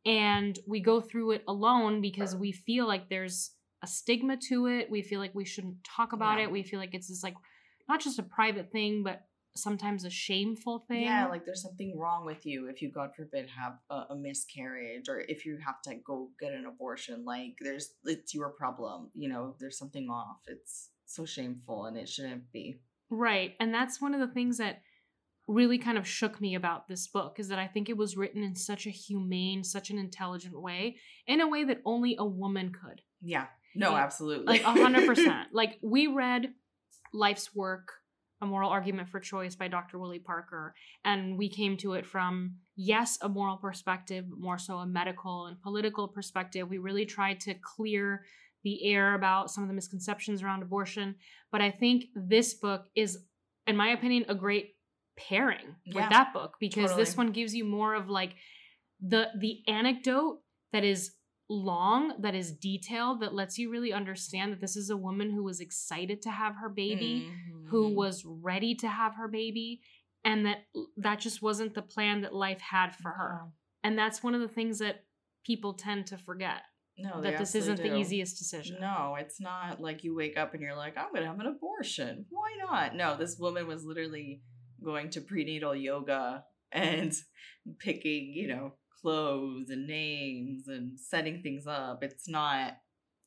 and 0.08 0.58
we 0.68 0.80
go 0.80 1.02
through 1.02 1.32
it 1.32 1.44
alone 1.48 2.02
because 2.02 2.36
we 2.36 2.52
feel 2.52 2.88
like 2.88 3.10
there's 3.10 3.52
a 3.84 3.88
stigma 3.88 4.38
to 4.50 4.68
it. 4.68 4.90
We 4.90 5.02
feel 5.02 5.20
like 5.20 5.36
we 5.36 5.46
shouldn't 5.46 5.84
talk 5.84 6.14
about 6.14 6.38
Yeah. 6.38 6.46
it. 6.46 6.52
We 6.52 6.64
feel 6.64 6.80
like 6.80 6.94
it's 6.94 7.10
this 7.10 7.24
like 7.24 7.36
not 7.90 8.02
just 8.02 8.18
a 8.20 8.24
private 8.24 8.72
thing, 8.72 9.04
but 9.04 9.24
sometimes 9.56 10.06
a 10.06 10.10
shameful 10.10 10.86
thing. 10.88 11.04
Yeah, 11.04 11.28
like 11.28 11.46
there's 11.46 11.62
something 11.64 11.98
wrong 11.98 12.26
with 12.26 12.46
you 12.46 12.68
if 12.70 12.82
you, 12.82 12.92
God 12.92 13.12
forbid, 13.16 13.50
have 13.50 13.78
a, 13.90 14.14
a 14.14 14.16
miscarriage 14.16 15.10
or 15.10 15.20
if 15.22 15.46
you 15.46 15.58
have 15.66 15.82
to 15.84 15.96
go 16.06 16.30
get 16.40 16.54
an 16.54 16.66
abortion. 16.66 17.26
Like 17.26 17.56
there's, 17.60 17.94
it's 18.06 18.34
your 18.34 18.50
problem. 18.50 19.10
You 19.16 19.30
know, 19.30 19.56
there's 19.60 19.78
something 19.78 20.10
off. 20.10 20.38
It's 20.48 20.90
so 21.06 21.26
shameful 21.26 21.86
and 21.86 21.98
it 21.98 22.08
shouldn't 22.08 22.52
be. 22.52 22.80
Right. 23.10 23.56
And 23.60 23.74
that's 23.74 24.02
one 24.02 24.14
of 24.14 24.20
the 24.20 24.34
things 24.34 24.58
that 24.58 24.82
really 25.48 25.78
kind 25.78 25.98
of 25.98 26.08
shook 26.08 26.42
me 26.42 26.56
about 26.56 26.88
this 26.88 27.08
book 27.08 27.40
is 27.40 27.48
that 27.48 27.60
I 27.60 27.68
think 27.68 27.90
it 27.90 27.98
was 27.98 28.18
written 28.18 28.44
in 28.44 28.56
such 28.56 28.86
a 28.86 28.90
humane, 28.90 29.64
such 29.64 29.90
an 29.90 29.98
intelligent 29.98 30.60
way, 30.60 30.98
in 31.26 31.42
a 31.42 31.48
way 31.48 31.64
that 31.64 31.82
only 31.86 32.16
a 32.20 32.26
woman 32.26 32.72
could. 32.72 33.02
Yeah. 33.22 33.46
No, 33.76 33.96
absolutely. 33.96 34.46
Like 34.46 34.64
a 34.64 34.72
hundred 34.72 35.06
percent. 35.06 35.50
Like 35.54 35.78
we 35.82 36.08
read 36.08 36.54
Life's 37.14 37.56
Work, 37.56 37.94
A 38.42 38.46
Moral 38.46 38.70
Argument 38.70 39.10
for 39.10 39.20
Choice 39.20 39.56
by 39.56 39.68
Dr. 39.68 40.00
Willie 40.00 40.20
Parker, 40.20 40.74
and 41.06 41.38
we 41.38 41.50
came 41.50 41.78
to 41.78 41.94
it 41.94 42.06
from 42.06 42.56
yes, 42.76 43.18
a 43.22 43.30
moral 43.30 43.58
perspective, 43.58 44.26
more 44.30 44.58
so 44.58 44.78
a 44.78 44.86
medical 44.88 45.46
and 45.46 45.62
political 45.62 46.08
perspective. 46.08 46.70
We 46.70 46.80
really 46.80 47.06
tried 47.06 47.40
to 47.42 47.54
clear 47.54 48.24
the 48.64 48.92
air 48.92 49.14
about 49.14 49.52
some 49.52 49.64
of 49.64 49.70
the 49.70 49.76
misconceptions 49.76 50.44
around 50.44 50.62
abortion. 50.62 51.16
But 51.52 51.62
I 51.62 51.72
think 51.72 52.06
this 52.16 52.54
book 52.54 52.86
is, 52.96 53.20
in 53.66 53.78
my 53.78 53.90
opinion, 53.90 54.26
a 54.28 54.36
great 54.36 54.77
pairing 55.18 55.76
Yeah, 55.86 55.96
with 56.02 56.10
that 56.10 56.34
book 56.34 56.56
because 56.60 56.96
this 56.96 57.18
one 57.18 57.32
gives 57.32 57.56
you 57.56 57.66
more 57.66 57.96
of 57.96 58.10
like 58.10 58.36
the 59.02 59.30
the 59.40 59.64
anecdote 59.68 60.42
that 60.74 60.84
is 60.84 61.12
long 61.50 62.22
that 62.22 62.36
is 62.36 62.52
detailed 62.52 63.22
that 63.22 63.34
lets 63.34 63.58
you 63.58 63.72
really 63.72 63.94
understand 63.94 64.52
that 64.52 64.62
this 64.62 64.76
is 64.76 64.90
a 64.90 64.98
woman 64.98 65.32
who 65.32 65.44
was 65.44 65.60
excited 65.60 66.22
to 66.22 66.30
have 66.30 66.56
her 66.58 66.70
baby 66.70 67.30
who 67.70 67.90
Mhm. 67.90 67.96
was 67.96 68.24
ready 68.26 68.76
to 68.76 68.88
have 68.88 69.16
her 69.16 69.28
baby 69.28 69.82
and 70.24 70.46
that 70.46 70.68
that 70.98 71.20
just 71.20 71.42
wasn't 71.42 71.74
the 71.74 71.82
plan 71.82 72.22
that 72.22 72.34
life 72.34 72.60
had 72.60 72.96
for 72.96 73.12
her 73.12 73.52
and 73.84 73.98
that's 73.98 74.22
one 74.22 74.36
of 74.36 74.42
the 74.42 74.48
things 74.48 74.80
that 74.80 75.06
people 75.46 75.74
tend 75.74 76.06
to 76.08 76.18
forget 76.18 76.64
No, 76.98 77.22
that 77.22 77.38
this 77.38 77.56
isn't 77.56 77.78
the 77.82 77.96
easiest 77.96 78.38
decision 78.38 78.80
No, 78.82 79.16
it's 79.18 79.40
not 79.40 79.80
like 79.80 80.04
you 80.04 80.14
wake 80.16 80.36
up 80.38 80.54
and 80.54 80.62
you're 80.62 80.76
like, 80.76 80.98
I'm 80.98 81.14
gonna 81.14 81.28
have 81.28 81.40
an 81.40 81.46
abortion. 81.46 82.26
Why 82.30 82.50
not? 82.60 82.96
No, 82.96 83.16
this 83.16 83.38
woman 83.40 83.68
was 83.68 83.86
literally 83.86 84.42
going 84.84 85.10
to 85.12 85.22
prenatal 85.22 85.76
yoga 85.76 86.44
and 86.72 87.14
picking, 87.80 88.34
you 88.34 88.48
know, 88.48 88.74
clothes 89.02 89.70
and 89.70 89.88
names 89.88 90.68
and 90.68 91.00
setting 91.00 91.42
things 91.42 91.68
up. 91.68 92.04
It's 92.04 92.28
not. 92.28 92.78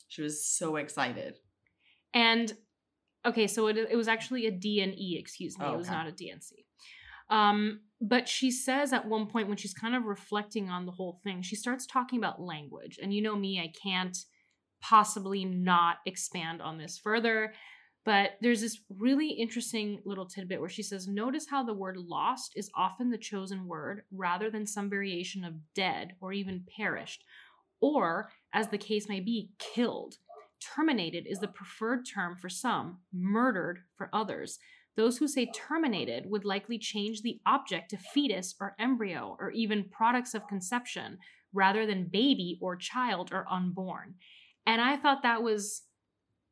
She 0.09 0.23
was 0.23 0.45
so 0.45 0.77
excited. 0.77 1.37
And 2.13 2.53
okay, 3.25 3.47
so 3.47 3.69
it, 3.69 3.77
it 3.77 3.97
was 3.97 4.09
actually 4.09 4.47
a 4.47 4.51
D 4.51 4.81
and 4.81 4.95
E, 4.99 5.17
excuse 5.19 5.59
me. 5.59 5.65
Oh, 5.67 5.75
It 5.75 5.79
was 5.79 5.87
okay. 5.87 5.97
not 5.97 6.09
a 6.09 6.13
D&C. 6.13 6.67
Um, 7.31 7.81
but 8.01 8.29
she 8.29 8.51
says 8.51 8.93
at 8.93 9.07
one 9.07 9.27
point 9.27 9.47
when 9.47 9.57
she's 9.57 9.75
kind 9.75 9.95
of 9.95 10.05
reflecting 10.05 10.69
on 10.69 10.85
the 10.85 10.93
whole 10.93 11.21
thing, 11.23 11.43
she 11.43 11.55
starts 11.55 11.87
talking 11.87 12.19
about 12.19 12.41
language. 12.41 12.99
And 13.01 13.15
you 13.15 13.23
know 13.23 13.37
me, 13.37 13.61
I 13.61 13.73
can't 13.81 14.17
possibly 14.83 15.45
not 15.45 15.99
expand 16.07 16.61
on 16.61 16.79
this 16.79 16.99
further. 16.99 17.53
But 18.05 18.33
there's 18.41 18.63
this 18.63 18.81
really 18.89 19.29
interesting 19.29 20.01
little 20.05 20.27
tidbit 20.27 20.61
where 20.61 20.71
she 20.71 20.83
says, 20.83 21.07
Notice 21.07 21.47
how 21.51 21.63
the 21.63 21.75
word 21.75 21.97
lost 21.99 22.53
is 22.57 22.71
often 22.75 23.11
the 23.11 23.19
chosen 23.19 23.67
word 23.67 24.03
rather 24.11 24.51
than 24.51 24.67
some 24.67 24.89
variation 24.89 25.45
of 25.45 25.55
dead 25.75 26.15
or 26.21 26.33
even 26.33 26.65
perished, 26.77 27.25
or, 27.81 28.31
as 28.55 28.69
the 28.69 28.79
case 28.79 29.09
may 29.09 29.21
be, 29.21 29.51
killed. 29.59 30.17
Terminated 30.61 31.27
is 31.27 31.41
the 31.41 31.49
preferred 31.49 32.07
term 32.07 32.37
for 32.37 32.49
some, 32.49 32.99
murdered 33.13 33.81
for 33.97 34.09
others. 34.13 34.59
Those 34.97 35.19
who 35.19 35.29
say 35.29 35.51
terminated 35.55 36.25
would 36.31 36.45
likely 36.45 36.79
change 36.79 37.23
the 37.23 37.41
object 37.47 37.91
to 37.91 37.97
fetus 37.97 38.55
or 38.61 38.75
embryo 38.79 39.37
or 39.39 39.51
even 39.51 39.89
products 39.91 40.35
of 40.35 40.49
conception 40.49 41.19
rather 41.53 41.87
than 41.87 42.11
baby 42.11 42.59
or 42.61 42.77
child 42.77 43.31
or 43.33 43.47
unborn. 43.51 44.15
And 44.67 44.81
I 44.81 44.97
thought 44.97 45.23
that 45.23 45.43
was, 45.43 45.83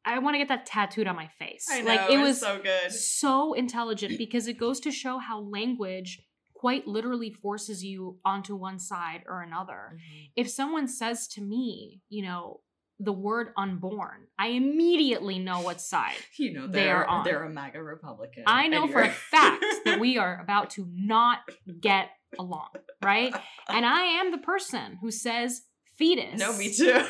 I 0.05 0.19
want 0.21 0.35
to 0.35 0.39
get 0.39 0.49
that 0.49 0.65
tattooed 0.67 1.07
on 1.07 1.17
my 1.17 1.29
face. 1.39 1.67
I 1.71 1.81
know, 1.83 1.87
like 1.95 2.11
it 2.11 2.19
was 2.19 2.41
so 2.41 2.59
good. 2.63 2.91
so 2.93 3.53
intelligent 3.53 4.17
because 4.19 4.47
it 4.49 4.55
goes 4.59 4.81
to 4.81 4.91
show 4.91 5.19
how 5.19 5.41
language 5.41 6.23
quite 6.55 6.87
literally 6.89 7.31
forces 7.31 7.85
you 7.85 8.19
onto 8.25 8.57
one 8.57 8.79
side 8.79 9.23
or 9.29 9.43
another. 9.43 9.97
Mhm. 9.97 10.31
If 10.37 10.49
someone 10.51 10.89
says 10.89 11.29
to 11.29 11.41
me, 11.43 12.01
you 12.09 12.23
know, 12.23 12.61
the 12.99 13.13
word 13.13 13.53
unborn, 13.57 14.27
I 14.39 14.49
immediately 14.49 15.39
know 15.39 15.61
what 15.61 15.81
side. 15.81 16.17
You 16.39 16.53
know, 16.55 16.67
They 16.67 16.81
they're 16.85 16.97
are 16.97 17.07
on. 17.07 17.25
they're 17.25 17.45
a 17.45 17.51
MAGA 17.51 17.81
Republican. 17.83 18.45
I 18.47 18.67
know 18.69 18.89
for 18.89 19.01
a 19.03 19.11
fact 19.11 19.65
that 19.85 20.01
we 20.01 20.19
are 20.19 20.41
about 20.41 20.71
to 20.71 20.89
not 20.93 21.41
get 21.81 22.09
along, 22.39 22.71
right? 23.05 23.33
And 23.69 23.87
I 23.87 24.03
am 24.21 24.33
the 24.33 24.39
person 24.39 24.99
who 25.01 25.11
says 25.13 25.63
fetus. 25.97 26.41
No, 26.41 26.57
me 26.57 26.73
too. 26.75 27.03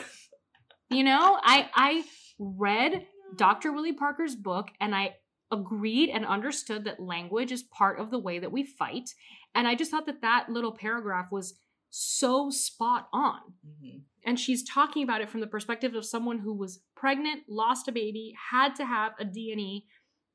You 0.90 1.04
know, 1.04 1.38
I 1.42 1.68
I 1.74 2.04
read 2.38 3.06
Dr. 3.36 3.72
Willie 3.72 3.92
Parker's 3.92 4.34
book 4.36 4.68
and 4.80 4.94
I 4.94 5.16
agreed 5.50 6.10
and 6.10 6.26
understood 6.26 6.84
that 6.84 7.00
language 7.00 7.52
is 7.52 7.62
part 7.62 7.98
of 7.98 8.10
the 8.10 8.18
way 8.18 8.38
that 8.38 8.52
we 8.52 8.64
fight. 8.64 9.10
And 9.54 9.66
I 9.66 9.74
just 9.74 9.90
thought 9.90 10.06
that 10.06 10.20
that 10.20 10.50
little 10.50 10.72
paragraph 10.72 11.32
was 11.32 11.58
so 11.90 12.50
spot 12.50 13.08
on. 13.12 13.54
Mhm. 13.66 14.02
And 14.24 14.38
she's 14.38 14.62
talking 14.62 15.02
about 15.02 15.22
it 15.22 15.30
from 15.30 15.40
the 15.40 15.46
perspective 15.46 15.94
of 15.94 16.04
someone 16.04 16.38
who 16.40 16.52
was 16.52 16.84
pregnant, 16.94 17.48
lost 17.48 17.88
a 17.88 17.92
baby, 17.92 18.34
had 18.50 18.74
to 18.74 18.84
have 18.84 19.14
a 19.18 19.24
D&E, 19.24 19.86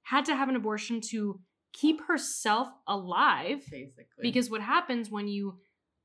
had 0.03 0.25
to 0.25 0.35
have 0.35 0.49
an 0.49 0.55
abortion 0.55 0.99
to 1.11 1.39
keep 1.73 2.01
herself 2.01 2.69
alive. 2.87 3.67
Basically, 3.69 4.05
Because 4.19 4.49
what 4.49 4.61
happens 4.61 5.11
when 5.11 5.27
you 5.27 5.59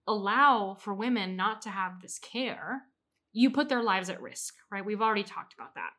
allow 0.06 0.74
for 0.74 0.94
women 0.94 1.34
not 1.36 1.62
to 1.62 1.70
have 1.70 2.00
this 2.00 2.18
care, 2.18 2.88
you 3.32 3.50
put 3.50 3.68
their 3.68 3.82
lives 3.82 4.08
at 4.10 4.20
risk, 4.20 4.54
right? 4.70 4.84
We've 4.84 5.02
already 5.02 5.22
talked 5.24 5.54
about 5.54 5.74
that. 5.74 5.90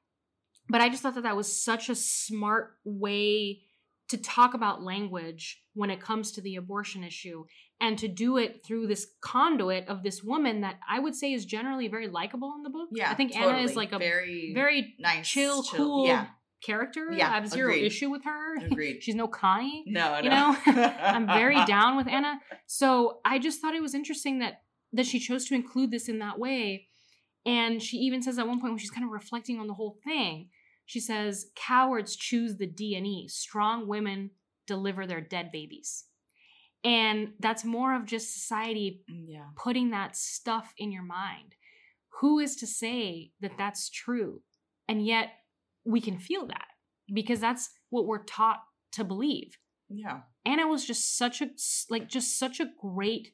But 0.68 0.82
I 0.82 0.90
just 0.90 1.02
thought 1.02 1.16
that 1.16 1.24
that 1.24 1.36
was 1.38 1.64
such 1.64 1.90
a 1.90 1.96
smart 1.96 2.72
way 2.84 3.62
to 4.10 4.18
talk 4.18 4.54
about 4.54 4.82
language 4.84 5.62
when 5.74 5.90
it 5.90 6.02
comes 6.02 6.32
to 6.32 6.42
the 6.42 6.56
abortion 6.56 7.04
issue 7.04 7.46
and 7.80 7.98
to 8.00 8.08
do 8.08 8.38
it 8.38 8.66
through 8.66 8.88
this 8.88 9.08
conduit 9.22 9.88
of 9.88 10.04
this 10.04 10.24
woman 10.24 10.62
that 10.62 10.76
I 10.90 11.00
would 11.00 11.16
say 11.16 11.32
is 11.34 11.46
generally 11.46 11.88
very 11.88 12.08
likable 12.08 12.54
in 12.58 12.64
the 12.64 12.70
book. 12.70 12.90
yeah, 12.92 13.12
I 13.12 13.14
think 13.16 13.36
Anna 13.36 13.60
is 13.60 13.76
like 13.76 13.92
a 13.94 14.00
very 14.00 14.52
very 14.54 14.96
nice, 15.00 15.28
chill, 15.28 15.64
cool 15.64 16.06
Yeah, 16.08 16.26
character. 16.66 17.08
Yeah, 17.12 17.30
I 17.32 17.36
have 17.36 17.48
zero 17.48 17.70
agreed. 17.72 17.86
issue 17.86 18.10
with 18.10 18.24
her. 18.26 18.58
agreed. 18.58 19.02
She's 19.04 19.16
no 19.16 19.28
Connie 19.28 19.84
no, 19.88 20.14
no. 20.14 20.20
you 20.20 20.30
know 20.30 20.58
i'm 21.00 21.26
very 21.28 21.64
down 21.66 21.96
with 21.96 22.08
anna 22.08 22.40
so 22.66 23.20
i 23.24 23.40
just 23.40 23.62
thought 23.62 23.76
it 23.76 23.82
was 23.82 23.94
interesting 23.96 24.40
that 24.40 24.62
that 24.92 25.06
she 25.06 25.20
chose 25.20 25.46
to 25.46 25.56
include 25.56 25.92
this 25.92 26.10
in 26.10 26.20
that 26.20 26.38
way 26.40 26.88
and 27.50 27.82
she 27.82 27.98
even 27.98 28.22
says 28.22 28.38
at 28.38 28.48
one 28.48 28.60
point 28.60 28.74
when 28.74 28.78
she's 28.80 28.92
kind 28.92 29.06
of 29.06 29.12
reflecting 29.12 29.60
on 29.60 29.68
the 29.68 29.74
whole 29.74 29.98
thing 30.04 30.50
she 30.86 31.00
says 31.00 31.48
cowards 31.56 32.16
choose 32.16 32.58
the 32.58 32.68
dne 32.68 33.28
strong 33.30 33.88
women 33.88 34.32
deliver 34.68 35.06
their 35.06 35.22
dead 35.22 35.52
babies 35.52 36.06
and 36.84 37.30
that's 37.40 37.66
more 37.66 37.94
of 37.94 38.06
just 38.06 38.34
society 38.34 39.04
Yeah, 39.08 39.48
putting 39.58 39.90
that 39.92 40.16
stuff 40.16 40.74
in 40.78 40.92
your 40.92 41.04
mind 41.04 41.56
who 42.22 42.40
is 42.40 42.56
to 42.58 42.68
say 42.68 43.32
that 43.42 43.58
that's 43.58 43.90
true 43.90 44.42
and 44.88 45.06
yet 45.06 45.30
we 45.86 46.02
can 46.02 46.18
feel 46.18 46.48
that 46.48 46.68
because 47.14 47.40
that's 47.40 47.70
what 47.90 48.06
we're 48.06 48.24
taught 48.24 48.60
to 48.94 49.04
believe. 49.04 49.58
Yeah. 49.90 50.22
Anna 50.46 50.68
was 50.68 50.86
just 50.86 51.18
such 51.18 51.42
a 51.42 51.50
like 51.90 52.08
just 52.08 52.38
such 52.38 52.60
a 52.60 52.70
great 52.80 53.30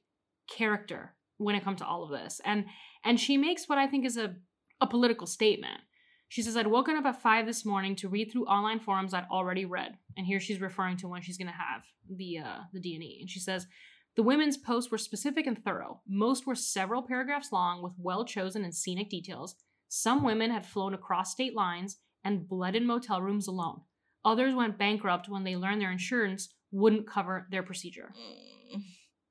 character 0.49 1.15
when 1.37 1.55
it 1.55 1.63
comes 1.63 1.79
to 1.79 1.85
all 1.85 2.03
of 2.03 2.11
this. 2.11 2.39
And 2.45 2.65
and 3.05 3.19
she 3.19 3.37
makes 3.37 3.69
what 3.69 3.77
I 3.77 3.87
think 3.87 4.05
is 4.05 4.17
a 4.17 4.35
a 4.81 4.87
political 4.87 5.27
statement. 5.27 5.79
She 6.27 6.41
says, 6.41 6.57
I'd 6.57 6.67
woken 6.67 6.97
up 6.97 7.05
at 7.05 7.21
five 7.21 7.45
this 7.45 7.63
morning 7.63 7.95
to 7.97 8.09
read 8.09 8.31
through 8.31 8.45
online 8.45 8.79
forums 8.79 9.13
I'd 9.13 9.27
already 9.31 9.63
read. 9.63 9.97
And 10.17 10.25
here 10.25 10.39
she's 10.39 10.59
referring 10.59 10.97
to 10.97 11.07
when 11.07 11.21
she's 11.21 11.37
gonna 11.37 11.51
have 11.51 11.83
the 12.09 12.39
uh 12.39 12.59
the 12.73 12.81
D&E. 12.81 13.19
And 13.21 13.29
she 13.29 13.39
says, 13.39 13.67
the 14.15 14.23
women's 14.23 14.57
posts 14.57 14.91
were 14.91 14.97
specific 14.97 15.45
and 15.45 15.61
thorough. 15.63 16.01
Most 16.07 16.47
were 16.47 16.55
several 16.55 17.01
paragraphs 17.01 17.51
long 17.51 17.81
with 17.81 17.93
well 17.97 18.25
chosen 18.25 18.63
and 18.63 18.73
scenic 18.73 19.09
details. 19.09 19.55
Some 19.87 20.23
women 20.23 20.51
had 20.51 20.65
flown 20.65 20.93
across 20.93 21.31
state 21.31 21.55
lines 21.55 21.97
and 22.23 22.47
bled 22.47 22.75
in 22.75 22.85
motel 22.85 23.21
rooms 23.21 23.47
alone. 23.47 23.81
Others 24.23 24.55
went 24.55 24.79
bankrupt 24.79 25.29
when 25.29 25.43
they 25.43 25.55
learned 25.55 25.81
their 25.81 25.91
insurance 25.91 26.49
wouldn't 26.71 27.07
cover 27.07 27.47
their 27.51 27.63
procedure. 27.63 28.11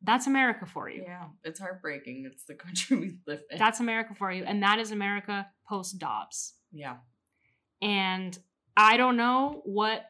That's 0.05 0.27
America 0.27 0.67
for 0.67 0.89
you. 0.89 1.03
Yeah, 1.07 1.25
it's 1.43 1.59
heartbreaking. 1.59 2.29
It's 2.31 2.45
the 2.45 2.55
country 2.65 2.97
we 2.97 3.17
live 3.27 3.41
in. 3.51 3.59
That's 3.59 3.81
America 3.81 4.15
for 4.15 4.31
you. 4.31 4.45
And 4.45 4.63
that 4.63 4.79
is 4.79 4.91
America 4.91 5.47
post 5.69 5.99
Dobbs. 5.99 6.55
yeah. 6.73 6.97
And 7.83 8.39
I 8.77 8.97
don't 8.97 9.17
know 9.17 9.63
what 9.65 10.05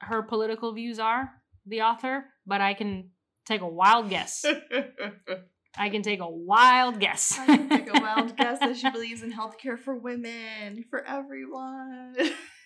her 0.00 0.22
political 0.22 0.72
views 0.72 0.98
are, 0.98 1.30
the 1.66 1.82
author, 1.82 2.24
but 2.46 2.60
I 2.60 2.74
can 2.74 3.10
take 3.46 3.60
a 3.60 3.68
wild 3.68 4.10
guess. 4.10 4.44
I 5.78 5.88
can 5.88 6.02
take 6.02 6.20
a 6.20 6.28
wild 6.28 6.98
guess. 6.98 7.38
I 7.38 7.46
can 7.46 7.68
take 7.68 7.88
a 7.94 8.00
wild 8.00 8.36
guess 8.36 8.58
that 8.58 8.76
she 8.76 8.90
believes 8.96 9.22
in 9.22 9.32
healthcare 9.32 9.78
for 9.78 9.94
women, 9.94 10.84
for 10.90 11.04
everyone. 11.04 12.16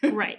right. 0.03 0.39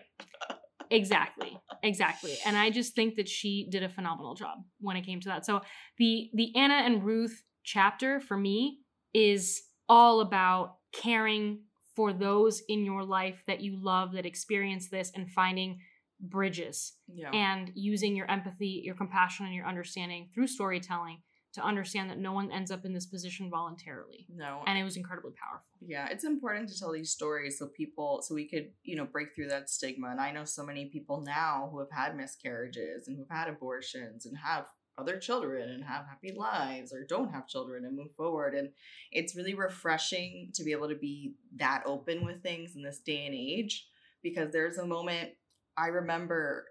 Exactly. 0.92 1.58
Exactly. 1.84 2.38
And 2.46 2.58
I 2.58 2.70
just 2.70 2.96
think 2.96 3.16
that 3.16 3.28
she 3.28 3.68
did 3.70 3.84
a 3.84 3.90
phenomenal 3.90 4.36
job 4.36 4.60
when 4.80 4.98
it 4.98 5.06
came 5.06 5.20
to 5.22 5.30
that. 5.30 5.46
So 5.46 5.62
the 5.98 6.30
the 6.34 6.56
Anna 6.56 6.76
and 6.76 7.04
Ruth 7.04 7.44
chapter 7.64 8.20
for 8.20 8.38
me 8.38 8.80
is 9.14 9.62
all 9.88 10.22
about 10.22 10.76
caring 10.94 11.62
for 11.96 12.12
those 12.12 12.62
in 12.68 12.84
your 12.84 13.04
life 13.04 13.44
that 13.48 13.62
you 13.62 13.78
love 13.82 14.14
that 14.14 14.26
experience 14.26 14.90
this 14.90 15.12
and 15.16 15.30
finding 15.30 15.80
bridges 16.20 16.94
yeah. 17.14 17.30
and 17.32 17.72
using 17.76 18.16
your 18.16 18.30
empathy, 18.30 18.82
your 18.84 18.96
compassion, 18.96 19.46
and 19.46 19.56
your 19.56 19.66
understanding 19.66 20.30
through 20.34 20.48
storytelling 20.48 21.22
to 21.56 21.62
understand 21.64 22.10
that 22.10 22.20
no 22.20 22.34
one 22.34 22.52
ends 22.52 22.70
up 22.70 22.84
in 22.84 22.94
this 22.94 23.06
position 23.06 23.50
voluntarily. 23.50 24.28
no. 24.34 24.62
And 24.68 24.78
it 24.78 24.84
was 24.84 24.98
incredibly 24.98 25.32
powerful. 25.32 25.66
yeah, 25.80 26.08
it's 26.12 26.26
important 26.26 26.70
to 26.70 26.78
tell 26.78 26.92
these 26.92 27.12
stories 27.12 27.58
so 27.58 27.68
people, 27.68 28.22
so 28.22 28.36
we 28.36 28.48
could, 28.48 28.72
you 28.84 28.96
know, 28.96 29.06
break 29.06 29.34
through 29.34 29.48
that 29.48 29.70
stigma. 29.70 30.10
And 30.10 30.20
I 30.20 30.32
know 30.32 30.44
so 30.44 30.66
many 30.66 30.86
people 30.86 31.22
now 31.22 31.70
who 31.72 31.80
have 31.80 31.92
had 31.92 32.18
miscarriages 32.18 33.08
and 33.08 33.18
who've 33.18 33.30
had 33.30 33.48
abortions 33.48 34.26
and 34.26 34.38
have 34.38 34.66
other 34.98 35.18
children 35.18 35.70
and 35.70 35.84
have 35.84 36.06
happy 36.08 36.34
lives 36.36 36.94
or 36.94 37.06
don't 37.06 37.34
have 37.34 37.48
children 37.48 37.86
and 37.86 37.96
move 37.96 38.12
forward. 38.16 38.54
And 38.54 38.70
it's 39.12 39.36
really 39.36 39.54
refreshing 39.54 40.52
to 40.56 40.64
be 40.64 40.74
able 40.74 40.90
to 40.90 40.96
be 40.96 41.36
that 41.56 41.84
open 41.86 42.26
with 42.26 42.44
things 42.44 42.76
in 42.76 42.84
this 42.84 43.00
day 43.00 43.26
and 43.26 43.36
age 43.36 43.88
because 44.24 44.52
there's 44.52 44.78
a 44.78 44.86
moment 44.86 45.32
I 45.78 45.88
remember 45.88 46.66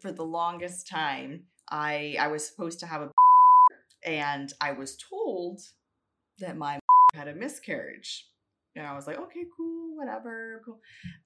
for 0.00 0.12
the 0.12 0.24
longest 0.24 0.88
time 0.88 1.44
I 1.70 2.16
I 2.18 2.28
was 2.28 2.46
supposed 2.46 2.80
to 2.80 2.86
have 2.86 3.02
a 3.02 3.10
and 4.04 4.52
I 4.60 4.72
was 4.72 4.96
told 4.96 5.60
that 6.40 6.56
my 6.56 6.78
had 7.14 7.28
a 7.28 7.34
miscarriage. 7.34 8.26
And 8.76 8.86
I 8.86 8.94
was 8.94 9.06
like, 9.06 9.18
okay, 9.18 9.44
cool, 9.56 9.96
whatever, 9.96 10.62
cool. 10.64 10.80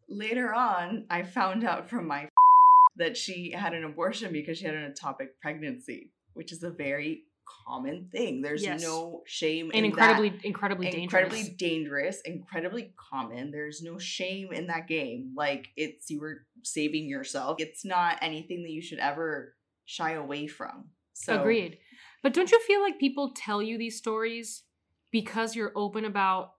Later 0.09 0.55
on, 0.55 1.07
I 1.11 1.23
found 1.23 1.65
out 1.65 1.91
from 1.91 2.07
my 2.07 2.29
that 2.97 3.17
she 3.17 3.51
had 3.53 3.75
an 3.75 3.85
abortion 3.85 4.33
because 4.33 4.59
she 4.59 4.65
had 4.65 4.75
an 4.75 4.91
ectopic 4.93 5.29
pregnancy, 5.41 6.13
which 6.35 6.53
is 6.53 6.63
a 6.63 6.71
very 6.71 7.25
common 7.67 8.09
thing. 8.11 8.41
There's 8.41 8.63
Yes. 8.63 8.81
no 8.83 9.23
shame 9.27 9.67
And 9.75 9.81
in 9.85 9.85
incredibly, 9.87 10.31
that. 10.31 10.45
incredibly 10.45 10.87
dangerous. 10.91 11.03
incredibly 11.03 11.55
dangerous, 11.59 12.21
incredibly 12.23 12.95
common. 13.11 13.51
There's 13.51 13.83
no 13.83 13.99
shame 13.99 14.53
in 14.53 14.69
that 14.69 14.87
game. 14.89 15.35
Like 15.37 15.69
it's 15.77 16.09
you 16.09 16.21
were 16.21 16.47
saving 16.63 17.09
yourself. 17.09 17.57
It's 17.61 17.85
not 17.85 18.19
anything 18.23 18.63
that 18.63 18.71
you 18.71 18.81
should 18.81 19.01
ever 19.01 19.55
shy 19.85 20.13
away 20.13 20.47
from. 20.47 20.85
So 21.15 21.41
Agreed. 21.41 21.79
But 22.23 22.33
don't 22.35 22.51
you 22.51 22.61
feel 22.61 22.81
like 22.81 22.99
people 22.99 23.33
tell 23.35 23.61
you 23.63 23.77
these 23.79 23.97
stories 23.99 24.63
because 25.11 25.55
you're 25.57 25.73
open 25.75 26.05
about 26.05 26.53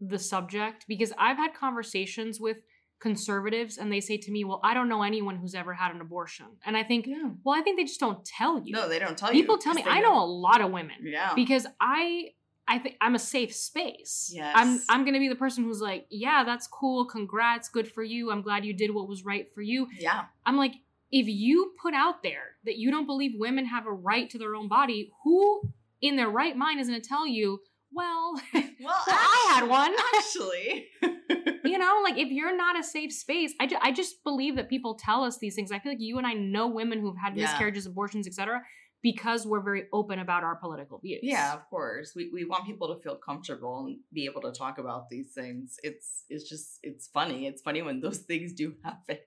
the 0.00 0.18
subject? 0.18 0.86
Because 0.88 1.12
I've 1.18 1.36
had 1.36 1.54
conversations 1.54 2.40
with 2.40 2.58
conservatives 2.98 3.78
and 3.78 3.92
they 3.92 4.00
say 4.00 4.16
to 4.16 4.30
me, 4.30 4.44
Well, 4.44 4.60
I 4.62 4.74
don't 4.74 4.88
know 4.88 5.02
anyone 5.02 5.36
who's 5.36 5.54
ever 5.54 5.74
had 5.74 5.92
an 5.94 6.00
abortion. 6.00 6.46
And 6.64 6.76
I 6.76 6.82
think, 6.84 7.06
Yeah. 7.06 7.30
Well, 7.44 7.58
I 7.58 7.62
think 7.62 7.76
they 7.78 7.84
just 7.84 8.00
don't 8.00 8.24
tell 8.24 8.60
you. 8.64 8.72
No, 8.72 8.88
they 8.88 8.98
don't 8.98 9.18
tell 9.18 9.32
you. 9.32 9.42
people 9.42 9.58
tell 9.58 9.74
me, 9.74 9.84
I 9.86 10.00
know 10.00 10.22
a 10.22 10.24
lot 10.24 10.60
of 10.60 10.70
women 10.70 10.96
Yeah. 11.02 11.32
because 11.34 11.66
I. 11.80 12.30
I 12.68 12.78
think 12.78 12.96
I'm 13.00 13.16
a 13.16 13.18
safe 13.18 13.52
space. 13.52 14.30
Yes. 14.32 14.52
I'm 14.56 14.80
I'm 14.88 15.04
gonna 15.04 15.18
be 15.18 15.28
the 15.28 15.34
person 15.34 15.64
who's 15.64 15.80
like, 15.80 16.06
yeah, 16.10 16.44
that's 16.44 16.68
cool. 16.68 17.04
Congrats, 17.06 17.68
good 17.68 17.90
for 17.90 18.04
you. 18.04 18.30
I'm 18.30 18.40
glad 18.40 18.64
you 18.64 18.72
did 18.72 18.94
what 18.94 19.08
was 19.08 19.24
right 19.24 19.52
for 19.52 19.62
you. 19.62 19.88
yeah. 19.98 20.26
I'm 20.46 20.56
like, 20.56 20.74
if 21.12 21.28
you 21.28 21.72
put 21.80 21.94
out 21.94 22.22
there 22.22 22.56
that 22.64 22.78
you 22.78 22.90
don't 22.90 23.06
believe 23.06 23.32
women 23.36 23.66
have 23.66 23.86
a 23.86 23.92
right 23.92 24.28
to 24.30 24.38
their 24.38 24.54
own 24.54 24.66
body, 24.68 25.10
who 25.24 25.62
in 26.00 26.16
their 26.16 26.28
right 26.30 26.56
mind 26.56 26.80
is 26.80 26.88
going 26.88 27.00
to 27.00 27.08
tell 27.08 27.26
you, 27.26 27.60
well, 27.92 28.34
Well, 28.54 28.64
Well, 28.80 29.02
I 29.06 29.52
had 29.54 29.68
one. 29.68 29.94
Actually. 30.16 30.86
you 31.64 31.76
know, 31.78 32.00
like 32.02 32.16
if 32.18 32.30
you're 32.30 32.56
not 32.56 32.78
a 32.78 32.82
safe 32.82 33.12
space, 33.12 33.52
I, 33.60 33.66
ju- 33.66 33.76
I 33.80 33.92
just 33.92 34.24
believe 34.24 34.56
that 34.56 34.68
people 34.70 34.94
tell 34.94 35.22
us 35.22 35.38
these 35.38 35.54
things. 35.54 35.70
I 35.70 35.78
feel 35.78 35.92
like 35.92 36.00
you 36.00 36.16
and 36.18 36.26
I 36.26 36.32
know 36.32 36.66
women 36.68 37.00
who've 37.00 37.16
had 37.16 37.36
Yeah. 37.36 37.42
miscarriages, 37.44 37.86
abortions, 37.86 38.26
etc., 38.26 38.62
because 39.02 39.44
we're 39.46 39.60
very 39.62 39.84
open 39.92 40.20
about 40.20 40.44
our 40.44 40.54
political 40.56 40.98
views. 41.00 41.20
yeah, 41.24 41.52
of 41.54 41.68
course. 41.68 42.12
We 42.16 42.30
we 42.32 42.44
want 42.44 42.66
people 42.66 42.94
to 42.94 43.02
feel 43.02 43.16
comfortable 43.16 43.84
and 43.86 43.98
be 44.12 44.24
able 44.26 44.40
to 44.42 44.52
talk 44.52 44.78
about 44.78 45.10
these 45.10 45.32
things. 45.32 45.76
It's 45.82 46.24
it's 46.28 46.48
just 46.48 46.78
it's 46.84 47.08
funny. 47.08 47.46
It's 47.48 47.60
funny 47.62 47.82
when 47.82 48.00
those 48.00 48.18
things 48.30 48.52
do 48.54 48.74
happen. 48.84 49.18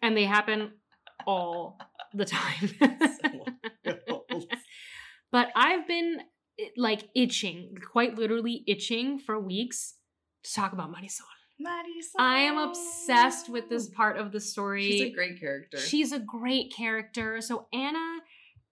And 0.00 0.16
they 0.16 0.24
happen 0.24 0.72
all 1.26 1.78
the 2.14 2.24
time. 2.24 2.70
But 5.32 5.48
I've 5.56 5.88
been 5.88 6.20
eh, 6.60 6.66
like 6.76 7.08
itching, 7.16 7.74
quite 7.90 8.16
literally 8.16 8.62
itching 8.68 9.18
for 9.18 9.40
weeks 9.40 9.94
to 10.44 10.52
talk 10.52 10.72
about 10.72 10.92
Marisol. 10.92 11.22
Marisol. 11.60 12.20
I 12.20 12.40
am 12.40 12.58
obsessed 12.58 13.48
with 13.48 13.68
this 13.68 13.88
part 13.88 14.18
of 14.18 14.30
the 14.30 14.40
story. 14.40 14.90
She's 14.90 15.00
a 15.00 15.10
great 15.10 15.40
character. 15.40 15.78
She's 15.78 16.12
a 16.12 16.18
great 16.18 16.72
character. 16.72 17.40
So 17.40 17.66
Anna, 17.72 18.18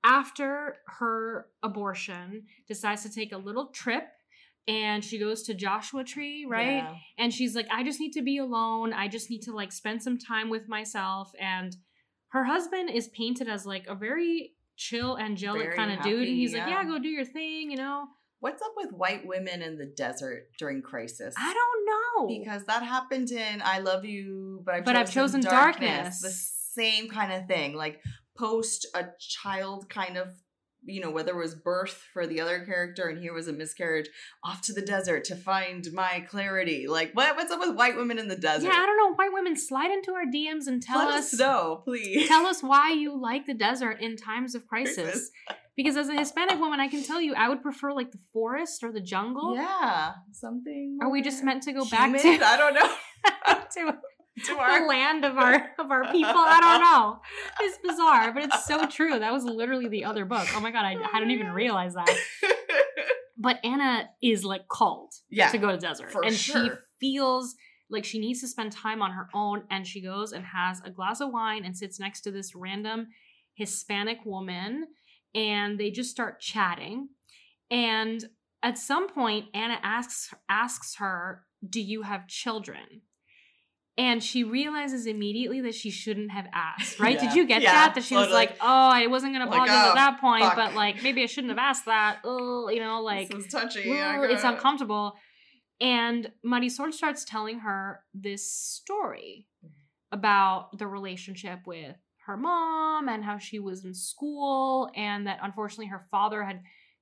after 0.05 0.77
her 0.99 1.47
abortion, 1.63 2.45
decides 2.69 3.03
to 3.03 3.13
take 3.13 3.33
a 3.33 3.39
little 3.39 3.69
trip 3.69 4.05
and 4.69 5.03
she 5.03 5.19
goes 5.19 5.43
to 5.45 5.55
Joshua 5.55 6.05
Tree, 6.05 6.45
right? 6.49 6.79
Yeah. 6.79 6.95
And 7.19 7.33
she's 7.33 7.57
like, 7.57 7.69
I 7.73 7.83
just 7.83 8.01
need 8.01 8.13
to 8.13 8.23
be 8.23 8.39
alone. 8.39 8.93
I 8.93 9.09
just 9.09 9.31
need 9.31 9.43
to 9.43 9.53
like 9.53 9.73
spend 9.73 10.03
some 10.03 10.19
time 10.19 10.51
with 10.51 10.69
myself. 10.69 11.33
And 11.41 11.75
her 12.31 12.45
husband 12.45 12.91
is 12.91 13.09
painted 13.09 13.49
as 13.49 13.67
like 13.67 13.87
a 13.87 13.95
very 13.95 14.53
chill, 14.77 15.19
angelic 15.19 15.77
kind 15.77 15.93
of 15.93 16.03
dude. 16.03 16.27
And 16.29 16.37
he's 16.37 16.53
like, 16.53 16.69
yeah. 16.69 16.83
Yeah, 16.83 16.85
go 16.85 16.99
do 16.99 17.09
your 17.09 17.25
thing, 17.25 17.71
you 17.71 17.77
know? 17.77 18.07
What's 18.41 18.63
up 18.63 18.73
with 18.77 18.93
white 18.93 19.27
women 19.27 19.61
in 19.61 19.77
the 19.77 19.85
desert 19.85 20.49
during 20.59 20.81
crisis? 20.81 21.35
I 21.37 21.53
don't 21.53 21.87
know. 21.87 22.39
because 22.39 22.65
that 22.65 22.83
happened 22.83 23.31
in 23.31 23.61
I 23.63 23.81
Love 23.81 24.05
You, 24.05 24.63
but 24.65 24.75
I've 24.77 24.85
But 24.85 24.97
I've 24.97 25.11
chosen 25.11 25.41
darkness. 25.43 26.21
The 26.21 26.31
same 26.31 27.09
kind 27.09 27.33
of 27.33 27.47
thing, 27.47 27.75
like 27.75 28.01
post 28.39 28.87
a 28.95 29.09
child 29.19 29.91
kind 29.91 30.17
of, 30.17 30.29
you 30.85 31.01
know, 31.01 31.11
whether 31.11 31.33
it 31.33 31.37
was 31.43 31.55
birth 31.55 32.03
for 32.13 32.27
the 32.27 32.41
other 32.41 32.65
character 32.65 33.09
and 33.09 33.19
here 33.21 33.33
was 33.35 33.49
a 33.49 33.53
miscarriage, 33.53 34.09
off 34.45 34.63
to 34.63 34.73
the 34.73 34.83
desert 34.83 35.25
to 35.25 35.37
find 35.37 35.87
my 35.93 36.25
clarity. 36.29 36.87
Like, 36.89 37.13
what? 37.13 37.37
What's 37.37 37.53
up 37.53 37.61
with 37.61 37.77
white 37.77 37.97
women 37.97 38.19
in 38.19 38.29
the 38.29 38.37
desert? 38.37 38.67
yeah, 38.69 38.79
I 38.79 38.87
don't 38.87 38.97
know. 38.97 39.15
White 39.15 39.33
women 39.33 39.57
slide 39.57 39.91
into 39.91 40.13
our 40.13 40.25
DMs 40.25 40.67
and 40.67 40.83
tell 40.83 40.99
Let 40.99 41.09
us 41.09 41.33
us 41.35 41.39
know, 41.41 41.83
please. 41.85 42.27
tell 42.29 42.47
us 42.47 42.63
why 42.63 42.93
you 42.93 43.21
like 43.21 43.47
the 43.47 43.55
desert 43.55 44.01
in 44.01 44.17
times 44.17 44.55
of 44.55 44.67
crisis. 44.67 44.97
Crisis. 44.97 45.31
Because 45.77 45.97
as 45.97 46.09
a 46.09 46.15
Hispanic 46.15 46.59
woman, 46.59 46.79
I 46.81 46.89
can 46.89 47.03
tell 47.03 47.21
you, 47.23 47.35
I 47.35 47.49
would 47.49 47.63
prefer 47.63 47.93
like 47.93 48.11
the 48.13 48.19
forest 48.33 48.83
or 48.83 48.93
the 48.93 49.01
jungle. 49.01 49.55
yeah, 49.55 50.13
something. 50.33 50.99
Are 51.01 51.11
we 51.11 51.23
just 51.23 51.43
meant 51.45 51.63
to 51.63 51.73
go 51.73 51.85
back 51.87 52.07
humid? 52.07 52.23
to, 52.41 52.47
I 52.47 52.57
don't 52.57 52.75
know. 52.75 52.95
to 53.75 53.99
to 54.45 54.53
our 54.53 54.87
land 54.87 55.25
of 55.25 55.37
our 55.37 55.71
of 55.79 55.91
our 55.91 56.11
people? 56.13 56.31
I 56.37 56.61
don't 56.61 56.81
know. 56.81 57.21
It's 57.61 57.79
bizarre, 57.79 58.33
but 58.33 58.45
it's 58.45 58.67
so 58.67 58.87
true. 58.87 59.19
That 59.19 59.33
was 59.33 59.45
literally 59.45 59.89
the 59.89 60.05
other 60.05 60.25
book. 60.25 60.47
Oh 60.55 60.61
my 60.61 60.71
god, 60.71 60.85
I, 60.85 60.97
I 61.13 61.19
didn't 61.19 61.33
even 61.33 61.49
oh, 61.49 61.55
realize 61.55 61.95
that. 61.95 62.09
But 63.43 63.59
Anna 63.65 64.11
is 64.23 64.45
like 64.45 64.69
called 64.69 65.15
yeah. 65.31 65.49
to 65.49 65.57
go 65.57 65.71
to 65.71 65.77
the 65.77 65.81
desert, 65.81 66.15
and 66.23 66.35
she 66.35 66.71
feels 67.01 67.55
like 67.89 68.05
she 68.05 68.19
needs 68.19 68.43
to 68.43 68.49
spend 68.49 68.71
time 68.71 69.01
on 69.01 69.13
her 69.13 69.29
own. 69.33 69.63
And 69.71 69.87
she 69.87 70.03
goes 70.03 70.33
and 70.33 70.45
has 70.45 70.83
a 70.85 70.91
glass 70.91 71.23
of 71.23 71.33
wine 71.33 71.65
and 71.65 71.75
sits 71.75 71.99
next 71.99 72.21
to 72.23 72.31
this 72.31 72.55
random 72.55 73.09
Hispanic 73.55 74.19
woman, 74.27 74.89
and 75.35 75.81
they 75.81 75.91
just 75.91 76.11
start 76.11 76.39
chatting. 76.39 77.09
And 77.71 78.27
at 78.63 78.77
some 78.77 79.09
point, 79.09 79.47
Anna 79.55 79.79
asks 79.83 80.35
asks 80.51 80.97
her, 80.97 81.47
"Do 81.67 81.81
you 81.81 82.03
have 82.03 82.29
children?" 82.29 83.01
And 83.99 84.23
she 84.23 84.45
realizes 84.45 85.05
immediately 85.07 85.61
that 85.63 85.75
she 85.75 85.91
shouldn't 85.91 86.31
have 86.31 86.47
asked, 86.55 86.99
right? 87.01 87.17
Yeah. 87.17 87.29
Did 87.29 87.35
you 87.37 87.47
get 87.47 87.61
Yeah, 87.61 87.73
that? 87.73 87.95
That 87.97 88.05
she 88.05 88.15
was 88.17 88.31
like, 88.31 88.53
oh, 88.61 88.91
I 88.93 89.09
wasn't 89.09 89.35
going 89.35 89.45
to 89.47 89.51
Like, 89.51 89.69
oh, 89.69 89.89
at 89.91 89.95
that 89.95 90.21
point, 90.21 90.45
fuck. 90.45 90.57
but 90.57 90.75
like 90.75 91.03
maybe 91.03 91.23
I 91.23 91.27
shouldn't 91.27 91.51
have 91.51 91.59
asked 91.59 91.85
that. 91.87 92.21
Oh, 92.25 92.71
you 92.71 92.81
know, 92.81 93.03
like, 93.03 93.29
this 93.29 93.45
is 93.47 93.53
touchy. 93.53 93.89
"Ooh, 93.91 93.95
yeah, 93.95 94.23
it's 94.25 94.45
uncomfortable. 94.45 95.15
And 95.83 96.31
Marisol 96.47 96.93
starts 96.93 97.25
telling 97.25 97.59
her 97.61 98.01
this 98.15 98.51
story 98.51 99.47
about 100.13 100.79
the 100.79 100.87
relationship 100.87 101.61
with 101.67 101.97
her 102.27 102.37
mom 102.37 103.09
and 103.09 103.25
how 103.25 103.39
she 103.39 103.59
was 103.59 103.85
in 103.85 103.95
school 103.95 104.91
and 104.95 105.27
that 105.27 105.39
unfortunately 105.43 105.87
her 105.87 106.07
father 106.11 106.45
had 106.45 106.61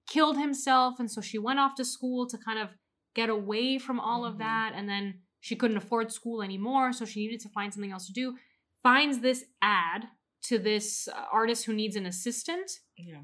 killed 0.08 0.38
himself 0.38 0.98
and 1.00 1.10
so 1.10 1.20
she 1.20 1.38
went 1.38 1.58
off 1.58 1.74
to 1.74 1.84
school 1.84 2.26
to 2.26 2.38
kind 2.38 2.58
of 2.58 2.68
get 3.14 3.28
away 3.28 3.78
from 3.78 3.98
all 3.98 4.24
of 4.24 4.34
Mhm. 4.34 4.38
that 4.38 4.72
and 4.74 4.88
then 4.88 5.20
she 5.40 5.56
couldn't 5.56 5.76
afford 5.76 6.12
school 6.12 6.42
anymore 6.42 6.92
so 6.92 7.04
she 7.04 7.20
needed 7.20 7.40
to 7.40 7.48
find 7.48 7.72
something 7.72 7.92
else 7.92 8.06
to 8.06 8.12
do 8.12 8.36
finds 8.82 9.20
this 9.20 9.44
ad 9.62 10.04
to 10.42 10.58
this 10.58 11.08
uh, 11.08 11.24
artist 11.32 11.64
who 11.66 11.72
needs 11.72 11.96
an 11.96 12.06
assistant 12.06 12.70
Yeah. 12.96 13.22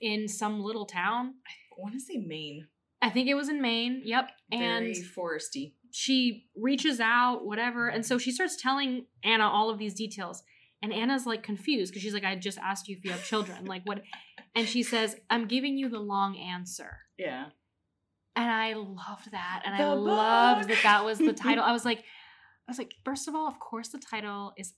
in 0.00 0.28
some 0.28 0.60
little 0.60 0.86
town 0.86 1.34
I 1.46 1.80
want 1.82 1.94
to 1.94 2.00
say 2.00 2.16
Maine. 2.18 2.66
i 3.02 3.08
think 3.10 3.28
it 3.28 3.34
was 3.34 3.48
in 3.48 3.60
maine 3.62 4.02
yep 4.04 4.30
and 4.52 4.84
Very 4.84 4.94
foresty. 5.16 5.72
she 5.92 6.46
reaches 6.56 7.00
out, 7.00 7.44
whatever. 7.46 7.88
And 7.88 8.04
so 8.04 8.18
she 8.18 8.30
starts 8.32 8.56
telling 8.60 9.06
Anna 9.24 9.48
all 9.48 9.70
of 9.70 9.78
these 9.78 9.94
details. 9.94 10.42
And 10.82 10.92
Anna's 10.92 11.26
like 11.26 11.42
confused 11.42 11.92
because 11.92 12.02
she's 12.02 12.14
like, 12.14 12.24
I 12.24 12.36
just 12.36 12.58
asked 12.58 12.86
you 12.88 12.96
if 12.96 13.04
you 13.04 13.10
have 13.12 13.24
children. 13.24 13.64
Like, 13.66 13.82
what? 13.84 14.02
And 14.56 14.66
she 14.68 14.82
says, 14.82 15.14
I'm 15.30 15.46
giving 15.46 15.76
you 15.78 15.88
the 15.88 16.00
long 16.00 16.36
answer. 16.36 16.98
Yeah. 17.18 17.46
And 18.36 18.50
I 18.50 18.74
loved 18.74 19.32
that. 19.32 19.62
And 19.64 19.74
I 19.74 19.78
The 19.78 19.94
loved 19.94 20.68
that 20.68 20.78
that 20.82 21.04
was 21.04 21.18
the 21.18 21.32
title. 21.32 21.64
I 21.64 21.72
was 21.72 21.84
like, 21.84 21.98
I 22.68 22.70
was 22.70 22.78
like, 22.78 22.94
first 23.04 23.26
of 23.26 23.34
all, 23.34 23.48
of 23.48 23.58
course, 23.58 23.88
the 23.88 23.98
title 23.98 24.52
is 24.56 24.74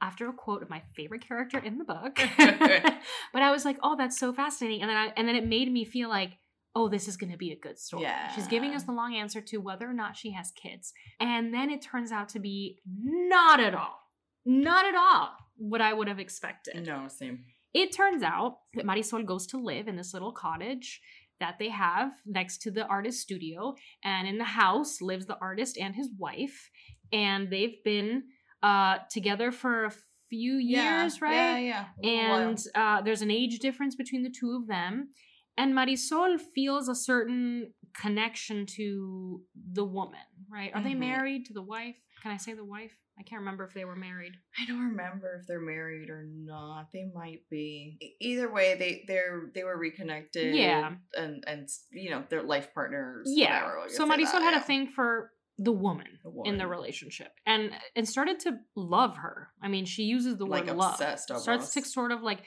after 0.00 0.28
a 0.28 0.32
quote 0.32 0.62
of 0.62 0.70
my 0.70 0.82
favorite 0.96 1.26
character 1.26 1.58
in 1.58 1.78
the 1.78 1.84
book. 1.84 2.16
but 2.38 3.42
I 3.42 3.50
was 3.50 3.64
like, 3.64 3.78
oh, 3.82 3.96
that's 3.96 4.18
so 4.18 4.32
fascinating. 4.32 4.82
And 4.82 4.90
then 4.90 4.96
I, 4.96 5.12
and 5.16 5.28
then 5.28 5.36
it 5.36 5.46
made 5.46 5.70
me 5.70 5.84
feel 5.84 6.08
like, 6.08 6.38
oh, 6.74 6.88
this 6.88 7.06
is 7.06 7.16
going 7.16 7.30
to 7.30 7.38
be 7.38 7.52
a 7.52 7.56
good 7.56 7.78
story. 7.78 8.02
Yeah. 8.02 8.32
She's 8.34 8.48
giving 8.48 8.74
us 8.74 8.82
the 8.82 8.92
long 8.92 9.14
answer 9.14 9.40
to 9.40 9.58
whether 9.58 9.88
or 9.88 9.92
not 9.92 10.16
she 10.16 10.32
has 10.32 10.50
kids. 10.50 10.92
And 11.20 11.54
then 11.54 11.70
it 11.70 11.82
turns 11.82 12.10
out 12.10 12.28
to 12.30 12.40
be 12.40 12.80
not 12.84 13.60
at 13.60 13.74
all, 13.74 14.00
not 14.44 14.84
at 14.84 14.94
all 14.94 15.30
what 15.56 15.80
I 15.80 15.92
would 15.92 16.08
have 16.08 16.18
expected. 16.18 16.86
No, 16.86 17.06
same. 17.08 17.44
It 17.72 17.92
turns 17.92 18.22
out 18.22 18.58
that 18.74 18.86
Marisol 18.86 19.24
goes 19.24 19.46
to 19.48 19.58
live 19.58 19.88
in 19.88 19.96
this 19.96 20.14
little 20.14 20.32
cottage 20.32 21.00
that 21.40 21.58
they 21.58 21.68
have 21.68 22.12
next 22.26 22.58
to 22.62 22.70
the 22.70 22.86
artist 22.86 23.20
studio. 23.20 23.74
And 24.02 24.26
in 24.28 24.38
the 24.38 24.44
house 24.44 25.00
lives 25.00 25.26
the 25.26 25.38
artist 25.40 25.78
and 25.78 25.94
his 25.94 26.10
wife. 26.18 26.70
And 27.12 27.50
they've 27.50 27.82
been 27.84 28.24
uh, 28.62 28.98
together 29.10 29.52
for 29.52 29.84
a 29.86 29.92
few 30.30 30.54
years, 30.54 31.18
yeah. 31.20 31.24
right? 31.26 31.34
Yeah, 31.34 31.58
yeah. 31.58 31.84
A 31.84 32.06
little 32.06 32.28
while. 32.28 32.48
and 32.48 32.58
uh, 32.74 33.02
there's 33.02 33.22
an 33.22 33.30
age 33.30 33.58
difference 33.58 33.94
between 33.94 34.22
the 34.22 34.30
two 34.30 34.56
of 34.56 34.66
them. 34.66 35.08
And 35.56 35.72
Marisol 35.74 36.40
feels 36.54 36.88
a 36.88 36.94
certain 36.94 37.72
connection 38.00 38.66
to 38.76 39.42
the 39.72 39.84
woman, 39.84 40.18
right? 40.50 40.72
Are 40.74 40.82
they 40.82 40.94
Mhm. 40.94 40.98
married 40.98 41.46
to 41.46 41.52
the 41.52 41.62
wife? 41.62 41.96
Can 42.22 42.32
I 42.32 42.36
say 42.38 42.54
the 42.54 42.64
wife? 42.64 42.96
I 43.18 43.22
can't 43.22 43.40
remember 43.40 43.64
if 43.64 43.72
they 43.74 43.84
were 43.84 43.94
married. 43.96 44.32
I 44.60 44.66
don't 44.66 44.88
remember 44.88 45.38
if 45.40 45.46
they're 45.46 45.60
married 45.60 46.10
or 46.10 46.26
not. 46.28 46.88
They 46.92 47.08
might 47.14 47.42
be. 47.48 47.96
Either 48.20 48.52
way, 48.52 48.74
they 48.76 49.04
they're 49.06 49.50
they 49.54 49.62
were 49.62 49.76
reconnected. 49.78 50.54
Yeah. 50.54 50.92
and 51.16 51.44
and 51.46 51.68
you 51.92 52.10
know 52.10 52.24
they're 52.28 52.42
life 52.42 52.74
partners. 52.74 53.28
Yeah. 53.32 53.64
whatever, 53.76 53.88
So 53.88 54.04
Marisol 54.06 54.40
had 54.42 54.50
yeah. 54.52 54.58
a 54.60 54.62
thing 54.62 54.88
for 54.88 55.30
the 55.58 55.70
woman, 55.72 56.18
The 56.24 56.32
in 56.46 56.58
the 56.58 56.66
relationship 56.66 57.32
and 57.46 57.70
and 57.94 58.08
started 58.08 58.40
to 58.40 58.58
love 58.74 59.16
her. 59.18 59.50
I 59.62 59.68
mean, 59.68 59.84
she 59.84 60.02
uses 60.02 60.36
the 60.36 60.46
Like 60.46 60.66
word 60.66 60.76
love. 60.76 60.94
obsessed 60.94 61.30
Starts 61.38 61.72
to 61.74 61.82
sort 61.84 62.10
of 62.10 62.22
like 62.22 62.42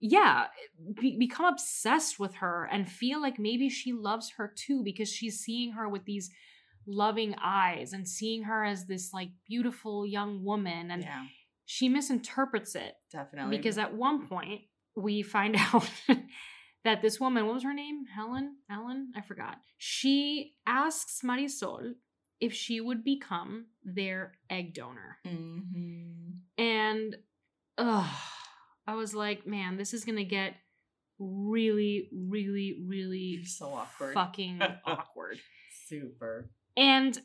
yeah, 0.00 0.46
be, 1.00 1.16
become 1.18 1.46
obsessed 1.46 2.18
with 2.20 2.34
her 2.36 2.68
and 2.70 2.90
feel 2.90 3.20
like 3.20 3.38
maybe 3.38 3.68
she 3.68 3.92
loves 3.92 4.32
her 4.36 4.52
too 4.54 4.82
because 4.82 5.10
she's 5.10 5.40
seeing 5.40 5.72
her 5.72 5.88
with 5.88 6.04
these 6.04 6.30
loving 6.86 7.34
eyes 7.42 7.92
and 7.92 8.06
seeing 8.08 8.44
her 8.44 8.64
as 8.64 8.86
this 8.86 9.12
like 9.12 9.30
beautiful 9.48 10.06
young 10.06 10.44
woman 10.44 10.90
and 10.90 11.02
yeah, 11.02 11.24
she 11.64 11.88
misinterprets 11.88 12.74
it 12.74 12.94
definitely. 13.12 13.56
because 13.56 13.76
at 13.78 13.94
one 13.94 14.26
point 14.28 14.60
we 14.96 15.22
find 15.22 15.56
out 15.74 15.88
that 16.84 17.02
this 17.02 17.18
woman 17.18 17.44
what 17.46 17.54
was 17.54 17.64
her 17.64 17.74
name 17.74 18.04
helen 18.14 18.56
ellen 18.70 19.10
i 19.16 19.20
forgot 19.20 19.56
she 19.78 20.54
asks 20.66 21.20
marisol 21.24 21.92
if 22.40 22.52
she 22.52 22.80
would 22.80 23.02
become 23.02 23.66
their 23.84 24.32
egg 24.48 24.72
donor 24.74 25.18
Mhm. 25.26 26.38
and 26.56 27.16
ugh, 27.78 28.16
i 28.86 28.94
was 28.94 29.12
like 29.14 29.46
man 29.46 29.76
this 29.76 29.92
is 29.92 30.04
gonna 30.04 30.22
get 30.24 30.54
really 31.18 32.08
really 32.12 32.84
really 32.86 33.44
so 33.44 33.66
awkward. 33.74 34.14
fucking 34.14 34.60
awkward 34.84 35.38
Super. 35.88 36.50
And 36.76 37.18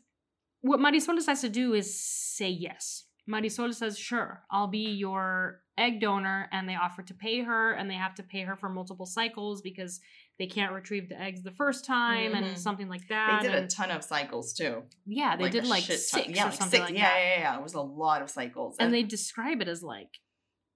what 0.62 0.80
Marisol 0.80 1.16
decides 1.16 1.42
to 1.42 1.50
do 1.50 1.74
is 1.74 2.00
say 2.00 2.50
yes. 2.50 3.06
Marisol 3.30 3.74
says, 3.74 3.98
sure, 3.98 4.44
I'll 4.52 4.68
be 4.68 4.90
your 4.92 5.62
egg 5.78 6.02
donor. 6.02 6.50
And 6.52 6.68
they 6.68 6.76
offer 6.76 7.02
to 7.04 7.14
pay 7.14 7.42
her, 7.42 7.72
and 7.74 7.90
they 7.90 7.94
have 7.96 8.16
to 8.16 8.24
pay 8.24 8.42
her 8.42 8.56
for 8.56 8.68
multiple 8.70 9.06
cycles 9.06 9.62
because 9.62 10.00
they 10.40 10.48
can't 10.48 10.74
retrieve 10.74 11.08
the 11.10 11.20
eggs 11.22 11.44
the 11.44 11.52
first 11.52 11.86
time 11.86 12.34
and 12.34 12.46
Mhm. 12.46 12.58
something 12.58 12.90
like 12.90 13.08
that. 13.10 13.42
They 13.44 13.50
did 13.50 13.64
a 13.64 13.68
ton 13.68 13.92
of 13.92 14.04
cycles 14.04 14.54
too. 14.54 14.84
yeah, 15.06 15.36
they 15.36 15.50
did 15.50 15.66
like 15.68 15.84
six 15.84 16.10
ton. 16.10 16.24
Yeah, 16.30 16.44
or 16.44 16.46
like 16.46 16.54
something 16.56 16.80
six. 16.80 16.90
like 16.90 16.98
yeah, 16.98 17.10
that. 17.10 17.20
yeah, 17.20 17.34
yeah. 17.36 17.40
yeah. 17.42 17.58
It 17.58 17.64
was 17.64 17.74
a 17.76 17.82
lot 17.82 18.22
of 18.24 18.30
cycles. 18.30 18.76
And 18.80 18.94
they 18.94 19.04
describe 19.04 19.62
it 19.62 19.68
as 19.68 19.84
like 19.84 20.20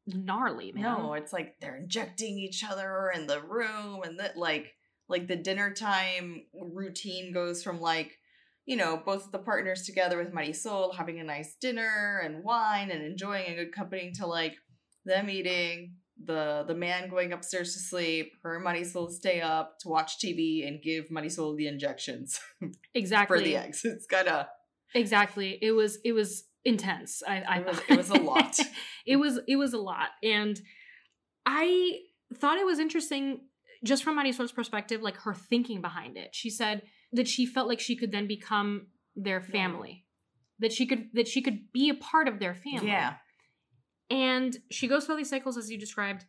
gnarly, 0.08 0.72
man. 0.72 0.84
No, 0.84 1.14
it's 1.14 1.34
like 1.34 1.60
they're 1.60 1.78
injecting 1.78 2.38
each 2.38 2.64
other 2.64 3.12
in 3.14 3.26
the 3.28 3.42
room, 3.42 4.04
and 4.04 4.20
that 4.20 4.38
like 4.38 4.74
like 5.08 5.28
the 5.28 5.36
dinner 5.36 5.72
time 5.74 6.46
routine 6.54 7.34
goes 7.34 7.64
from 7.64 7.80
like 7.82 8.18
you 8.66 8.76
know 8.76 9.02
both 9.06 9.32
the 9.32 9.40
partners 9.40 9.84
together 9.84 10.18
with 10.18 10.34
Marisol 10.34 10.96
having 10.96 11.20
a 11.20 11.24
nice 11.24 11.56
dinner 11.62 12.22
and 12.24 12.44
wine 12.44 12.90
and 12.92 13.04
enjoying 13.04 13.48
a 13.52 13.56
good 13.56 13.74
company 13.74 14.12
to 14.16 14.26
like 14.26 14.56
them 15.06 15.30
eating 15.30 15.96
the 16.24 16.64
the 16.68 16.74
man 16.74 17.10
going 17.10 17.34
upstairs 17.34 17.74
to 17.74 17.80
sleep, 17.80 18.32
her 18.42 18.56
and 18.56 18.66
Marisol 18.66 19.12
stay 19.12 19.42
up 19.42 19.76
to 19.82 19.90
watch 19.90 20.18
TV 20.18 20.66
and 20.68 20.82
give 20.82 21.10
Marisol 21.10 21.58
the 21.58 21.68
injections 21.68 22.40
exactly. 22.94 23.38
for 23.40 23.44
the 23.44 23.58
eggs. 23.58 23.82
It's 23.84 24.06
gotta 24.08 24.48
Exactly. 24.94 25.60
It 25.62 25.72
was 25.74 26.00
it 26.06 26.14
was 26.14 26.46
intense. 26.64 27.22
I, 27.28 27.42
I 27.42 27.58
It 27.60 27.66
was- 27.68 27.82
it 27.90 27.98
was 27.98 28.10
a 28.10 28.14
lot. 28.32 28.58
it 29.06 29.18
was 29.18 29.40
it 29.48 29.58
was 29.58 29.74
a 29.74 29.78
lot, 29.78 30.10
and 30.24 30.60
I 31.46 32.00
thought 32.34 32.58
it 32.58 32.66
was 32.66 32.80
interesting 32.80 33.42
just 33.84 34.04
from 34.04 34.18
Marisol's 34.18 34.52
perspective, 34.52 35.02
like 35.02 35.18
her 35.18 35.34
thinking 35.34 35.82
behind 35.82 36.18
it. 36.18 36.30
She 36.34 36.50
said 36.50 36.82
that 37.16 37.28
she 37.28 37.46
felt 37.46 37.68
like 37.68 37.80
she 37.80 37.96
could 37.96 38.12
then 38.12 38.28
become 38.28 38.88
their 39.16 39.42
family, 39.42 40.06
that 40.60 40.72
she 40.72 40.86
could 40.86 41.10
that 41.14 41.28
she 41.28 41.42
could 41.42 41.72
be 41.72 41.90
a 41.90 41.96
part 41.96 42.28
of 42.28 42.40
their 42.40 42.56
family. 42.56 42.88
yeah 42.88 43.16
And 44.10 44.58
she 44.72 44.88
goes 44.88 45.06
through 45.06 45.18
these 45.18 45.30
cycles 45.30 45.58
as 45.58 45.70
you 45.72 45.78
described, 45.80 46.26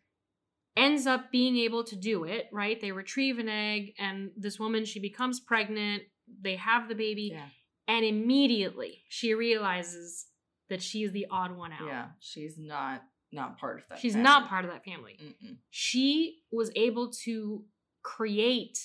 ends 0.77 1.07
up 1.07 1.31
being 1.31 1.57
able 1.57 1.85
to 1.85 1.96
do 1.96 2.25
it, 2.25 2.46
right? 2.53 2.81
They 2.81 2.92
retrieve 2.92 3.38
an 3.38 3.49
egg, 3.49 3.92
and 3.99 4.31
this 4.37 4.59
woman, 4.59 4.85
she 4.85 5.01
becomes 5.01 5.40
pregnant, 5.40 6.03
they 6.40 6.57
have 6.57 6.88
the 6.88 6.94
baby, 6.94 7.31
yeah 7.33 7.46
and 7.88 8.05
immediately 8.05 9.05
she 9.09 9.35
realizes 9.35 10.27
that 10.68 10.83
she's 10.83 11.12
the 11.12 11.27
odd 11.31 11.57
one 11.57 11.72
out. 11.72 11.87
yeah. 11.87 12.07
She's 12.20 12.59
not 12.59 13.03
not 13.33 13.59
part 13.59 13.79
of 13.79 13.85
that. 13.88 13.99
She's 13.99 14.12
family. 14.14 14.25
not 14.25 14.49
part 14.49 14.64
of 14.64 14.70
that 14.70 14.85
family. 14.85 15.18
Mm-mm. 15.22 15.57
She 15.70 16.38
was 16.51 16.70
able 16.75 17.11
to 17.25 17.64
create 18.03 18.79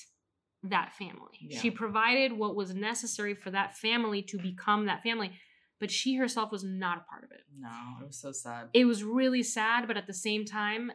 that 0.64 0.94
family. 0.94 1.38
Yeah. 1.40 1.60
She 1.60 1.72
provided 1.72 2.34
what 2.34 2.56
was 2.56 2.74
necessary 2.74 3.34
for 3.34 3.52
that 3.52 3.78
family 3.78 4.22
to 4.24 4.38
become 4.38 4.86
that 4.86 5.04
family, 5.04 5.32
but 5.80 5.90
she 5.90 6.16
herself 6.16 6.52
was 6.52 6.64
not 6.64 7.00
a 7.00 7.10
part 7.10 7.24
of 7.24 7.32
it. 7.32 7.42
No, 7.58 7.70
it 8.02 8.08
was 8.08 8.20
so 8.20 8.32
sad. 8.32 8.70
It 8.74 8.86
was 8.86 9.04
really 9.04 9.44
sad, 9.44 9.88
but 9.88 9.98
at 9.98 10.08
the 10.08 10.14
same 10.14 10.46
time, 10.46 10.92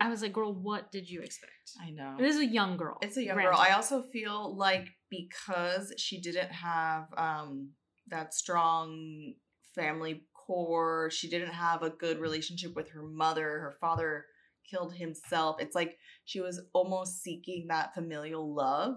I 0.00 0.08
was 0.08 0.22
like, 0.22 0.32
girl, 0.32 0.54
what 0.54 0.92
did 0.92 1.10
you 1.10 1.20
expect? 1.20 1.52
I 1.82 1.90
know. 1.90 2.16
This 2.18 2.36
is 2.36 2.40
a 2.40 2.46
young 2.46 2.76
girl. 2.76 2.98
It's 3.02 3.16
a 3.16 3.24
young 3.24 3.34
granted. 3.34 3.52
girl. 3.52 3.60
I 3.60 3.70
also 3.70 4.02
feel 4.02 4.56
like 4.56 4.88
because 5.10 5.92
she 5.98 6.20
didn't 6.20 6.52
have 6.52 7.06
um 7.16 7.70
that 8.06 8.32
strong 8.32 9.34
family 9.74 10.22
core, 10.34 11.10
she 11.10 11.28
didn't 11.28 11.52
have 11.52 11.82
a 11.82 11.90
good 11.90 12.18
relationship 12.20 12.74
with 12.74 12.90
her 12.90 13.02
mother. 13.02 13.58
Her 13.58 13.76
father 13.80 14.26
killed 14.68 14.94
himself. 14.94 15.56
It's 15.60 15.74
like 15.74 15.98
she 16.24 16.40
was 16.40 16.60
almost 16.72 17.22
seeking 17.22 17.66
that 17.68 17.94
familial 17.94 18.54
love 18.54 18.96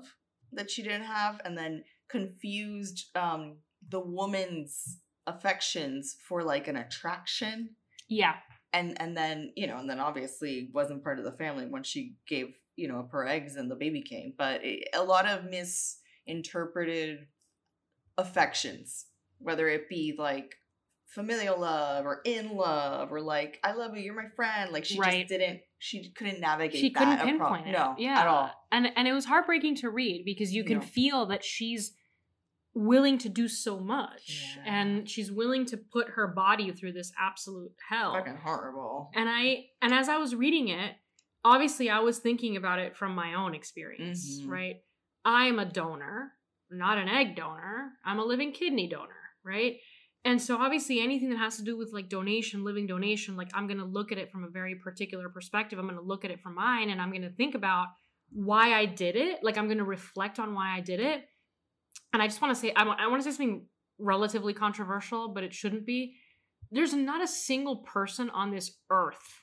that 0.54 0.70
she 0.70 0.84
didn't 0.84 1.04
have 1.04 1.40
and 1.46 1.58
then 1.58 1.84
confused 2.10 3.06
um 3.16 3.58
the 3.90 4.00
woman's 4.00 5.00
affections 5.28 6.16
for 6.28 6.44
like 6.44 6.68
an 6.68 6.78
attraction. 6.78 7.70
Yeah, 8.10 8.36
and 8.74 9.00
and 9.02 9.16
then 9.16 9.54
you 9.56 9.68
know 9.68 9.78
and 9.78 9.90
then 9.90 10.00
obviously 10.00 10.70
wasn't 10.74 11.04
part 11.04 11.20
of 11.20 11.26
the 11.26 11.32
family 11.32 11.68
when 11.68 11.84
she 11.84 12.16
gave 12.28 12.54
you 12.76 12.88
know 12.88 13.00
up 13.00 13.12
her 13.12 13.28
eggs 13.28 13.56
and 13.56 13.72
the 13.72 13.76
baby 13.76 14.02
came. 14.02 14.34
But 14.38 14.62
it, 14.64 14.90
a 14.94 15.04
lot 15.04 15.26
of 15.26 15.46
misinterpreted 15.46 17.28
affections 18.18 19.06
whether 19.42 19.68
it 19.68 19.90
be 19.90 20.16
like 20.18 20.56
familial 21.14 21.59
love 21.59 22.05
or 22.05 22.22
in 22.26 22.55
love 22.55 23.12
or 23.12 23.22
like 23.22 23.59
I 23.64 23.74
love 23.74 23.95
you, 23.95 24.03
you're 24.03 24.16
my 24.16 24.30
friend. 24.36 24.72
Like 24.72 24.86
she 24.86 24.97
Right. 24.99 25.28
just 25.28 25.30
didn't. 25.30 25.62
She 25.80 26.09
couldn't 26.12 26.39
navigate. 26.39 26.80
she 26.80 26.89
that 26.91 26.99
couldn't 26.99 27.20
pinpoint 27.39 27.68
it. 27.68 27.72
No, 27.72 27.95
yeah, 27.97 28.20
at 28.20 28.28
all. 28.28 28.51
And 28.72 28.88
and 28.95 29.07
it 29.07 29.14
was 29.14 29.26
heartbreaking 29.26 29.76
to 29.78 29.89
read 29.89 30.24
because 30.26 30.53
you 30.53 30.64
can 30.64 30.80
Yeah. 30.82 30.88
feel 30.88 31.26
that 31.28 31.43
she's 31.43 31.95
willing 32.74 33.18
to 33.18 33.28
do 33.28 33.49
so 33.49 33.80
much, 33.80 34.55
Yeah. 34.55 34.64
and 34.66 35.09
she's 35.09 35.30
willing 35.32 35.66
to 35.66 35.78
put 35.78 36.12
her 36.12 36.28
body 36.28 36.72
through 36.72 36.93
this 36.93 37.12
absolute 37.20 37.74
hell. 37.89 38.14
Fucking 38.14 38.38
horrible. 38.38 39.12
And 39.14 39.28
I 39.30 39.66
and 39.82 39.93
as 39.93 40.07
I 40.07 40.18
was 40.18 40.34
reading 40.36 40.70
it, 40.70 40.95
obviously 41.43 41.89
I 41.89 41.99
was 41.99 42.20
thinking 42.20 42.55
about 42.55 42.80
it 42.80 42.95
from 42.95 43.14
my 43.14 43.34
own 43.34 43.53
experience, 43.55 44.39
Mhm. 44.41 44.47
right? 44.49 44.76
I'm 45.26 45.59
a 45.59 45.66
donor, 45.66 46.34
not 46.70 46.97
an 46.97 47.09
egg 47.09 47.36
donor. 47.36 47.97
I'm 48.05 48.20
a 48.20 48.24
living 48.24 48.53
kidney 48.53 48.88
donor, 48.88 49.20
right? 49.43 49.80
And 50.24 50.40
so 50.40 50.58
obviously 50.58 51.02
anything 51.02 51.30
that 51.30 51.40
has 51.40 51.58
to 51.58 51.64
do 51.64 51.78
with 51.78 51.94
like 51.94 52.08
donation, 52.08 52.64
living 52.64 52.86
donation, 52.86 53.36
like 53.36 53.50
I'm 53.54 53.66
going 53.66 53.80
to 53.80 53.86
look 53.86 54.12
at 54.12 54.20
it 54.20 54.32
from 54.32 54.44
a 54.44 54.50
very 54.50 54.76
particular 54.76 55.30
perspective. 55.30 55.80
I'm 55.80 55.86
going 55.86 56.00
to 56.00 56.06
look 56.06 56.24
at 56.24 56.32
it 56.32 56.42
from 56.42 56.56
mine 56.56 56.90
and 56.92 57.02
I'm 57.02 57.10
going 57.10 57.24
to 57.24 57.32
think 57.32 57.56
about 57.56 57.88
why 58.32 58.74
I 58.74 58.86
did 58.86 59.16
it. 59.16 59.44
Like 59.44 59.58
I'm 59.58 59.66
going 59.66 59.80
to 59.80 59.84
reflect 59.84 60.38
on 60.38 60.54
why 60.54 60.76
I 60.76 60.80
did 60.80 61.00
it. 61.00 61.26
And 62.14 62.22
I 62.22 62.28
just 62.28 62.42
want 62.42 62.54
to 62.54 62.60
say 62.60 62.72
I 62.76 62.84
want, 62.84 63.00
I 63.00 63.08
want 63.08 63.24
to 63.24 63.32
say 63.32 63.36
something 63.36 63.66
relatively 63.98 64.54
controversial, 64.54 65.30
but 65.30 65.44
it 65.44 65.54
shouldn't 65.54 65.86
be. 65.86 66.16
There's 66.72 66.94
not 66.94 67.24
a 67.24 67.28
single 67.28 67.78
person 67.78 68.30
on 68.30 68.52
this 68.52 68.72
earth 68.92 69.42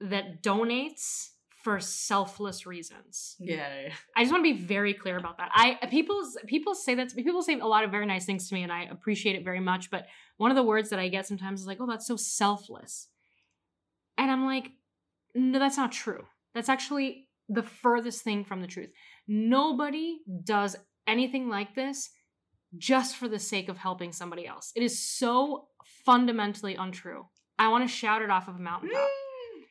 that 0.00 0.42
donates 0.42 1.30
for 1.64 1.80
selfless 1.80 2.66
reasons. 2.66 3.36
Yeah. 3.40 3.88
I 4.14 4.20
just 4.20 4.30
want 4.30 4.44
to 4.44 4.54
be 4.54 4.62
very 4.62 4.92
clear 4.92 5.16
about 5.16 5.38
that. 5.38 5.50
I 5.54 5.78
people 5.90 6.22
people 6.46 6.74
say 6.74 6.94
that 6.96 7.16
people 7.16 7.42
say 7.42 7.58
a 7.58 7.66
lot 7.66 7.84
of 7.84 7.90
very 7.90 8.04
nice 8.04 8.26
things 8.26 8.48
to 8.48 8.54
me, 8.54 8.62
and 8.62 8.70
I 8.70 8.84
appreciate 8.84 9.34
it 9.34 9.44
very 9.44 9.60
much. 9.60 9.90
But 9.90 10.06
one 10.36 10.50
of 10.50 10.56
the 10.56 10.62
words 10.62 10.90
that 10.90 10.98
I 10.98 11.08
get 11.08 11.26
sometimes 11.26 11.62
is 11.62 11.66
like, 11.66 11.78
"Oh, 11.80 11.86
that's 11.86 12.06
so 12.06 12.16
selfless," 12.16 13.08
and 14.18 14.30
I'm 14.30 14.44
like, 14.44 14.72
"No, 15.34 15.58
that's 15.58 15.78
not 15.78 15.90
true. 15.90 16.26
That's 16.54 16.68
actually 16.68 17.30
the 17.48 17.62
furthest 17.62 18.22
thing 18.22 18.44
from 18.44 18.60
the 18.60 18.66
truth. 18.66 18.90
Nobody 19.26 20.20
does 20.44 20.76
anything 21.06 21.48
like 21.48 21.74
this 21.74 22.10
just 22.76 23.16
for 23.16 23.26
the 23.26 23.38
sake 23.38 23.70
of 23.70 23.78
helping 23.78 24.12
somebody 24.12 24.46
else. 24.46 24.70
It 24.76 24.82
is 24.82 25.00
so 25.00 25.68
fundamentally 26.04 26.74
untrue. 26.74 27.24
I 27.58 27.68
want 27.68 27.84
to 27.84 27.88
shout 27.88 28.20
it 28.20 28.28
off 28.28 28.48
of 28.48 28.56
a 28.56 28.60
mountaintop." 28.60 29.00
Mm. 29.00 29.23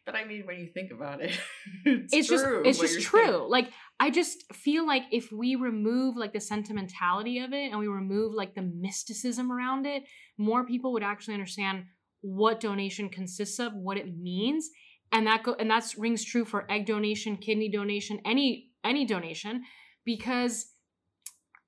But 0.05 0.15
I 0.15 0.25
mean, 0.25 0.45
when 0.45 0.59
you 0.59 0.67
think 0.73 0.91
about 0.91 1.21
it, 1.21 1.31
it's, 1.85 2.13
it's 2.13 2.27
just 2.27 2.43
true 2.43 2.63
it's 2.65 2.79
just 2.79 3.01
true. 3.01 3.25
saying. 3.25 3.49
like 3.49 3.71
i 3.99 4.09
just 4.09 4.51
feel 4.53 4.85
like 4.85 5.03
if 5.11 5.31
we 5.31 5.55
remove 5.55 6.15
like 6.17 6.33
the 6.33 6.39
sentimentality 6.39 7.39
of 7.39 7.53
it 7.53 7.71
and 7.71 7.79
we 7.79 7.87
remove 7.87 8.33
like 8.33 8.55
the 8.55 8.61
mysticism 8.61 9.51
around 9.51 9.85
it 9.85 10.03
more 10.37 10.65
people 10.65 10.93
would 10.93 11.03
actually 11.03 11.33
understand 11.33 11.85
what 12.21 12.59
donation 12.59 13.09
consists 13.09 13.59
of 13.59 13.73
what 13.73 13.97
it 13.97 14.17
means 14.17 14.69
and 15.11 15.27
that 15.27 15.43
go 15.43 15.55
and 15.59 15.69
that's 15.69 15.97
rings 15.97 16.23
true 16.23 16.45
for 16.45 16.69
egg 16.71 16.85
donation 16.85 17.37
kidney 17.37 17.69
donation 17.69 18.19
any 18.25 18.71
any 18.83 19.05
donation 19.05 19.63
because 20.05 20.67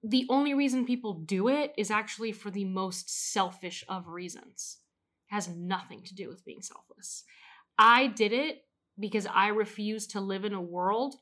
the 0.08 0.26
only 0.30 0.54
reason 0.54 0.86
people 0.86 1.14
do 1.26 1.48
it 1.48 1.74
is 1.78 1.90
actually 1.90 2.32
for 2.32 2.52
the 2.52 2.66
most 2.66 3.10
selfish 3.34 3.84
of 3.90 4.08
reasons. 4.08 4.78
It 5.32 5.34
has 5.34 5.48
nothing 5.48 6.04
to 6.04 6.14
do 6.14 6.30
with 6.30 6.46
being 6.46 6.62
selfless 6.62 7.24
i 7.78 8.08
did 8.08 8.34
it 8.34 8.62
because 9.00 9.28
I 9.28 9.50
refused 9.50 10.12
to 10.12 10.22
live 10.22 10.46
in 10.46 10.54
a 10.54 10.62
world 10.62 11.16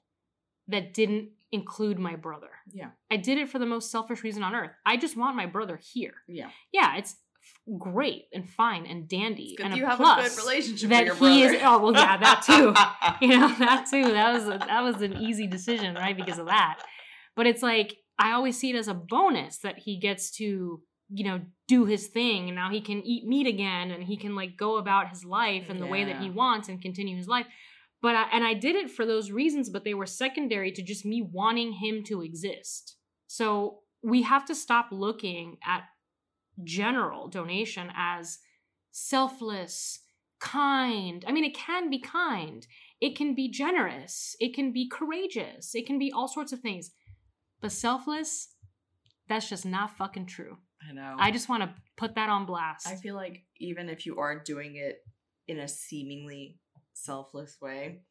that 0.67 0.93
didn't 0.93 1.29
include 1.51 1.99
my 1.99 2.15
brother. 2.15 2.49
Yeah. 2.71 2.89
I 3.11 3.17
did 3.17 3.37
it 3.37 3.49
for 3.49 3.59
the 3.59 3.65
most 3.65 3.91
selfish 3.91 4.23
reason 4.23 4.43
on 4.43 4.55
earth. 4.55 4.71
I 4.85 4.97
just 4.97 5.17
want 5.17 5.35
my 5.35 5.45
brother 5.45 5.79
here. 5.93 6.13
Yeah. 6.27 6.49
Yeah, 6.71 6.97
it's 6.97 7.11
f- 7.11 7.79
great 7.79 8.25
and 8.33 8.49
fine 8.49 8.85
and 8.85 9.07
dandy 9.07 9.57
and 9.61 9.73
a 9.73 9.77
you 9.77 9.85
have 9.85 9.99
a 9.99 10.03
good 10.03 10.37
relationship 10.37 10.89
that 10.89 10.99
with 10.99 11.19
your 11.19 11.29
he 11.29 11.41
brother. 11.41 11.55
is. 11.55 11.61
Oh 11.63 11.79
well, 11.79 11.93
yeah, 11.93 12.17
that 12.17 12.43
too. 12.45 13.25
you 13.25 13.37
know 13.37 13.53
that 13.59 13.87
too. 13.89 14.11
That 14.11 14.33
was 14.33 14.45
a, 14.45 14.57
that 14.59 14.81
was 14.81 15.01
an 15.01 15.17
easy 15.17 15.47
decision, 15.47 15.95
right? 15.95 16.15
Because 16.15 16.39
of 16.39 16.45
that. 16.47 16.79
But 17.35 17.47
it's 17.47 17.61
like 17.61 17.97
I 18.17 18.31
always 18.31 18.57
see 18.57 18.69
it 18.69 18.75
as 18.75 18.87
a 18.87 18.93
bonus 18.93 19.57
that 19.59 19.79
he 19.79 19.97
gets 19.99 20.31
to 20.37 20.81
you 21.13 21.23
know 21.23 21.41
do 21.67 21.85
his 21.85 22.07
thing 22.07 22.47
and 22.47 22.55
now 22.55 22.69
he 22.69 22.81
can 22.81 23.01
eat 23.03 23.25
meat 23.25 23.47
again 23.47 23.91
and 23.91 24.03
he 24.03 24.17
can 24.17 24.35
like 24.35 24.57
go 24.57 24.77
about 24.77 25.09
his 25.09 25.23
life 25.23 25.69
in 25.69 25.79
the 25.79 25.87
way 25.87 26.03
that 26.03 26.21
he 26.21 26.29
wants 26.29 26.67
and 26.67 26.81
continue 26.81 27.15
his 27.15 27.27
life. 27.27 27.45
But 28.01 28.15
I, 28.15 28.23
and 28.33 28.43
I 28.43 28.53
did 28.53 28.75
it 28.75 28.91
for 28.91 29.05
those 29.05 29.31
reasons 29.31 29.69
but 29.69 29.83
they 29.83 29.93
were 29.93 30.05
secondary 30.05 30.71
to 30.71 30.81
just 30.81 31.05
me 31.05 31.21
wanting 31.21 31.73
him 31.73 32.03
to 32.05 32.21
exist. 32.21 32.97
So 33.27 33.79
we 34.01 34.23
have 34.23 34.45
to 34.45 34.55
stop 34.55 34.87
looking 34.91 35.57
at 35.65 35.83
general 36.63 37.29
donation 37.29 37.89
as 37.95 38.39
selfless 38.91 39.99
kind. 40.39 41.23
I 41.27 41.31
mean 41.31 41.45
it 41.45 41.55
can 41.55 41.89
be 41.89 41.99
kind. 41.99 42.67
It 42.99 43.15
can 43.15 43.35
be 43.35 43.49
generous. 43.49 44.35
It 44.39 44.53
can 44.53 44.73
be 44.73 44.89
courageous. 44.89 45.75
It 45.75 45.85
can 45.85 45.97
be 45.97 46.11
all 46.11 46.27
sorts 46.27 46.51
of 46.51 46.59
things. 46.59 46.91
But 47.61 47.71
selfless 47.71 48.49
that's 49.29 49.49
just 49.49 49.65
not 49.65 49.97
fucking 49.97 50.25
true 50.25 50.57
I 50.89 50.93
know. 50.93 51.15
I 51.19 51.31
just 51.31 51.49
want 51.49 51.63
to 51.63 51.73
put 51.97 52.15
that 52.15 52.29
on 52.29 52.45
blast. 52.45 52.87
I 52.87 52.95
feel 52.95 53.15
like 53.15 53.43
even 53.57 53.89
if 53.89 54.05
you 54.05 54.17
are 54.19 54.39
doing 54.39 54.75
it 54.75 54.97
in 55.47 55.59
a 55.59 55.67
seemingly 55.67 56.59
selfless 56.93 57.57
way, 57.61 58.01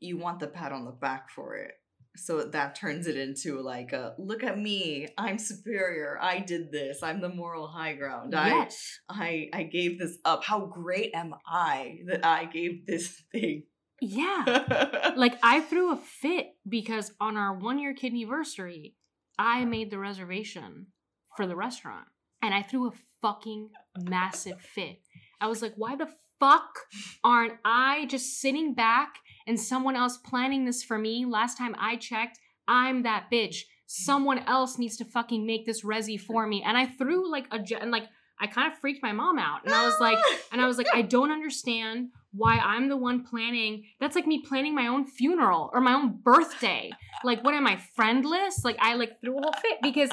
you 0.00 0.16
want 0.18 0.40
the 0.40 0.46
pat 0.46 0.72
on 0.72 0.84
the 0.84 0.92
back 0.92 1.30
for 1.30 1.56
it. 1.56 1.72
So 2.16 2.42
that 2.44 2.74
turns 2.74 3.06
it 3.06 3.16
into 3.16 3.60
like 3.60 3.92
a 3.92 4.14
look 4.18 4.42
at 4.42 4.58
me, 4.58 5.08
I'm 5.16 5.38
superior. 5.38 6.18
I 6.20 6.40
did 6.40 6.72
this. 6.72 7.02
I'm 7.02 7.20
the 7.20 7.28
moral 7.28 7.68
high 7.68 7.94
ground. 7.94 8.32
yes. 8.32 8.98
I 9.08 9.48
I 9.52 9.60
I 9.60 9.62
gave 9.64 9.98
this 9.98 10.18
up. 10.24 10.44
How 10.44 10.66
great 10.66 11.12
am 11.14 11.34
I 11.46 12.00
that 12.06 12.24
I 12.24 12.46
gave 12.46 12.84
this 12.86 13.22
thing? 13.32 13.64
Yeah. 14.00 15.12
like 15.16 15.38
I 15.42 15.60
threw 15.60 15.92
a 15.92 15.96
fit 15.96 16.48
because 16.68 17.12
on 17.20 17.36
our 17.36 17.54
one 17.56 17.78
year 17.78 17.94
kid 17.94 18.12
anniversary, 18.12 18.96
I 19.38 19.64
made 19.64 19.90
the 19.90 19.98
reservation 19.98 20.88
for 21.36 21.46
the 21.46 21.56
restaurant 21.56 22.08
and 22.42 22.54
I 22.54 22.62
threw 22.62 22.88
a 22.88 22.92
fucking 23.22 23.70
massive 23.98 24.60
fit. 24.60 24.98
I 25.40 25.48
was 25.48 25.62
like, 25.62 25.74
why 25.76 25.96
the 25.96 26.08
fuck 26.38 26.78
aren't 27.22 27.54
I 27.64 28.06
just 28.06 28.40
sitting 28.40 28.74
back 28.74 29.16
and 29.46 29.58
someone 29.58 29.96
else 29.96 30.16
planning 30.18 30.64
this 30.64 30.82
for 30.82 30.98
me? 30.98 31.24
Last 31.26 31.58
time 31.58 31.74
I 31.78 31.96
checked, 31.96 32.38
I'm 32.66 33.02
that 33.02 33.26
bitch. 33.32 33.62
Someone 33.86 34.38
else 34.40 34.78
needs 34.78 34.96
to 34.98 35.04
fucking 35.04 35.46
make 35.46 35.66
this 35.66 35.84
resi 35.84 36.20
for 36.20 36.46
me. 36.46 36.62
And 36.64 36.76
I 36.76 36.86
threw 36.86 37.30
like 37.30 37.46
a 37.50 37.58
and 37.80 37.90
like 37.90 38.04
I 38.40 38.46
kind 38.46 38.72
of 38.72 38.78
freaked 38.78 39.02
my 39.02 39.12
mom 39.12 39.38
out. 39.38 39.64
And 39.64 39.74
I 39.74 39.84
was 39.84 39.98
like, 40.00 40.18
and 40.52 40.60
I 40.60 40.66
was 40.66 40.78
like, 40.78 40.86
I 40.94 41.02
don't 41.02 41.30
understand 41.30 42.08
why 42.32 42.56
I'm 42.56 42.88
the 42.88 42.96
one 42.96 43.24
planning. 43.24 43.84
That's 44.00 44.14
like 44.14 44.26
me 44.26 44.42
planning 44.46 44.74
my 44.74 44.86
own 44.86 45.04
funeral 45.04 45.70
or 45.72 45.80
my 45.80 45.92
own 45.92 46.20
birthday. 46.22 46.90
Like, 47.24 47.44
what 47.44 47.54
am 47.54 47.66
I, 47.66 47.78
friendless? 47.94 48.64
Like, 48.64 48.76
I 48.80 48.94
like 48.94 49.20
threw 49.20 49.38
a 49.38 49.42
whole 49.42 49.52
fit 49.60 49.78
because 49.82 50.10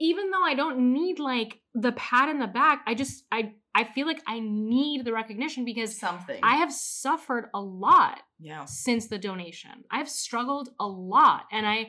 even 0.00 0.30
though 0.30 0.42
I 0.42 0.54
don't 0.54 0.92
need 0.92 1.18
like 1.18 1.60
the 1.74 1.92
pat 1.92 2.28
in 2.28 2.38
the 2.38 2.46
back, 2.46 2.82
I 2.86 2.94
just 2.94 3.24
I 3.30 3.52
I 3.74 3.84
feel 3.84 4.06
like 4.06 4.22
I 4.26 4.40
need 4.40 5.04
the 5.04 5.12
recognition 5.12 5.64
because 5.64 5.98
something. 5.98 6.38
I 6.42 6.56
have 6.56 6.72
suffered 6.72 7.50
a 7.54 7.60
lot 7.60 8.20
yeah. 8.38 8.64
since 8.66 9.08
the 9.08 9.18
donation. 9.18 9.84
I've 9.90 10.08
struggled 10.08 10.68
a 10.78 10.86
lot 10.86 11.44
and 11.50 11.66
I 11.66 11.88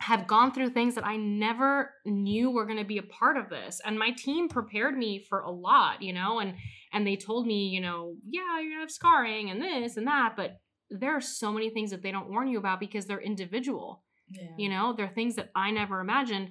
have 0.00 0.26
gone 0.26 0.52
through 0.52 0.70
things 0.70 0.96
that 0.96 1.06
I 1.06 1.16
never 1.16 1.92
knew 2.04 2.50
were 2.50 2.66
going 2.66 2.78
to 2.78 2.84
be 2.84 2.98
a 2.98 3.02
part 3.02 3.36
of 3.36 3.48
this. 3.48 3.80
And 3.84 3.98
my 3.98 4.10
team 4.10 4.48
prepared 4.48 4.96
me 4.96 5.24
for 5.28 5.40
a 5.40 5.50
lot, 5.50 6.02
you 6.02 6.12
know, 6.12 6.40
and 6.40 6.54
and 6.92 7.06
they 7.06 7.16
told 7.16 7.46
me, 7.46 7.68
you 7.68 7.80
know, 7.80 8.16
yeah, 8.28 8.58
you're 8.60 8.70
going 8.70 8.76
to 8.78 8.80
have 8.80 8.90
scarring 8.90 9.50
and 9.50 9.62
this 9.62 9.96
and 9.96 10.06
that, 10.06 10.34
but 10.36 10.60
there 10.90 11.16
are 11.16 11.20
so 11.20 11.52
many 11.52 11.70
things 11.70 11.90
that 11.90 12.02
they 12.02 12.12
don't 12.12 12.28
warn 12.28 12.48
you 12.48 12.58
about 12.58 12.80
because 12.80 13.06
they're 13.06 13.20
individual. 13.20 14.02
Yeah. 14.28 14.48
You 14.58 14.68
know, 14.68 14.92
they're 14.96 15.08
things 15.08 15.36
that 15.36 15.50
I 15.54 15.70
never 15.70 16.00
imagined. 16.00 16.50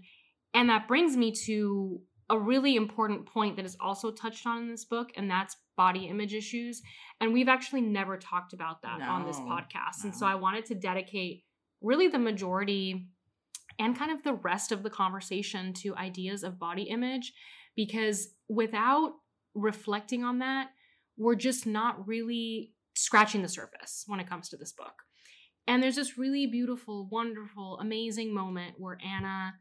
And 0.53 0.69
that 0.69 0.87
brings 0.87 1.15
me 1.15 1.31
to 1.45 2.01
a 2.29 2.37
really 2.37 2.75
important 2.75 3.25
point 3.25 3.57
that 3.57 3.65
is 3.65 3.77
also 3.79 4.11
touched 4.11 4.45
on 4.47 4.63
in 4.63 4.69
this 4.69 4.85
book, 4.85 5.11
and 5.15 5.29
that's 5.29 5.57
body 5.75 6.05
image 6.05 6.33
issues. 6.33 6.81
And 7.19 7.33
we've 7.33 7.49
actually 7.49 7.81
never 7.81 8.17
talked 8.17 8.53
about 8.53 8.81
that 8.83 9.01
on 9.01 9.25
this 9.25 9.37
No, 9.37 9.45
podcast. 9.45 10.03
And 10.03 10.15
so. 10.15 10.25
I 10.25 10.35
wanted 10.35 10.65
to 10.65 10.75
dedicate 10.75 11.43
really 11.81 12.07
the 12.07 12.19
majority 12.19 13.07
and 13.79 13.97
kind 13.97 14.11
of 14.11 14.23
the 14.23 14.33
rest 14.33 14.71
of 14.71 14.83
the 14.83 14.89
conversation 14.89 15.73
to 15.73 15.95
ideas 15.95 16.43
of 16.43 16.59
body 16.59 16.83
image 16.83 17.33
because 17.75 18.29
without 18.47 19.13
reflecting 19.55 20.23
on 20.23 20.39
that, 20.39 20.69
we're 21.17 21.35
just 21.35 21.65
not 21.65 22.07
really 22.07 22.73
scratching 22.95 23.41
the 23.41 23.47
surface 23.47 24.03
when 24.07 24.19
it 24.19 24.29
comes 24.29 24.49
to 24.49 24.57
this 24.57 24.71
book. 24.71 24.93
And 25.67 25.81
there's 25.81 25.95
this 25.95 26.17
really 26.17 26.47
beautiful, 26.47 27.07
wonderful, 27.11 27.79
amazing 27.79 28.33
moment 28.33 28.75
where 28.77 28.97
Anna 29.03 29.53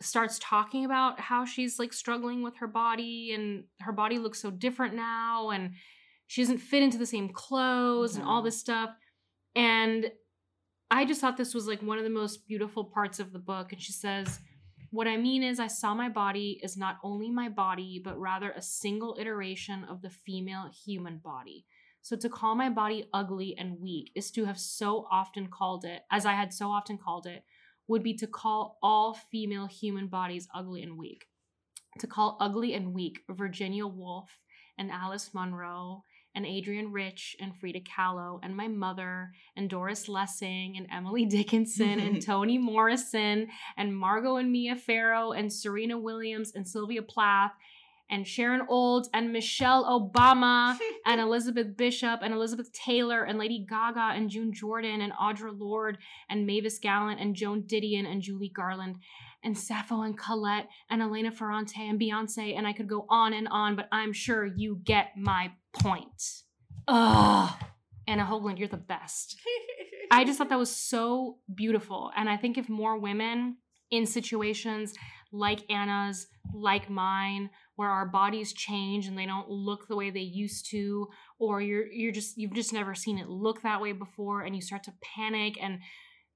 starts 0.00 0.38
talking 0.42 0.84
about 0.84 1.20
how 1.20 1.44
she's 1.44 1.78
like 1.78 1.92
struggling 1.92 2.42
with 2.42 2.56
her 2.56 2.66
body 2.66 3.32
and 3.34 3.64
her 3.80 3.92
body 3.92 4.18
looks 4.18 4.40
so 4.40 4.50
different 4.50 4.94
now 4.94 5.50
and 5.50 5.72
she 6.26 6.42
doesn't 6.42 6.58
fit 6.58 6.82
into 6.82 6.96
the 6.96 7.06
same 7.06 7.28
clothes 7.28 8.16
and 8.16 8.24
all 8.24 8.40
Mhm. 8.40 8.44
this 8.44 8.60
stuff. 8.60 8.90
And 9.54 10.10
I 10.90 11.04
just 11.04 11.20
thought 11.20 11.36
this 11.36 11.54
was 11.54 11.66
like 11.66 11.82
one 11.82 11.98
of 11.98 12.04
the 12.04 12.10
most 12.10 12.46
beautiful 12.46 12.84
parts 12.84 13.20
of 13.20 13.32
the 13.32 13.38
book. 13.38 13.72
And 13.72 13.80
she 13.82 13.92
says, 13.92 14.40
What 14.92 15.06
I 15.06 15.16
mean 15.16 15.44
is, 15.44 15.60
I 15.60 15.68
saw 15.68 15.94
my 15.94 16.08
body 16.08 16.60
as 16.64 16.76
not 16.76 16.98
only 17.04 17.30
my 17.30 17.48
body, 17.48 18.00
but 18.02 18.18
rather 18.18 18.50
a 18.50 18.60
single 18.62 19.16
iteration 19.20 19.84
of 19.84 20.02
the 20.02 20.10
female 20.10 20.68
human 20.84 21.18
body. 21.18 21.64
So 22.02 22.16
to 22.16 22.28
call 22.28 22.56
my 22.56 22.70
body 22.70 23.08
ugly 23.12 23.56
and 23.56 23.78
weak 23.80 24.10
is 24.16 24.32
to 24.32 24.46
have 24.46 24.58
so 24.58 25.06
often 25.08 25.46
called 25.46 25.84
it, 25.84 26.02
as 26.10 26.26
I 26.26 26.32
had 26.32 26.52
so 26.52 26.70
often 26.70 26.98
called 26.98 27.26
it, 27.28 27.44
would 27.90 28.02
be 28.04 28.14
to 28.14 28.26
call 28.28 28.78
all 28.82 29.14
female 29.14 29.66
human 29.66 30.06
bodies 30.06 30.46
ugly 30.54 30.80
and 30.82 30.96
weak. 30.96 31.26
To 31.98 32.06
call 32.06 32.36
ugly 32.40 32.72
and 32.72 32.94
weak 32.94 33.18
Virginia 33.28 33.84
Woolf 33.84 34.30
and 34.78 34.92
Alice 34.92 35.34
Munro 35.34 36.04
and 36.36 36.46
Adrienne 36.46 36.92
Rich 36.92 37.36
and 37.40 37.52
Frida 37.56 37.80
Kahlo 37.80 38.38
and 38.44 38.56
my 38.56 38.68
mother 38.68 39.32
and 39.56 39.68
Doris 39.68 40.08
Lessing 40.08 40.76
and 40.76 40.86
Emily 40.92 41.24
Dickinson 41.26 41.98
and 41.98 42.22
Toni 42.26 42.58
Morrison 42.58 43.48
and 43.76 43.96
Margot 43.96 44.36
and 44.36 44.52
Mia 44.52 44.76
Farrow 44.76 45.32
and 45.32 45.52
Serena 45.52 45.98
Williams 45.98 46.52
and 46.54 46.66
Sylvia 46.66 47.02
Plath 47.02 47.52
and 48.10 48.26
Sharon 48.26 48.62
Olds 48.68 49.08
and 49.14 49.32
Michelle 49.32 49.84
Obama 49.84 50.76
and 51.06 51.20
Elizabeth 51.20 51.76
Bishop 51.76 52.20
and 52.22 52.34
Elizabeth 52.34 52.72
Taylor 52.72 53.24
and 53.24 53.38
Lady 53.38 53.64
Gaga 53.68 54.12
and 54.14 54.28
June 54.28 54.52
Jordan 54.52 55.00
and 55.00 55.12
Audre 55.12 55.58
Lorde 55.58 55.98
and 56.28 56.46
Mavis 56.46 56.78
Gallant 56.78 57.20
and 57.20 57.34
Joan 57.34 57.62
Didion 57.62 58.10
and 58.10 58.20
Julie 58.20 58.52
Garland 58.54 58.96
and 59.42 59.56
Sappho 59.56 60.02
and 60.02 60.18
Colette 60.18 60.68
and 60.90 61.00
Elena 61.00 61.30
Ferrante 61.30 61.80
and 61.80 62.00
Beyonce 62.00 62.56
and 62.56 62.66
I 62.66 62.72
could 62.72 62.88
go 62.88 63.06
on 63.08 63.32
and 63.32 63.48
on, 63.48 63.76
but 63.76 63.88
I'm 63.90 64.12
sure 64.12 64.44
you 64.44 64.80
get 64.84 65.12
my 65.16 65.52
point. 65.72 66.42
Ugh. 66.88 67.50
Anna 68.06 68.24
Hogeland, 68.24 68.58
you're 68.58 68.68
the 68.68 68.76
best. 68.76 69.38
I 70.10 70.24
just 70.24 70.38
thought 70.38 70.48
that 70.48 70.58
was 70.58 70.74
so 70.74 71.38
beautiful. 71.54 72.10
And 72.16 72.28
I 72.28 72.36
think 72.36 72.58
if 72.58 72.68
more 72.68 72.98
women 72.98 73.58
in 73.90 74.06
situations 74.06 74.94
like 75.32 75.70
Anna's, 75.70 76.26
like 76.52 76.90
mine, 76.90 77.50
where 77.80 77.88
our 77.98 78.04
bodies 78.22 78.52
change 78.52 79.06
and 79.06 79.16
they 79.16 79.24
don't 79.32 79.48
look 79.48 79.82
the 79.88 79.96
way 79.96 80.10
they 80.10 80.20
used 80.44 80.62
to, 80.70 81.08
or 81.38 81.62
you're 81.62 81.86
you're 82.00 82.12
just 82.20 82.36
you've 82.36 82.52
just 82.62 82.74
never 82.74 82.94
seen 82.94 83.16
it 83.18 83.28
look 83.44 83.62
that 83.62 83.80
way 83.80 83.92
before, 83.92 84.42
and 84.42 84.54
you 84.54 84.60
start 84.60 84.82
to 84.84 84.92
panic 85.16 85.54
and 85.64 85.78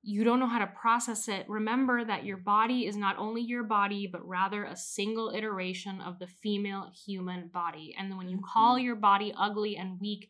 you 0.06 0.24
don't 0.24 0.40
know 0.40 0.46
how 0.54 0.58
to 0.58 0.66
process 0.82 1.28
it, 1.28 1.46
remember 1.48 2.04
that 2.04 2.24
your 2.24 2.36
body 2.36 2.80
is 2.86 2.96
not 2.96 3.16
only 3.18 3.42
your 3.42 3.62
body, 3.64 4.06
but 4.14 4.26
rather 4.26 4.64
a 4.64 4.76
single 4.76 5.28
iteration 5.38 6.00
of 6.00 6.18
the 6.18 6.26
female 6.26 6.90
human 7.06 7.48
body. 7.48 7.94
And 7.98 8.16
when 8.18 8.28
you 8.28 8.38
call 8.52 8.76
Mm-hmm. 8.76 8.84
your 8.86 8.96
body 8.96 9.32
ugly 9.46 9.76
and 9.76 9.98
weak, 10.00 10.28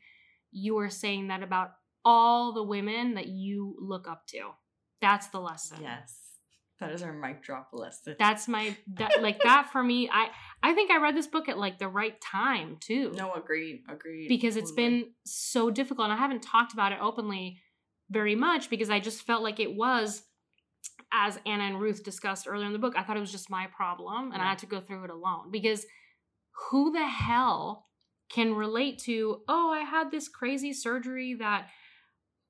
you 0.53 0.79
are 0.79 0.91
saying 0.91 1.29
that 1.29 1.43
about 1.43 1.71
all 2.05 2.53
the 2.53 2.63
women 2.77 3.15
that 3.15 3.27
you 3.29 3.77
look 3.81 4.07
up 4.09 4.27
to. 4.29 4.43
That's 5.01 5.27
the 5.29 5.41
lesson. 5.41 5.79
yes. 5.83 6.34
That 6.81 6.91
is 6.91 7.03
our 7.03 7.13
mic 7.13 7.43
drop 7.43 7.69
lesson. 7.73 8.17
That's 8.19 8.49
my 8.49 8.77
that 8.95 9.23
like 9.23 9.41
that 9.45 9.71
for 9.71 9.83
me. 9.83 10.09
I 10.13 10.29
I 10.63 10.75
think 10.75 10.91
I 10.91 10.99
read 10.99 11.17
this 11.17 11.27
book 11.27 11.49
at 11.49 11.59
like 11.59 11.79
the 11.79 11.89
right 11.89 12.21
time 12.21 12.79
too. 12.81 13.13
no, 13.17 13.33
agreed. 13.33 13.83
Agreed. 13.89 14.29
because 14.29 14.57
it's 14.57 14.71
totally. 14.71 15.01
been 15.01 15.11
so 15.25 15.71
difficult. 15.71 16.07
And 16.07 16.15
I 16.15 16.17
haven't 16.17 16.43
talked 16.43 16.73
about 16.73 16.93
it 16.93 16.99
openly 17.01 17.61
very 18.11 18.35
much 18.35 18.71
because 18.71 18.91
I 18.91 19.01
just 19.01 19.23
felt 19.23 19.43
like 19.43 19.61
it 19.61 19.75
was, 19.75 20.23
as 21.13 21.39
Anna 21.47 21.65
and 21.65 21.81
Ruth 21.81 22.03
discussed 22.03 22.47
earlier 22.49 22.67
in 22.67 22.73
the 22.73 22.79
book, 22.79 22.95
I 22.97 23.03
thought 23.03 23.17
it 23.17 23.21
was 23.21 23.33
just 23.33 23.51
my 23.51 23.67
problem 23.69 24.33
and 24.33 24.43
I 24.43 24.47
had 24.47 24.59
to 24.59 24.67
go 24.67 24.81
through 24.81 25.05
it 25.05 25.11
alone. 25.11 25.51
Because 25.51 25.87
who 26.71 26.93
the 26.93 27.07
hell 27.07 27.87
can 28.29 28.55
relate 28.55 28.99
to, 29.01 29.43
oh, 29.49 29.71
I 29.71 29.81
had 29.81 30.11
this 30.11 30.29
crazy 30.29 30.73
surgery 30.73 31.35
that 31.35 31.69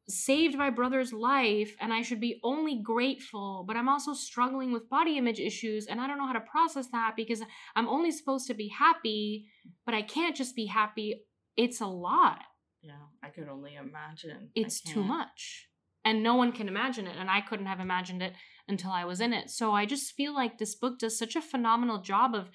saved 0.08 0.56
my 0.56 0.70
brother's 0.70 1.12
life 1.12 1.74
and 1.80 1.92
I 1.92 2.02
should 2.02 2.20
be 2.20 2.40
only 2.42 2.80
grateful, 2.82 3.64
but 3.66 3.76
I'm 3.76 3.88
also 3.88 4.12
struggling 4.12 4.72
with 4.72 4.88
body 4.90 5.16
image 5.16 5.40
issues 5.40 5.86
and 5.86 6.00
I 6.00 6.06
don't 6.06 6.18
know 6.18 6.26
how 6.26 6.34
to 6.34 6.40
process 6.40 6.88
that 6.88 7.14
because 7.16 7.42
I'm 7.74 7.88
only 7.88 8.10
supposed 8.10 8.46
to 8.48 8.54
be 8.54 8.68
happy, 8.68 9.46
but 9.86 9.94
I 9.94 10.02
can't 10.02 10.36
just 10.36 10.54
be 10.54 10.66
happy. 10.66 11.22
It's 11.56 11.80
a 11.80 11.86
lot. 11.86 12.40
Yeah, 12.82 12.92
I 13.22 13.30
could 13.30 13.48
only 13.48 13.76
imagine. 13.76 14.50
It's 14.54 14.80
too 14.80 15.02
much. 15.02 15.68
And 16.04 16.22
no 16.22 16.34
one 16.34 16.52
can 16.52 16.68
imagine 16.68 17.06
it. 17.06 17.16
And 17.18 17.30
I 17.30 17.40
couldn't 17.40 17.64
have 17.64 17.80
imagined 17.80 18.20
it 18.20 18.34
until 18.68 18.90
I 18.90 19.06
was 19.06 19.20
in 19.20 19.32
it. 19.32 19.48
So 19.48 19.72
I 19.72 19.86
just 19.86 20.12
feel 20.12 20.34
like 20.34 20.58
this 20.58 20.74
book 20.74 20.98
does 20.98 21.18
such 21.18 21.34
a 21.34 21.40
phenomenal 21.40 22.02
job 22.02 22.34
of 22.34 22.50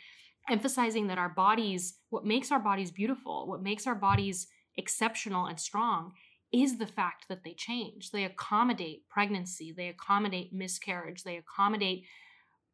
emphasizing 0.48 1.08
that 1.08 1.18
our 1.18 1.30
bodies, 1.30 1.98
what 2.10 2.26
makes 2.26 2.52
our 2.52 2.60
bodies 2.60 2.92
beautiful, 2.92 3.48
what 3.48 3.64
makes 3.64 3.88
our 3.88 3.96
bodies 3.96 4.48
exceptional 4.78 5.48
and 5.48 5.60
strong, 5.60 6.14
is 6.52 6.78
the 6.78 6.88
fact 6.88 7.28
that 7.30 7.44
they 7.44 7.54
change. 7.54 8.12
They 8.12 8.24
accommodate 8.24 9.08
pregnancy, 9.10 9.72
they 9.72 9.90
accommodate 9.90 10.52
miscarriage, 10.54 11.24
they 11.24 11.38
accommodate 11.38 12.06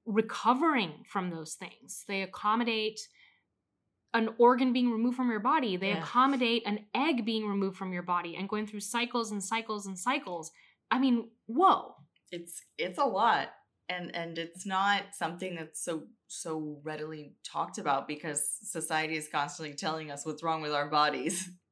recovering 0.06 1.04
from 1.08 1.30
those 1.30 1.56
things, 1.56 2.06
they 2.08 2.22
accommodate 2.22 3.08
an 4.14 4.30
organ 4.38 4.72
being 4.72 4.90
removed 4.90 5.18
from 5.18 5.30
your 5.30 5.42
body. 5.42 5.76
They 5.76 5.90
Yeah. 5.90 6.02
accommodate 6.02 6.64
an 6.66 6.86
egg 6.94 7.26
being 7.26 7.46
removed 7.46 7.76
from 7.78 7.92
your 7.92 8.02
body 8.04 8.38
and 8.38 8.48
going 8.48 8.66
through 8.66 8.80
cycles 8.80 9.32
and 9.32 9.44
cycles 9.44 9.88
and 9.88 10.00
cycles. 10.00 10.52
I 10.90 11.00
mean, 11.00 11.32
whoa. 11.48 11.96
It's 12.32 12.64
it's 12.78 12.98
a 12.98 13.04
lot. 13.04 13.50
And 13.90 14.16
and 14.16 14.38
it's 14.38 14.66
not 14.66 15.14
something 15.14 15.56
that's 15.56 15.84
so 15.84 16.08
so 16.28 16.80
readily 16.84 17.36
talked 17.44 17.78
about 17.78 18.08
because 18.08 18.50
society 18.64 19.18
is 19.18 19.28
constantly 19.28 19.76
telling 19.76 20.12
us 20.12 20.26
what's 20.26 20.42
wrong 20.44 20.62
with 20.62 20.74
our 20.74 20.88
bodies. 20.90 21.50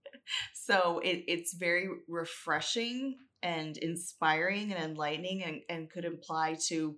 so 0.54 1.00
it, 1.00 1.24
it's 1.28 1.54
very 1.54 1.88
refreshing 2.08 3.18
and 3.42 3.78
inspiring 3.78 4.72
and 4.72 4.84
enlightening 4.84 5.44
and, 5.44 5.62
and 5.70 5.90
could 5.90 6.06
apply 6.06 6.58
to 6.68 6.96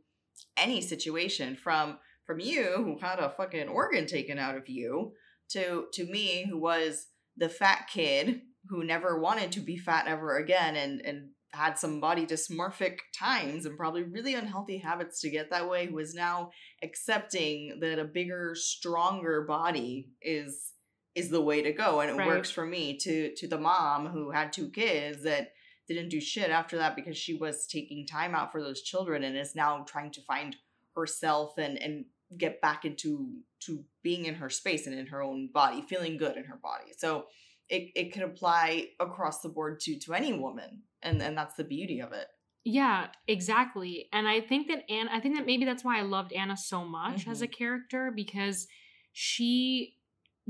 any 0.58 0.82
situation 0.82 1.56
from 1.56 1.98
from 2.26 2.40
you 2.40 2.74
who 2.78 2.98
had 3.00 3.20
a 3.20 3.30
fucking 3.30 3.68
organ 3.68 4.06
taken 4.06 4.38
out 4.38 4.56
of 4.56 4.68
you 4.68 5.14
to 5.50 5.86
to 5.94 6.06
me 6.06 6.46
who 6.50 6.58
was 6.58 7.08
the 7.38 7.50
fat 7.50 7.88
kid 7.92 8.42
who 8.68 8.84
never 8.84 9.20
wanted 9.20 9.52
to 9.52 9.60
be 9.60 9.78
fat 9.78 10.08
ever 10.08 10.38
again 10.38 10.76
and 10.76 11.02
and 11.02 11.30
had 11.54 11.80
some 11.80 12.02
body 12.02 12.26
dysmorphic 12.26 12.98
times 13.18 13.66
and 13.66 13.78
probably 13.78 14.04
really 14.04 14.36
unhealthy 14.36 14.78
habits 14.78 15.22
to 15.22 15.30
get 15.30 15.50
that 15.50 15.70
way 15.70 15.86
who 15.86 15.98
is 16.00 16.14
now 16.14 16.50
accepting 16.84 17.78
that 17.80 17.98
a 17.98 18.04
bigger 18.04 18.54
stronger 18.56 19.46
body 19.48 20.10
is 20.22 20.74
is 21.16 21.30
the 21.30 21.42
way 21.42 21.62
to 21.62 21.72
go 21.72 22.02
and 22.02 22.12
it 22.12 22.18
Right. 22.18 22.28
works 22.28 22.52
for 22.52 22.66
me 22.66 22.98
to 22.98 23.34
to 23.36 23.48
the 23.48 23.58
mom 23.58 24.08
who 24.08 24.32
had 24.32 24.54
two 24.54 24.70
kids 24.70 25.24
that 25.24 25.54
didn't 25.88 26.10
do 26.10 26.20
shit 26.20 26.50
after 26.50 26.78
that 26.78 26.96
because 26.96 27.18
she 27.18 27.34
was 27.34 27.66
taking 27.68 28.06
time 28.06 28.36
out 28.36 28.52
for 28.52 28.62
those 28.62 28.82
children 28.82 29.24
and 29.24 29.38
is 29.38 29.56
now 29.56 29.84
trying 29.88 30.12
to 30.12 30.22
find 30.22 30.56
herself 30.96 31.58
and 31.58 31.82
and 31.82 32.06
get 32.38 32.60
back 32.62 32.86
into 32.86 33.42
to 33.60 33.84
being 34.02 34.26
in 34.26 34.36
her 34.36 34.50
space 34.50 34.88
and 34.88 34.98
in 34.98 35.08
her 35.08 35.22
own 35.22 35.48
body 35.54 35.86
feeling 35.88 36.18
good 36.18 36.36
in 36.36 36.44
her 36.44 36.58
body 36.58 36.92
so 36.98 37.28
it, 37.70 37.92
it 37.96 38.14
could 38.14 38.24
apply 38.24 38.90
across 39.00 39.42
the 39.42 39.50
board 39.50 39.80
to 39.80 39.98
to 40.00 40.14
any 40.14 40.34
woman 40.34 40.82
and 41.02 41.22
and 41.22 41.38
that's 41.38 41.56
the 41.56 41.64
beauty 41.64 42.02
of 42.02 42.12
it 42.12 42.28
Yeah, 42.68 43.10
exactly. 43.28 44.10
And 44.12 44.28
I 44.28 44.42
think 44.42 44.68
that 44.70 44.90
Anna, 44.90 45.12
I 45.14 45.20
think 45.20 45.36
that 45.38 45.46
maybe 45.46 45.66
that's 45.66 45.84
why 45.84 46.00
I 46.00 46.02
loved 46.02 46.34
Anna 46.34 46.58
so 46.58 46.84
much 46.84 47.28
as 47.28 47.42
a 47.42 47.46
mm-hmm. 47.46 47.54
character 47.54 48.12
because 48.14 48.68
she 49.14 49.95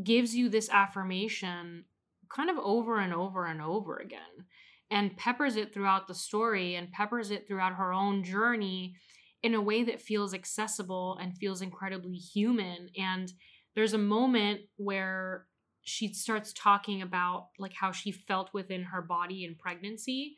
gives 0.03 0.35
you 0.35 0.49
this 0.49 0.69
affirmation 0.69 1.85
kind 2.29 2.49
of 2.49 2.57
over 2.57 2.99
and 2.99 3.13
over 3.13 3.45
and 3.45 3.61
over 3.61 3.97
again 3.97 4.45
and 4.91 5.15
peppers 5.17 5.55
it 5.55 5.73
throughout 5.73 6.07
the 6.07 6.13
story 6.13 6.75
and 6.75 6.91
peppers 6.91 7.31
it 7.31 7.47
throughout 7.47 7.73
her 7.73 7.93
own 7.93 8.23
journey 8.23 8.95
in 9.43 9.53
a 9.53 9.61
way 9.61 9.83
that 9.83 10.01
feels 10.01 10.33
accessible 10.33 11.17
and 11.21 11.37
feels 11.37 11.61
incredibly 11.61 12.17
human. 12.17 12.89
And 12.97 13.31
there's 13.75 13.93
a 13.93 13.99
moment 13.99 14.61
where 14.77 15.45
she 15.81 16.13
starts 16.13 16.51
talking 16.53 17.01
about 17.01 17.49
like 17.59 17.73
how 17.73 17.91
she 17.91 18.11
felt 18.11 18.53
within 18.53 18.83
her 18.83 19.01
body 19.01 19.45
in 19.45 19.55
pregnancy 19.55 20.35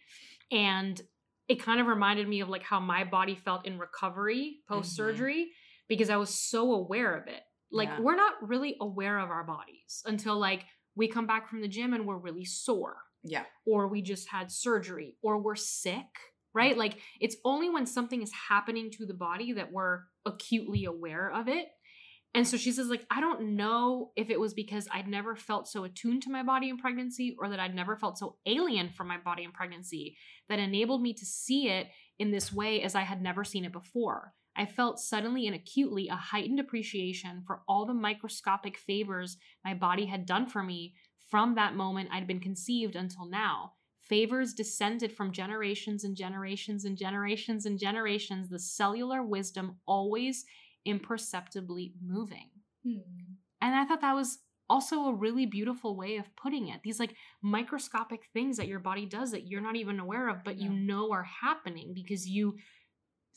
and 0.52 1.02
it 1.48 1.64
kind 1.64 1.80
of 1.80 1.88
reminded 1.88 2.28
me 2.28 2.42
of 2.42 2.50
like 2.50 2.64
how 2.64 2.80
my 2.80 3.06
body 3.06 3.36
felt 3.36 3.66
in 3.66 3.80
recovery 3.80 4.58
mm-hmm. 4.58 4.74
post 4.74 4.96
surgery 4.96 5.52
because 5.88 6.10
I 6.10 6.18
was 6.18 6.30
so 6.30 6.74
aware 6.74 7.16
of 7.16 7.28
it. 7.28 7.42
Like 7.72 7.90
Yeah. 7.90 8.00
we're 8.00 8.16
not 8.16 8.34
really 8.42 8.76
aware 8.80 9.20
of 9.20 9.30
our 9.30 9.44
bodies 9.44 10.02
until 10.06 10.38
like 10.40 10.66
we 10.96 11.08
come 11.08 11.28
back 11.28 11.50
from 11.50 11.62
the 11.62 11.68
gym 11.68 11.94
and 11.94 12.06
we're 12.08 12.18
really 12.18 12.46
sore 12.46 12.98
yeah 13.24 13.44
or 13.66 13.88
we 13.88 14.02
just 14.02 14.30
had 14.30 14.52
surgery 14.52 15.16
or 15.22 15.38
we're 15.40 15.56
sick, 15.56 16.06
right? 16.54 16.72
Mm-hmm. 16.72 16.80
Like 16.80 16.98
it's 17.20 17.36
only 17.44 17.70
when 17.70 17.86
something 17.86 18.22
is 18.22 18.32
happening 18.50 18.90
to 18.92 19.06
the 19.06 19.14
body 19.14 19.54
that 19.54 19.72
we're 19.72 20.02
acutely 20.26 20.86
aware 20.86 21.30
of 21.32 21.48
it. 21.48 21.68
And 22.34 22.48
so 22.48 22.56
she 22.58 22.72
says 22.72 22.88
like 22.88 23.06
I 23.10 23.20
don't 23.20 23.56
know 23.56 24.12
if 24.16 24.30
it 24.30 24.40
was 24.40 24.54
because 24.54 24.88
I'd 24.94 25.08
never 25.08 25.36
felt 25.36 25.68
so 25.68 25.84
attuned 25.84 26.24
to 26.24 26.32
my 26.32 26.44
body 26.44 26.70
in 26.70 26.78
pregnancy 26.78 27.36
or 27.40 27.50
that 27.50 27.60
I'd 27.60 27.76
never 27.76 27.98
felt 27.98 28.18
so 28.18 28.38
alien 28.46 28.90
from 28.90 29.08
my 29.08 29.18
body 29.18 29.44
in 29.44 29.52
pregnancy 29.52 30.18
that 30.48 30.60
enabled 30.60 31.02
me 31.02 31.14
to 31.14 31.26
see 31.26 31.70
it 31.70 31.88
in 32.20 32.32
this 32.32 32.54
way 32.54 32.82
as 32.82 32.96
I 32.96 33.02
had 33.02 33.22
never 33.22 33.44
seen 33.44 33.66
it 33.66 33.72
before. 33.74 34.34
I 34.58 34.66
felt 34.66 35.00
suddenly 35.00 35.46
and 35.46 35.56
acutely 35.56 36.08
a 36.08 36.16
heightened 36.16 36.60
appreciation 36.60 37.44
for 37.46 37.62
all 37.68 37.86
the 37.86 37.94
microscopic 37.94 38.78
favors 38.78 39.38
my 39.64 39.74
body 39.74 40.08
had 40.08 40.26
done 40.26 40.48
for 40.48 40.64
me 40.64 40.96
from 41.30 41.56
that 41.56 41.76
moment 41.76 42.10
I'd 42.12 42.28
been 42.28 42.40
conceived 42.40 42.96
until 42.96 43.30
now. 43.30 43.74
Favors 44.02 44.54
descended 44.54 45.12
from 45.12 45.34
generations 45.34 46.04
and 46.06 46.16
generations 46.16 46.86
and 46.86 46.98
generations 46.98 47.66
and 47.66 47.78
generations, 47.78 48.50
the 48.50 48.60
cellular 48.60 49.22
wisdom 49.22 49.76
always 49.86 50.46
imperceptibly 50.86 51.94
moving. 52.02 52.50
Hmm. 52.84 53.00
And 53.62 53.76
I 53.76 53.86
thought 53.86 54.02
that 54.02 54.16
was 54.16 54.40
also 54.70 55.06
a 55.06 55.14
really 55.14 55.46
beautiful 55.46 55.96
way 55.96 56.18
of 56.18 56.36
putting 56.36 56.70
it. 56.70 56.82
These 56.84 57.00
like 57.00 57.16
microscopic 57.42 58.22
things 58.34 58.58
that 58.58 58.68
your 58.68 58.80
body 58.80 59.06
does 59.06 59.32
that 59.32 59.48
you're 59.48 59.62
not 59.62 59.76
even 59.76 60.00
aware 60.00 60.30
of, 60.30 60.44
but 60.44 60.58
you 60.58 60.70
know 60.70 61.12
are 61.12 61.28
happening 61.42 61.94
because 61.94 62.28
you 62.28 62.56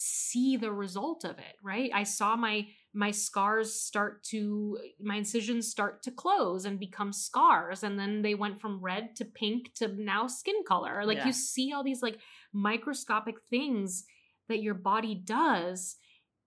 see 0.03 0.57
the 0.57 0.72
result 0.72 1.24
of 1.24 1.38
it, 1.38 1.57
right? 1.62 1.90
I 1.94 2.05
saw 2.05 2.34
my 2.34 2.66
my 2.92 3.11
scars 3.11 3.72
start 3.72 4.24
to 4.24 4.78
my 5.01 5.16
incisions 5.16 5.70
start 5.70 6.03
to 6.03 6.11
close 6.11 6.64
and 6.64 6.80
become 6.80 7.12
scars 7.12 7.84
and 7.84 7.98
then 7.98 8.22
they 8.22 8.34
went 8.34 8.61
from 8.61 8.80
red 8.80 9.14
to 9.14 9.24
pink 9.24 9.72
to 9.74 9.88
now 9.88 10.26
skin 10.26 10.64
color. 10.66 11.05
Like 11.05 11.18
Yeah. 11.18 11.26
you 11.26 11.32
see 11.32 11.72
all 11.72 11.84
these 11.84 12.03
like 12.03 12.18
microscopic 12.53 13.36
things 13.48 14.05
that 14.48 14.62
your 14.62 14.74
body 14.74 15.14
does 15.14 15.96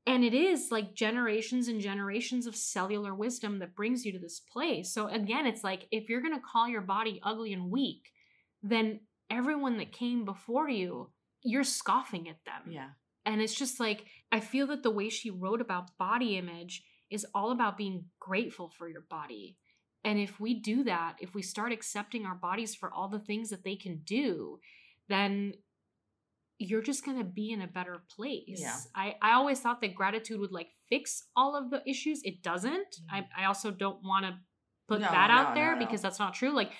and 0.05 0.23
it 0.25 0.33
is 0.33 0.67
like 0.71 0.95
generations 0.95 1.67
and 1.69 1.79
generations 1.79 2.45
of 2.45 2.55
cellular 2.55 3.15
wisdom 3.15 3.59
that 3.59 3.75
brings 3.75 4.03
you 4.03 4.11
to 4.11 4.19
this 4.19 4.41
place. 4.41 4.91
So 4.93 5.07
again, 5.07 5.45
it's 5.45 5.63
like 5.63 5.87
if 5.91 6.09
you're 6.09 6.21
going 6.21 6.35
to 6.35 6.41
call 6.45 6.67
your 6.67 6.81
body 6.81 7.21
ugly 7.23 7.53
and 7.53 7.71
weak, 7.71 8.11
then 8.61 8.99
everyone 9.29 9.77
that 9.77 9.93
came 9.93 10.25
before 10.25 10.67
you, 10.67 11.09
you're 11.41 11.63
scoffing 11.63 12.27
at 12.27 12.43
them. 12.45 12.69
Yeah. 12.69 12.89
And 13.25 13.41
it's 13.41 13.55
just 13.55 13.79
like, 13.79 14.05
I 14.31 14.39
feel 14.39 14.67
that 14.67 14.83
the 14.83 14.91
way 14.91 15.09
she 15.09 15.29
wrote 15.29 15.61
about 15.61 15.97
body 15.97 16.37
image 16.37 16.83
is 17.09 17.25
all 17.33 17.51
about 17.51 17.77
being 17.77 18.05
grateful 18.19 18.69
for 18.77 18.87
your 18.89 19.05
body. 19.09 19.57
And 20.03 20.19
if 20.19 20.39
we 20.39 20.59
do 20.59 20.83
that, 20.83 21.15
if 21.21 21.33
we 21.33 21.41
start 21.41 21.71
accepting 21.71 22.25
our 22.25 22.35
bodies 22.35 22.75
for 22.75 22.91
all 22.93 23.07
the 23.07 23.19
things 23.19 23.49
that 23.51 23.63
they 23.63 23.75
can 23.75 24.01
do, 24.03 24.59
then 25.07 25.53
you're 26.59 26.81
just 26.81 27.05
going 27.05 27.17
to 27.17 27.23
be 27.23 27.51
in 27.51 27.61
a 27.61 27.67
better 27.67 28.03
place. 28.15 28.59
Yeah. 28.59 28.75
I, 28.95 29.15
I 29.21 29.33
always 29.33 29.59
thought 29.59 29.81
that 29.81 29.95
gratitude 29.95 30.39
would 30.39 30.51
like 30.51 30.69
fix 30.89 31.23
all 31.35 31.55
of 31.55 31.69
the 31.71 31.81
issues. 31.89 32.21
It 32.23 32.41
doesn't. 32.43 32.97
I, 33.09 33.21
Mhm. 33.21 33.27
I 33.37 33.45
also 33.45 33.71
don't 33.71 34.03
want 34.03 34.25
to 34.25 34.37
put 34.87 34.99
No, 35.01 35.09
that 35.09 35.27
no, 35.29 35.33
out 35.35 35.55
there 35.55 35.73
no. 35.75 35.85
because 35.85 36.01
that's 36.01 36.19
not 36.19 36.33
true. 36.33 36.51
Like, 36.51 36.71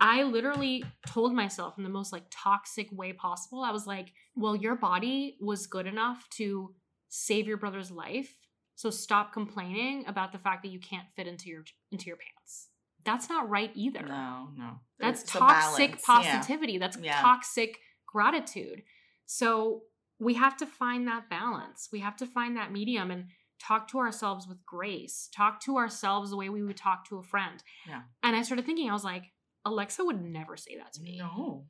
I 0.00 0.22
literally 0.24 0.84
told 1.06 1.32
myself 1.34 1.78
in 1.78 1.84
the 1.84 1.90
most 1.90 2.12
like 2.12 2.24
toxic 2.30 2.88
way 2.92 3.12
possible. 3.12 3.62
I 3.62 3.70
was 3.70 3.86
like, 3.86 4.12
well, 4.34 4.56
your 4.56 4.74
body 4.74 5.36
was 5.40 5.66
good 5.66 5.86
enough 5.86 6.28
to 6.36 6.74
save 7.08 7.46
your 7.46 7.56
brother's 7.56 7.90
life. 7.90 8.34
So 8.74 8.90
stop 8.90 9.32
complaining 9.32 10.04
about 10.06 10.32
the 10.32 10.38
fact 10.38 10.62
that 10.62 10.70
you 10.70 10.80
can't 10.80 11.06
fit 11.14 11.26
into 11.28 11.48
your 11.48 11.64
into 11.92 12.06
your 12.06 12.16
pants. 12.16 12.68
That's 13.04 13.28
not 13.28 13.48
right 13.48 13.70
either. 13.74 14.02
No, 14.02 14.48
no. 14.56 14.80
That's 14.98 15.22
It's 15.22 15.32
toxic 15.32 16.02
balance, 16.06 16.24
yeah. 16.26 16.32
positivity. 16.38 16.78
That's 16.78 16.96
Yeah. 16.96 17.20
toxic 17.20 17.78
gratitude. 18.06 18.82
So 19.26 19.82
we 20.18 20.34
have 20.34 20.56
to 20.58 20.66
find 20.66 21.06
that 21.08 21.28
balance. 21.28 21.88
We 21.92 22.00
have 22.00 22.16
to 22.16 22.26
find 22.26 22.56
that 22.56 22.72
medium 22.72 23.10
and 23.10 23.26
talk 23.60 23.88
to 23.88 23.98
ourselves 23.98 24.48
with 24.48 24.64
grace. 24.64 25.28
Talk 25.34 25.60
to 25.62 25.76
ourselves 25.76 26.30
the 26.30 26.36
way 26.36 26.48
we 26.48 26.62
would 26.62 26.76
talk 26.76 27.06
to 27.08 27.18
a 27.18 27.22
friend. 27.22 27.62
Yeah. 27.86 28.02
And 28.22 28.34
I 28.34 28.42
started 28.42 28.66
thinking, 28.66 28.88
I 28.90 28.92
was 28.92 29.04
like, 29.04 29.24
Alexa 29.64 30.04
would 30.04 30.22
never 30.22 30.56
say 30.56 30.76
that 30.76 30.92
to 30.94 31.02
me. 31.02 31.18
No. 31.18 31.66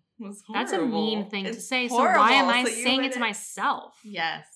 That's 0.53 0.73
a 0.73 0.85
mean 0.85 1.29
thing 1.29 1.45
to 1.45 1.51
It's 1.51 1.69
say. 1.69 1.89
So 1.89 1.97
why 1.97 2.33
am. 2.33 2.49
I 2.49 2.65
So 2.65 2.71
saying 2.71 3.05
it 3.05 3.13
to 3.13 3.21
myself? 3.21 3.99
Yes. 4.05 4.47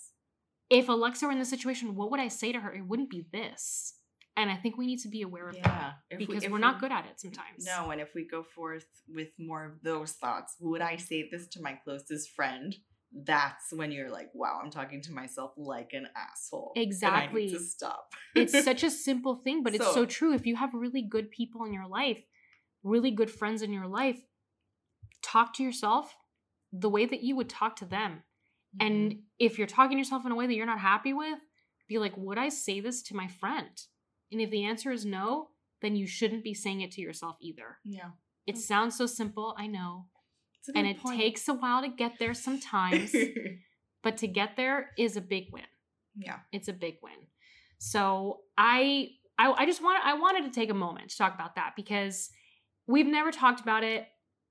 If 0.70 0.88
Alexa 0.88 1.26
were 1.26 1.32
in 1.32 1.38
this 1.38 1.50
situation, 1.50 1.94
what 1.94 2.10
would 2.10 2.20
I 2.20 2.28
say 2.28 2.52
to 2.52 2.60
her? 2.60 2.72
It 2.72 2.86
wouldn't 2.86 3.10
be 3.10 3.26
this. 3.32 3.94
And 4.36 4.50
I 4.52 4.56
think 4.56 4.76
we 4.76 4.86
need 4.86 5.00
to 5.00 5.08
be 5.08 5.22
aware 5.22 5.48
of 5.48 5.60
that 5.64 5.94
If 6.10 6.18
because 6.18 6.46
we, 6.46 6.52
are 6.52 6.60
not 6.60 6.80
good 6.80 6.92
at 6.92 7.06
it 7.06 7.18
sometimes. 7.18 7.66
No, 7.66 7.90
and 7.90 8.00
if 8.00 8.14
we 8.14 8.24
go 8.24 8.44
forth 8.44 8.86
with 9.08 9.28
more 9.36 9.64
of 9.64 9.82
those 9.82 10.12
thoughts, 10.12 10.54
would 10.60 10.80
I 10.80 10.96
say 10.96 11.28
this 11.28 11.48
to 11.48 11.62
my 11.62 11.72
closest 11.82 12.30
friend? 12.30 12.76
That's 13.12 13.72
when 13.72 13.90
you're 13.90 14.10
like, 14.10 14.28
wow, 14.34 14.60
I'm 14.62 14.70
talking 14.70 15.02
to 15.02 15.12
myself 15.12 15.54
like 15.56 15.90
an 15.92 16.06
asshole. 16.14 16.72
Exactly. 16.76 17.46
need 17.46 17.54
to 17.54 17.58
stop. 17.58 18.12
it's 18.36 18.64
such 18.64 18.84
a 18.84 18.90
simple 18.90 19.40
thing, 19.42 19.64
but 19.64 19.74
it's 19.74 19.84
so, 19.84 19.92
So- 19.92 20.06
true. 20.06 20.34
If 20.34 20.46
you 20.46 20.54
have 20.54 20.72
really 20.72 21.02
good 21.02 21.32
people 21.32 21.64
in 21.64 21.72
your 21.72 21.88
life, 21.88 22.18
really 22.82 23.10
good 23.10 23.30
friends 23.30 23.62
in 23.62 23.72
your 23.72 23.86
life, 23.86 24.20
talk 25.22 25.54
to 25.54 25.62
yourself 25.62 26.14
the 26.72 26.88
way 26.88 27.06
that 27.06 27.22
you 27.22 27.36
would 27.36 27.48
talk 27.48 27.76
to 27.76 27.84
them. 27.84 28.22
Mm-hmm. 28.80 28.86
And 28.86 29.18
if 29.38 29.58
you're 29.58 29.66
talking 29.66 29.96
to 29.96 29.98
yourself 29.98 30.24
in 30.26 30.32
a 30.32 30.36
way 30.36 30.46
that 30.46 30.54
you're 30.54 30.66
not 30.66 30.80
happy 30.80 31.12
with, 31.12 31.38
be 31.88 31.98
like, 31.98 32.12
would 32.16 32.38
I 32.38 32.50
say 32.50 32.80
this 32.80 33.02
to 33.04 33.16
my 33.16 33.26
friend? 33.28 33.70
And 34.30 34.40
if 34.40 34.50
the 34.50 34.64
answer 34.64 34.90
is 34.92 35.06
no, 35.06 35.48
then 35.80 35.96
you 35.96 36.06
shouldn't 36.06 36.44
be 36.44 36.52
saying 36.54 36.82
it 36.82 36.90
to 36.92 37.00
yourself 37.00 37.36
either. 37.40 37.78
yeah. 37.84 38.10
It 38.46 38.54
Mm. 38.54 38.58
sounds 38.58 38.96
so 38.96 39.04
simple, 39.06 39.54
I 39.58 39.66
know. 39.66 40.06
And 40.74 40.86
it 40.86 40.98
point. 41.00 41.18
takes 41.18 41.48
a 41.48 41.54
while 41.54 41.82
to 41.82 41.88
get 41.88 42.18
there 42.18 42.32
sometimes, 42.34 43.14
but 44.02 44.16
to 44.18 44.26
get 44.26 44.56
there 44.56 44.90
is 44.98 45.16
a 45.16 45.20
big 45.20 45.46
win 45.52 45.64
yeah. 46.16 46.38
it's 46.52 46.68
a 46.68 46.72
big 46.72 46.96
win. 47.02 47.14
So 47.78 48.40
I, 48.56 49.10
I 49.38 49.52
I 49.52 49.66
just 49.66 49.82
want 49.82 50.04
I 50.04 50.14
wanted 50.14 50.44
to 50.44 50.50
take 50.50 50.68
a 50.70 50.74
moment 50.74 51.10
to 51.10 51.16
talk 51.16 51.34
about 51.34 51.54
that 51.54 51.74
because 51.76 52.30
we've 52.88 53.06
never 53.06 53.30
talked 53.30 53.60
about 53.60 53.84
it. 53.84 54.06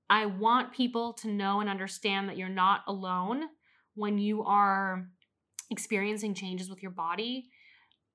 I 0.08 0.24
want 0.26 0.72
people 0.72 1.12
to 1.14 1.28
know 1.28 1.60
and 1.60 1.68
understand 1.68 2.28
that 2.28 2.38
you're 2.38 2.48
not 2.48 2.80
alone 2.86 3.42
when 3.94 4.16
you 4.18 4.42
are 4.44 5.06
experiencing 5.70 6.32
changes 6.34 6.70
with 6.70 6.82
your 6.82 6.92
body. 6.92 7.50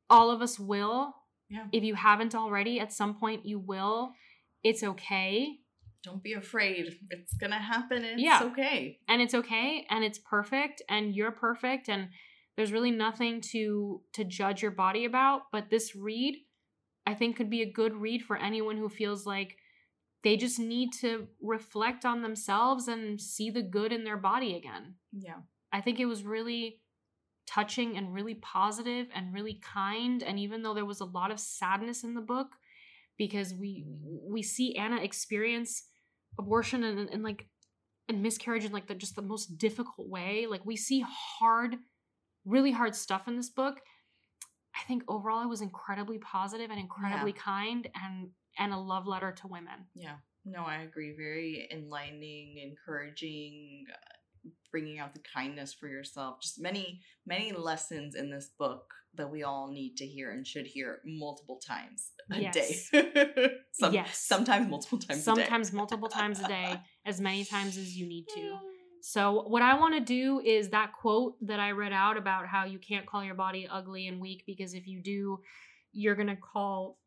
All 0.09 0.32
of 0.32 0.41
us 0.41 0.59
will. 0.59 1.13
Yeah. 1.49 1.65
If 1.71 1.84
you 1.84 1.93
haven't 1.93 2.34
already, 2.34 2.80
at 2.80 2.91
some 2.91 3.13
point 3.15 3.45
you 3.45 3.59
will. 3.59 4.13
It's 4.63 4.82
okay. 4.82 5.57
Don't 6.03 6.24
be 6.24 6.34
afraid. 6.34 6.95
It's 7.11 7.34
gonna 7.36 7.59
happen. 7.61 8.03
It's 8.03 8.21
Yeah. 8.21 8.43
okay. 8.45 8.99
and 9.07 9.21
it's 9.21 9.34
okay 9.36 9.86
and 9.89 10.03
it's 10.03 10.17
perfect 10.19 10.82
and 10.89 11.15
you're 11.15 11.32
perfect 11.32 11.89
and 11.89 12.09
there's 12.55 12.71
really 12.71 12.91
nothing 12.91 13.41
to 13.41 14.01
to 14.13 14.24
judge 14.24 14.61
your 14.61 14.71
body 14.71 15.05
about 15.05 15.43
but 15.51 15.69
this 15.71 15.95
read 15.95 16.36
i 17.07 17.13
think 17.15 17.36
could 17.36 17.49
be 17.49 17.61
a 17.63 17.71
good 17.71 17.95
read 17.95 18.21
for 18.21 18.38
anyone 18.38 18.78
who 18.78 18.89
feels 18.89 19.26
like 19.26 19.57
they 20.24 20.38
just 20.38 20.59
need 20.59 20.93
to 20.93 21.28
reflect 21.41 22.05
on 22.05 22.21
themselves 22.21 22.88
and 22.88 23.19
see 23.19 23.49
the 23.49 23.61
good 23.61 23.91
in 23.91 24.03
their 24.03 24.17
body 24.17 24.55
again. 24.55 24.95
Yeah. 25.11 25.41
i 25.71 25.82
think 25.82 25.99
it 25.99 26.05
was 26.05 26.24
really 26.24 26.80
touching 27.45 27.97
and 27.97 28.13
really 28.13 28.36
positive 28.36 29.07
and 29.13 29.34
really 29.34 29.59
kind 29.61 30.24
and 30.24 30.39
even 30.39 30.61
though 30.61 30.74
there 30.74 30.86
was 30.86 31.01
a 31.01 31.05
lot 31.05 31.30
of 31.30 31.39
sadness 31.39 32.03
in 32.03 32.13
the 32.13 32.21
book 32.21 32.47
because 33.17 33.53
we 33.53 33.86
we 34.26 34.41
see 34.41 34.76
anna 34.78 34.95
experience 34.95 35.84
abortion 36.39 36.84
and, 36.84 37.09
and 37.09 37.24
like 37.24 37.47
and 38.09 38.21
miscarriage 38.21 38.65
in 38.65 38.71
like 38.71 38.88
the 38.88 38.95
just 38.95 39.15
the 39.15 39.21
most 39.21 39.57
difficult 39.57 40.09
way. 40.09 40.45
Like 40.49 40.65
we 40.65 40.76
see 40.76 41.03
hard 41.07 41.78
really 42.45 42.71
hard 42.71 42.95
stuff 42.95 43.28
in 43.28 43.38
this 43.38 43.49
book. 43.49 43.80
I 44.76 44.86
think 44.88 45.03
overall 45.07 45.43
it 45.43 45.49
was 45.49 45.61
incredibly 45.61 46.17
positive 46.17 46.69
and 46.69 46.80
incredibly 46.80 47.32
kind 47.32 47.88
and 48.03 48.30
and 48.58 48.74
a 48.74 48.78
love 48.78 49.08
letter 49.08 49.32
to 49.32 49.47
women 49.47 49.86
Yeah. 49.95 50.18
No, 50.45 50.64
I 50.66 50.82
agree. 50.82 51.16
Very 51.16 51.70
enlightening, 51.72 52.58
encouraging, 52.58 53.86
uh, 53.89 54.49
bringing 54.72 54.99
out 54.99 55.14
the 55.14 55.22
kindness 55.34 55.74
for 55.74 55.88
yourself. 55.88 56.41
Just 56.41 56.60
many, 56.62 56.99
many 57.26 57.54
lessons 57.54 58.14
in 58.16 58.30
this 58.30 58.49
book 58.60 58.93
that 59.16 59.30
we 59.32 59.43
all 59.43 59.72
need 59.72 59.95
to 59.97 60.06
hear 60.06 60.32
and 60.32 60.45
should 60.45 60.66
hear 60.66 60.99
multiple 61.06 61.62
times 61.66 62.12
a 62.32 62.41
Yes. 62.41 62.89
day. 62.91 63.51
Some, 63.72 63.93
Yes. 63.93 64.18
Sometimes 64.18 64.70
multiple 64.70 64.97
times 64.99 65.12
a 65.12 65.16
day. 65.16 65.24
sometimes 65.24 65.72
multiple 65.72 66.10
times 66.10 66.39
a 66.41 66.47
day 66.47 66.82
as 67.06 67.22
many 67.22 67.45
times 67.45 67.78
as 67.78 67.95
you 67.97 68.06
need 68.08 68.28
to 68.36 68.58
So, 68.99 69.43
what 69.47 69.62
I 69.62 69.78
want 69.80 69.93
to 69.95 69.99
do 70.01 70.39
is 70.39 70.70
that 70.70 70.93
quote 70.93 71.36
that 71.45 71.60
I 71.60 71.72
read 71.72 71.93
out 71.93 72.18
about 72.18 72.47
how 72.47 72.66
you 72.66 72.80
can't 72.80 73.06
call 73.06 73.24
your 73.24 73.36
body 73.36 73.68
ugly 73.70 74.08
and 74.08 74.20
weak 74.20 74.43
because 74.45 74.74
if 74.74 74.88
you 74.88 75.01
do, 75.01 75.39
you're 75.91 76.16
going 76.16 76.28
to 76.28 76.36
call 76.38 76.99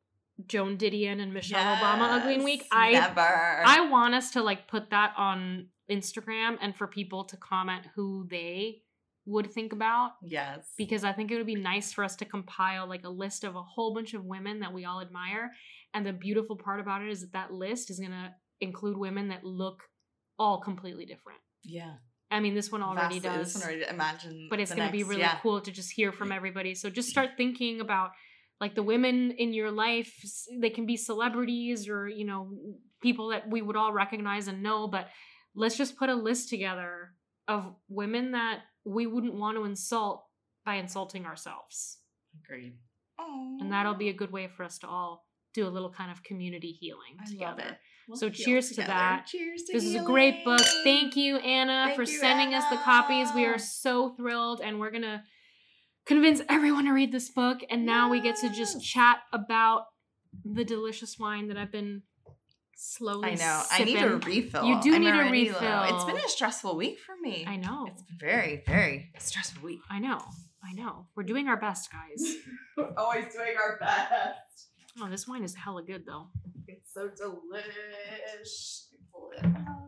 Joan 0.47 0.77
Didion 0.77 1.21
and 1.21 1.33
Michelle 1.33 1.77
Obama 1.77 2.19
ugly 2.21 2.35
and 2.35 2.45
weak. 2.45 2.65
I 2.71 2.93
never. 2.93 3.21
I 3.21 3.89
want 3.89 4.15
us 4.15 4.33
to 4.33 4.43
like 4.43 4.69
put 4.69 4.91
that 4.91 5.13
on 5.17 5.69
Instagram 5.91 6.59
and 6.61 6.77
for 6.77 6.87
people 6.87 7.25
to 7.25 7.37
comment 7.37 7.87
who 7.95 8.27
they 8.31 8.83
would 9.25 9.51
think 9.53 9.73
about 9.73 10.13
yes. 10.23 10.73
because 10.77 11.03
I 11.03 11.13
think 11.13 11.31
it 11.33 11.37
would 11.37 11.47
be 11.47 11.57
nice 11.57 11.93
for 11.93 12.05
us 12.05 12.15
to 12.17 12.25
compile 12.25 12.89
like 12.89 13.05
a 13.05 13.09
list 13.09 13.43
of 13.45 13.57
a 13.57 13.63
whole 13.63 13.93
bunch 13.95 14.15
of 14.15 14.25
women 14.25 14.61
that 14.61 14.73
we 14.73 14.85
all 14.85 15.01
admire. 15.01 15.51
And 15.95 16.07
the 16.07 16.13
beautiful 16.13 16.57
part 16.57 16.81
about 16.81 17.03
it 17.03 17.09
is 17.11 17.23
that 17.23 17.33
that 17.33 17.53
list 17.53 17.91
is 17.91 17.99
going 17.99 18.13
to 18.13 18.33
include 18.61 18.97
women 18.97 19.29
that 19.29 19.43
look 19.45 19.83
all 20.39 20.61
completely 20.61 21.07
different. 21.07 21.41
yeah. 21.65 21.95
I 22.29 22.41
mean, 22.41 22.55
this 22.57 22.73
one 22.73 22.83
already 22.83 23.21
Vastly- 23.21 23.39
does, 23.45 23.55
This 23.55 23.63
one 23.63 23.73
already. 23.73 23.89
Imagine. 23.89 24.49
but 24.51 24.59
it's 24.59 24.75
going 24.75 24.89
to 24.89 24.93
be 24.93 25.05
really 25.05 25.21
yeah. 25.21 25.39
cool 25.43 25.61
to 25.61 25.71
just 25.71 25.93
hear 25.93 26.11
from 26.11 26.33
everybody. 26.33 26.75
So 26.75 26.91
just 26.91 27.09
start 27.09 27.31
thinking 27.37 27.81
about 27.81 28.11
like 28.61 28.75
the 28.75 28.83
women 28.83 29.33
in 29.33 29.53
your 29.53 29.71
life. 29.71 30.13
They 30.61 30.71
can 30.71 30.87
be 30.87 30.97
celebrities 30.97 31.89
or 31.89 32.09
you 32.09 32.25
know 32.25 32.51
people 33.03 33.29
that 33.29 33.49
we 33.49 33.63
would 33.63 33.77
all 33.77 33.93
recognize 33.93 34.49
and 34.49 34.63
know, 34.63 34.89
but 34.89 35.09
let's 35.55 35.77
just 35.77 35.97
put 35.97 36.09
a 36.09 36.15
list 36.15 36.49
together 36.49 37.13
of 37.49 37.75
women 37.89 38.33
that 38.33 38.61
we 38.85 39.07
wouldn't 39.07 39.35
want 39.35 39.57
to 39.57 39.65
insult 39.65 40.25
by 40.65 40.77
insulting 40.77 41.27
ourselves. 41.27 41.99
Agreed. 42.45 42.75
And 43.19 43.73
that'll 43.73 43.95
be 43.95 44.11
a 44.11 44.13
good 44.13 44.31
way 44.31 44.49
for 44.49 44.63
us 44.65 44.79
to 44.79 44.87
all 44.87 45.27
do 45.55 45.67
a 45.67 45.71
little 45.71 45.91
kind 45.91 46.11
of 46.11 46.23
community 46.23 46.71
healing 46.71 47.17
I 47.21 47.25
together. 47.31 47.47
love 47.47 47.59
it. 47.59 47.79
We'll 48.09 48.19
So 48.19 48.27
heal 48.29 48.45
cheers 48.45 48.71
to 48.71 48.83
that. 48.83 49.27
Cheers 49.27 49.63
to 49.65 49.73
This 49.73 49.85
is 49.85 49.95
a 49.95 50.03
great 50.05 50.45
book. 50.45 50.61
Thank 50.85 51.17
you, 51.17 51.39
Anna, 51.39 51.87
Thank 51.87 51.97
for 51.97 52.03
you, 52.03 52.19
sending 52.19 52.55
us 52.55 52.65
the 52.71 52.77
copies. 52.77 53.29
We 53.35 53.47
are 53.47 53.59
so 53.59 54.11
thrilled, 54.11 54.61
and 54.61 54.79
we're 54.79 54.91
gonna 54.91 55.25
convince 56.07 56.41
everyone 56.49 56.85
to 56.87 56.93
read 56.93 57.13
this 57.13 57.29
book, 57.31 57.61
and 57.71 57.85
now 57.85 58.11
we 58.11 58.21
get 58.21 58.37
to 58.37 58.49
just 58.51 58.83
chat 58.83 59.19
about 59.33 59.87
the 60.45 60.65
delicious 60.65 61.19
wine 61.19 61.49
that 61.49 61.57
I've 61.57 61.73
been 61.73 62.03
slowly. 62.77 63.31
I 63.31 63.35
know. 63.35 63.63
I 63.71 63.85
need 63.85 63.99
a 64.03 64.17
refill. 64.17 64.65
You 64.65 64.81
do 64.81 64.95
I'm 64.95 65.01
need 65.01 65.11
a 65.11 65.15
already 65.15 65.51
low. 65.51 65.59
refill. 65.59 65.83
It's 65.95 66.05
been 66.05 66.17
a 66.17 66.29
stressful 66.29 66.77
week 66.77 66.99
for 67.01 67.15
me. 67.21 67.45
I 67.47 67.57
know. 67.57 67.87
It's 67.89 68.03
been 68.03 68.19
very, 68.19 68.63
very 68.67 69.11
stressful 69.19 69.63
week. 69.63 69.81
I 69.91 69.99
know. 69.99 70.21
I 70.65 70.73
know. 70.73 71.07
We're 71.15 71.23
doing 71.23 71.49
our 71.49 71.57
best, 71.57 71.91
guys. 71.93 72.37
We're 72.77 72.93
always 72.97 73.33
doing 73.33 73.55
our 73.63 73.79
best. 73.79 74.69
Oh, 75.01 75.09
this 75.09 75.29
wine 75.29 75.45
is 75.45 75.55
hella 75.55 75.83
good 75.83 76.05
though. 76.07 76.27
It's 76.67 76.93
so 76.93 77.09
delish. 77.09 78.83
Pull 79.13 79.31
it 79.37 79.45
out. 79.45 79.87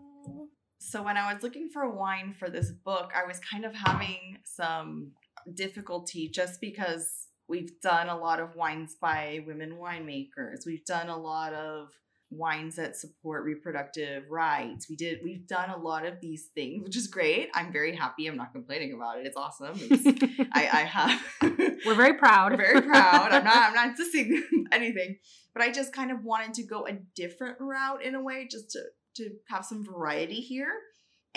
So 0.79 1.03
when 1.03 1.17
I 1.17 1.33
was 1.33 1.43
looking 1.43 1.69
for 1.69 1.89
wine 1.91 2.35
for 2.39 2.49
this 2.49 2.71
book, 2.71 3.11
I 3.15 3.27
was 3.27 3.41
kind 3.41 3.65
of 3.65 3.75
having 3.75 4.39
some 4.45 5.13
difficulty 5.55 6.29
just 6.29 6.61
because 6.61 7.27
we've 7.49 7.81
done 7.81 8.09
a 8.09 8.17
lot 8.17 8.41
of 8.41 8.55
wines 8.57 8.97
by 9.01 9.41
women 9.47 9.79
winemakers. 9.81 10.67
We've 10.67 10.85
done 10.85 11.09
a 11.09 11.17
lot 11.17 11.53
of 11.55 11.89
wines 12.31 12.77
that 12.77 12.95
support 12.95 13.45
reproductive 13.45 14.25
rights. 14.31 14.89
We 14.89 14.97
did 14.97 15.21
we've 15.25 15.47
done 15.47 15.71
a 15.71 15.79
lot 15.79 16.05
of 16.05 16.21
these 16.21 16.49
things, 16.55 16.85
which 16.85 16.97
is 16.97 17.07
great. 17.07 17.49
I'm 17.55 17.73
very 17.73 17.97
happy. 17.97 18.27
I'm 18.27 18.37
not 18.37 18.53
complaining 18.53 18.93
about 18.93 19.19
it. 19.19 19.27
It's 19.27 19.37
awesome. 19.37 19.73
It's, 19.75 20.07
I, 20.53 20.69
I 20.69 20.81
have 20.83 21.23
We're 21.87 21.95
very 21.95 22.15
proud. 22.19 22.57
very 22.57 22.83
proud. 22.83 23.33
I'm 23.33 23.45
not 23.45 23.57
I'm 23.57 23.75
not 23.75 23.97
dissing 24.01 24.41
anything. 24.73 25.17
But 25.55 25.63
I 25.63 25.73
just 25.73 25.93
kind 25.93 26.11
of 26.11 26.23
wanted 26.23 26.55
to 26.55 26.65
go 26.65 26.87
a 26.87 26.93
different 27.17 27.57
route 27.61 28.05
in 28.05 28.15
a 28.15 28.23
way, 28.23 28.47
just 28.51 28.71
to 28.73 28.81
to 29.17 29.31
have 29.49 29.65
some 29.65 29.85
variety 29.85 30.41
here. 30.41 30.73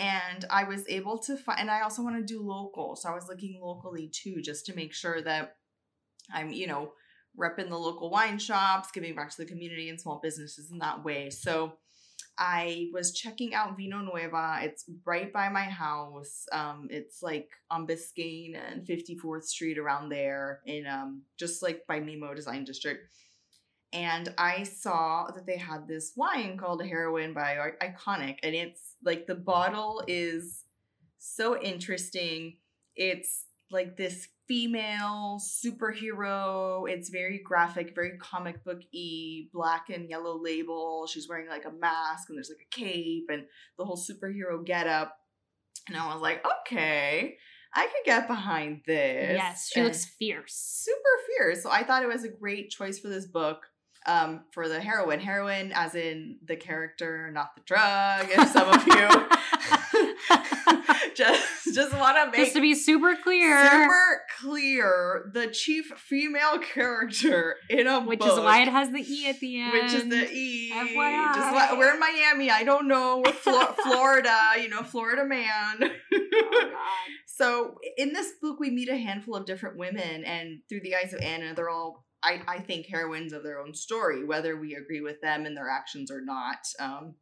And 0.02 0.44
I 0.50 0.64
was 0.64 0.84
able 0.88 1.18
to 1.20 1.36
find 1.36 1.60
and 1.60 1.70
I 1.70 1.82
also 1.82 2.02
want 2.02 2.16
to 2.16 2.34
do 2.34 2.42
local. 2.42 2.96
So 2.96 3.08
I 3.08 3.14
was 3.14 3.28
looking 3.28 3.60
locally 3.62 4.10
too, 4.12 4.42
just 4.42 4.66
to 4.66 4.74
make 4.74 4.92
sure 4.92 5.22
that 5.22 5.54
I'm, 6.34 6.50
you 6.50 6.66
know, 6.66 6.92
repping 7.38 7.68
the 7.68 7.78
local 7.78 8.10
wine 8.10 8.40
shops, 8.40 8.90
giving 8.92 9.14
back 9.14 9.30
to 9.30 9.36
the 9.36 9.46
community 9.46 9.88
and 9.88 10.00
small 10.00 10.18
businesses 10.20 10.72
in 10.72 10.78
that 10.78 11.04
way. 11.04 11.30
So 11.30 11.74
I 12.36 12.88
was 12.92 13.12
checking 13.12 13.54
out 13.54 13.76
Vino 13.76 13.98
Nueva. 13.98 14.58
It's 14.62 14.84
right 15.04 15.32
by 15.32 15.48
my 15.50 15.64
house. 15.64 16.46
Um, 16.50 16.88
it's 16.90 17.22
like 17.22 17.50
on 17.70 17.86
Biscayne 17.86 18.56
and 18.56 18.84
54th 18.84 19.44
Street 19.44 19.78
around 19.78 20.08
there 20.08 20.62
in 20.66 20.84
um 20.86 21.22
just 21.38 21.62
like 21.62 21.86
by 21.86 22.00
Mimo 22.00 22.34
Design 22.34 22.64
District. 22.64 23.00
And 23.92 24.34
I 24.38 24.62
saw 24.62 25.26
that 25.34 25.46
they 25.46 25.58
had 25.58 25.86
this 25.86 26.12
wine 26.16 26.56
called 26.56 26.84
Heroine 26.84 27.34
by 27.34 27.56
Iconic. 27.82 28.36
And 28.42 28.54
it's 28.54 28.96
like 29.04 29.26
the 29.26 29.34
bottle 29.34 30.02
is 30.06 30.64
so 31.18 31.60
interesting. 31.60 32.56
It's 32.96 33.44
like 33.70 33.96
this 33.96 34.28
female 34.48 35.40
superhero. 35.40 36.88
It's 36.90 37.10
very 37.10 37.40
graphic, 37.44 37.94
very 37.94 38.16
comic 38.18 38.64
book 38.64 38.80
y, 38.94 39.44
black 39.52 39.90
and 39.90 40.08
yellow 40.08 40.38
label. 40.42 41.06
She's 41.06 41.28
wearing 41.28 41.48
like 41.48 41.64
a 41.64 41.70
mask 41.72 42.28
and 42.28 42.36
there's 42.38 42.50
like 42.50 42.66
a 42.66 42.74
cape 42.74 43.26
and 43.30 43.44
the 43.78 43.84
whole 43.84 43.96
superhero 43.98 44.64
getup. 44.64 45.16
And 45.88 45.96
I 45.96 46.12
was 46.12 46.22
like, 46.22 46.44
okay, 46.46 47.36
I 47.74 47.86
could 47.86 48.04
get 48.04 48.28
behind 48.28 48.82
this. 48.86 49.36
Yes, 49.36 49.70
she 49.72 49.80
And 49.80 49.88
looks 49.88 50.04
fierce. 50.04 50.54
super 50.54 50.98
fierce. 51.26 51.62
So 51.62 51.70
I 51.70 51.82
thought 51.84 52.02
it 52.02 52.08
was 52.08 52.24
a 52.24 52.28
great 52.28 52.70
choice 52.70 52.98
for 52.98 53.08
this 53.08 53.26
book. 53.26 53.66
Um, 54.04 54.40
for 54.50 54.68
the 54.68 54.80
heroine. 54.80 55.20
Heroine, 55.20 55.70
as 55.72 55.94
in 55.94 56.38
the 56.44 56.56
character, 56.56 57.30
not 57.32 57.54
the 57.54 57.60
drug. 57.62 58.26
If 58.30 58.48
some 58.48 58.68
of 58.68 58.84
you 58.86 59.08
just 61.14 61.74
just 61.74 61.96
want 61.96 62.16
to 62.16 62.26
make 62.26 62.34
Just 62.46 62.54
to 62.54 62.60
be 62.60 62.74
super 62.74 63.14
clear, 63.22 63.64
super 63.70 64.20
clear, 64.40 65.30
the 65.32 65.46
chief 65.48 65.86
female 65.96 66.58
character 66.58 67.56
in 67.70 67.86
a 67.86 68.00
which 68.00 68.18
book, 68.18 68.32
is 68.32 68.38
why 68.40 68.62
it 68.62 68.68
has 68.68 68.90
the 68.90 68.98
e 69.00 69.28
at 69.28 69.38
the 69.40 69.60
end. 69.60 69.72
which 69.72 69.92
is 69.92 70.08
the 70.08 70.28
E. 70.32 70.72
FYI. 70.74 71.34
Just 71.34 71.78
we're 71.78 71.94
in 71.94 72.00
Miami. 72.00 72.50
I 72.50 72.64
don't 72.64 72.88
know. 72.88 73.22
We're 73.24 73.32
Flo- 73.32 73.72
Florida. 73.84 74.36
You 74.60 74.68
know, 74.68 74.82
Florida 74.82 75.24
man. 75.24 75.76
Oh, 75.80 75.88
God. 76.60 76.70
So 77.34 77.76
in 77.96 78.12
this 78.12 78.32
book, 78.40 78.60
we 78.60 78.70
meet 78.70 78.88
a 78.88 78.96
handful 78.96 79.34
of 79.34 79.46
different 79.46 79.76
women, 79.76 80.22
and 80.24 80.60
through 80.68 80.80
the 80.82 80.94
eyes 80.94 81.12
of 81.12 81.20
Anna, 81.22 81.54
they're 81.54 81.70
all, 81.70 82.04
I, 82.22 82.42
I 82.46 82.58
think, 82.60 82.86
heroines 82.86 83.32
of 83.32 83.42
their 83.42 83.58
own 83.58 83.74
story, 83.74 84.24
whether 84.24 84.56
we 84.56 84.74
agree 84.74 85.00
with 85.00 85.20
them 85.20 85.46
and 85.46 85.56
their 85.56 85.68
actions 85.68 86.10
or 86.10 86.20
not. 86.20 86.58
Um, 86.78 87.14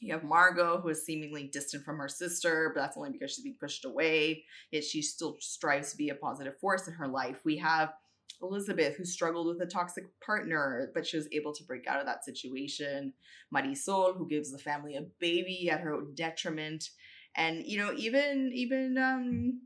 you 0.00 0.12
have 0.12 0.24
Margot, 0.24 0.80
who 0.80 0.88
is 0.88 1.04
seemingly 1.04 1.48
distant 1.52 1.84
from 1.84 1.98
her 1.98 2.08
sister, 2.08 2.72
but 2.74 2.80
that's 2.80 2.96
only 2.96 3.10
because 3.12 3.32
she's 3.32 3.44
being 3.44 3.56
pushed 3.58 3.84
away. 3.84 4.44
Yet 4.70 4.84
she 4.84 5.02
still 5.02 5.36
strives 5.40 5.90
to 5.90 5.96
be 5.96 6.10
a 6.10 6.14
positive 6.14 6.58
force 6.58 6.86
in 6.86 6.94
her 6.94 7.08
life. 7.08 7.40
We 7.44 7.56
have 7.58 7.92
Elizabeth, 8.42 8.96
who 8.96 9.04
struggled 9.06 9.46
with 9.46 9.66
a 9.66 9.70
toxic 9.70 10.04
partner, 10.24 10.90
but 10.94 11.06
she 11.06 11.16
was 11.16 11.28
able 11.32 11.54
to 11.54 11.64
break 11.64 11.86
out 11.86 12.00
of 12.00 12.06
that 12.06 12.24
situation. 12.24 13.14
Marisol, 13.54 14.16
who 14.16 14.28
gives 14.28 14.52
the 14.52 14.58
family 14.58 14.96
a 14.96 15.06
baby 15.18 15.70
at 15.70 15.80
her 15.80 15.94
own 15.94 16.14
detriment 16.14 16.90
and 17.36 17.64
you 17.66 17.78
know 17.78 17.92
even 17.96 18.50
even 18.54 18.96
um 18.98 19.60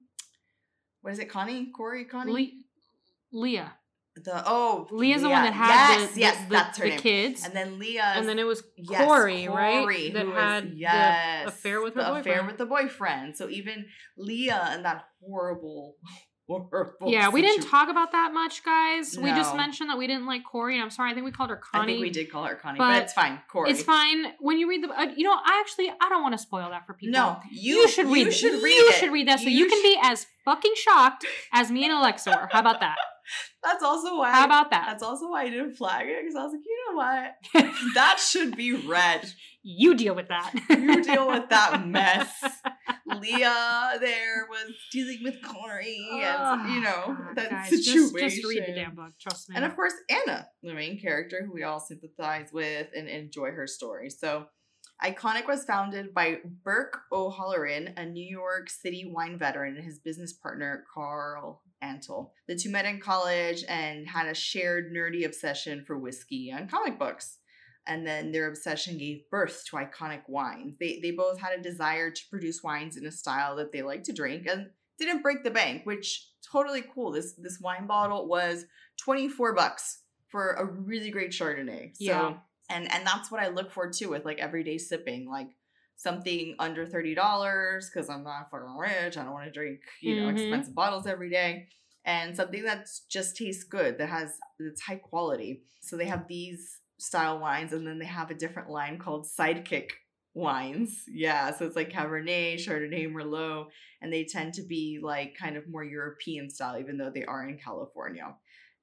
what 1.00 1.12
is 1.12 1.18
it 1.18 1.30
connie 1.30 1.70
corey 1.74 2.04
connie 2.04 2.32
Le- 3.32 3.40
Leah. 3.40 3.72
The 4.16 4.42
oh 4.44 4.86
Leah's 4.90 5.22
the 5.22 5.28
one 5.30 5.44
that 5.44 5.52
had 5.54 5.68
yes 6.00 6.12
the, 6.14 6.20
yes 6.20 6.36
the, 6.44 6.50
that's 6.50 6.78
her 6.78 6.84
the 6.84 6.90
name 6.90 6.98
kids. 7.00 7.44
and 7.44 7.54
then 7.54 7.78
leah 7.78 8.12
and 8.16 8.28
then 8.28 8.38
it 8.38 8.44
was 8.46 8.62
yes, 8.76 9.04
Corey, 9.06 9.48
right? 9.48 9.82
Corey, 9.82 10.10
That 10.10 10.26
who 10.26 10.32
had 10.32 10.64
was- 10.64 10.72
the 10.72 10.78
yes, 10.78 11.48
affair 11.48 11.80
with 11.80 11.94
her 11.94 12.02
the 12.02 12.10
affair 12.14 12.22
boyfriend. 12.42 12.46
with 12.48 12.58
the 12.58 12.66
boyfriend 12.66 13.36
so 13.36 13.48
even 13.48 13.86
leah 14.18 14.68
and 14.72 14.84
that 14.84 15.04
horrible 15.22 15.94
horrible 16.48 16.94
yeah, 17.06 17.28
we 17.28 17.42
didn't 17.42 17.68
talk 17.68 17.88
about 17.88 18.10
that 18.10 18.32
much, 18.34 18.64
guys. 18.64 19.16
We 19.16 19.30
just 19.30 19.54
mentioned 19.54 19.88
that 19.88 19.96
we 19.98 20.08
didn't 20.08 20.26
like 20.26 20.42
Corey, 20.42 20.74
and 20.74 20.82
I'm 20.82 20.90
sorry. 20.90 21.12
I 21.12 21.14
think 21.14 21.24
we 21.24 21.30
called 21.30 21.50
her 21.50 21.56
Connie. 21.72 21.92
i 21.92 21.94
think 21.94 22.00
we 22.02 22.10
did 22.10 22.28
call 22.28 22.42
her 22.44 22.56
connie 22.56 22.76
but, 22.76 22.88
but 22.88 23.02
it's 23.04 23.12
fine 23.12 23.38
corey 23.48 23.70
It's 23.70 23.82
fine 23.84 24.32
when 24.40 24.58
you 24.58 24.68
read 24.68 24.82
the. 24.82 24.88
Uh, 24.90 25.06
you 25.16 25.22
know, 25.22 25.32
I 25.32 25.62
actually 25.64 25.90
I 26.00 26.08
don't 26.08 26.22
want 26.22 26.34
to 26.34 26.38
spoil 26.38 26.68
that 26.70 26.86
for 26.88 26.94
people. 26.94 27.12
no 27.12 27.38
you, 27.52 27.76
you, 27.76 27.88
should 27.88 28.06
read. 28.08 28.26
you 28.26 28.32
should 28.32 28.60
read 28.64 28.74
You 28.76 28.88
it. 28.88 28.94
should 28.94 29.12
read 29.12 29.28
that 29.28 29.38
so 29.38 29.46
You 29.48 29.58
you, 29.58 29.68
can 29.68 29.80
be 29.80 29.96
as 30.02 30.26
fucking 30.44 30.72
shocked 30.74 31.24
as 31.52 31.70
me 31.70 31.84
and 31.84 31.92
Alexa 31.92 32.30
were. 32.30 32.48
How 32.50 32.58
about 32.58 32.80
that? 32.80 32.96
that's 33.62 33.82
also 33.82 34.16
why 34.18 34.30
How 34.30 34.46
about 34.46 34.70
that? 34.70 34.86
that's 34.88 35.02
also 35.02 35.30
why 35.30 35.42
i 35.42 35.50
didn't 35.50 35.74
flag 35.74 36.06
it 36.06 36.18
because 36.22 36.36
i 36.36 36.42
was 36.42 36.52
like 36.52 36.62
you 36.64 36.78
know 36.88 36.96
what 36.96 37.30
that 37.94 38.18
should 38.18 38.56
be 38.56 38.72
red. 38.72 39.30
you 39.62 39.94
deal 39.94 40.14
with 40.14 40.28
that. 40.28 40.52
You 40.70 41.02
deal 41.02 41.28
with 41.28 41.48
that 41.50 41.86
mess. 41.86 42.32
Leah 43.20 43.98
there 44.00 44.46
was 44.48 44.72
dealing 44.92 45.18
with 45.22 45.42
Corey 45.42 45.98
and 46.12 46.72
you 46.72 46.80
know 46.80 47.04
God, 47.06 47.36
that 47.36 47.50
guys, 47.50 47.68
situation. 47.68 48.18
Just, 48.18 48.36
just 48.36 48.48
read 48.48 48.64
the 48.66 48.74
damn 48.74 48.94
book. 48.94 49.12
Trust 49.20 49.50
me. 49.50 49.56
And 49.56 49.64
of 49.64 49.74
course, 49.74 49.94
Anna, 50.08 50.46
the 50.62 50.74
main 50.74 51.00
character 51.00 51.44
who 51.44 51.52
we 51.52 51.64
all 51.64 51.80
sympathize 51.80 52.50
with 52.52 52.88
and 52.94 53.08
enjoy 53.08 53.50
her 53.50 53.66
story. 53.66 54.10
So, 54.10 54.46
Iconic 55.02 55.48
was 55.48 55.64
founded 55.64 56.14
by 56.14 56.38
Burke 56.64 56.98
O'Halloran, 57.12 57.94
a 57.96 58.06
New 58.06 58.26
York 58.26 58.70
City 58.70 59.10
wine 59.12 59.38
veteran, 59.38 59.76
and 59.76 59.84
his 59.84 59.98
business 59.98 60.32
partner, 60.32 60.84
Carl 60.94 61.62
Antle. 61.82 62.30
The 62.46 62.56
two 62.56 62.70
met 62.70 62.84
in 62.84 63.00
college 63.00 63.64
and 63.68 64.06
had 64.08 64.26
a 64.26 64.34
shared 64.34 64.92
nerdy 64.92 65.24
obsession 65.24 65.84
for 65.84 65.98
whiskey 65.98 66.50
and 66.50 66.70
comic 66.70 66.98
books. 66.98 67.38
And 67.86 68.06
then 68.06 68.30
their 68.30 68.46
obsession 68.48 68.98
gave 68.98 69.28
birth 69.30 69.64
to 69.70 69.76
iconic 69.76 70.22
wines. 70.28 70.76
They, 70.78 71.00
they 71.02 71.10
both 71.12 71.40
had 71.40 71.58
a 71.58 71.62
desire 71.62 72.10
to 72.10 72.22
produce 72.28 72.62
wines 72.62 72.96
in 72.96 73.06
a 73.06 73.10
style 73.10 73.56
that 73.56 73.72
they 73.72 73.82
like 73.82 74.04
to 74.04 74.12
drink 74.12 74.46
and 74.46 74.68
didn't 74.98 75.22
break 75.22 75.42
the 75.42 75.50
bank, 75.50 75.86
which 75.86 76.28
totally 76.52 76.84
cool. 76.94 77.10
This 77.10 77.32
this 77.34 77.58
wine 77.60 77.86
bottle 77.86 78.28
was 78.28 78.66
24 78.98 79.54
bucks 79.54 80.02
for 80.28 80.52
a 80.52 80.64
really 80.64 81.10
great 81.10 81.30
Chardonnay. 81.30 81.96
So 81.96 82.04
Yeah. 82.04 82.34
and 82.68 82.92
and 82.92 83.06
that's 83.06 83.30
what 83.30 83.40
I 83.40 83.48
look 83.48 83.72
for 83.72 83.90
too 83.90 84.10
with 84.10 84.26
like 84.26 84.38
everyday 84.38 84.76
sipping, 84.78 85.28
like 85.28 85.48
something 86.00 86.54
under 86.58 86.86
$30 86.86 87.90
because 87.92 88.08
I'm 88.08 88.24
not 88.24 88.50
fucking 88.50 88.76
rich. 88.76 89.18
I 89.18 89.24
don't 89.24 89.32
want 89.32 89.44
to 89.46 89.50
drink, 89.52 89.80
you 90.00 90.16
know, 90.16 90.28
Mhm. 90.28 90.32
expensive 90.32 90.74
bottles 90.74 91.06
every 91.06 91.28
day. 91.30 91.68
And 92.06 92.34
something 92.34 92.64
that 92.64 92.88
just 93.10 93.36
tastes 93.36 93.64
good, 93.64 93.98
that 93.98 94.08
has 94.08 94.38
it's 94.58 94.80
high 94.80 94.96
quality. 94.96 95.62
So 95.82 95.96
they 95.96 96.06
have 96.06 96.26
these 96.26 96.80
style 96.98 97.38
wines 97.38 97.74
and 97.74 97.86
then 97.86 97.98
they 97.98 98.06
have 98.06 98.30
a 98.30 98.34
different 98.34 98.70
line 98.70 98.98
called 98.98 99.26
Sidekick 99.26 99.90
wines. 100.32 101.04
Yeah, 101.06 101.54
so 101.54 101.66
it's 101.66 101.76
like 101.76 101.90
Cabernet, 101.90 102.54
Chardonnay, 102.54 103.12
Merlot, 103.12 103.66
and 104.00 104.10
they 104.10 104.24
tend 104.24 104.54
to 104.54 104.62
be 104.62 104.98
like 105.02 105.34
kind 105.36 105.56
of 105.58 105.68
more 105.68 105.84
European 105.84 106.48
style, 106.48 106.78
even 106.80 106.96
though 106.96 107.10
they 107.10 107.24
are 107.24 107.46
in 107.46 107.58
California. 107.58 108.34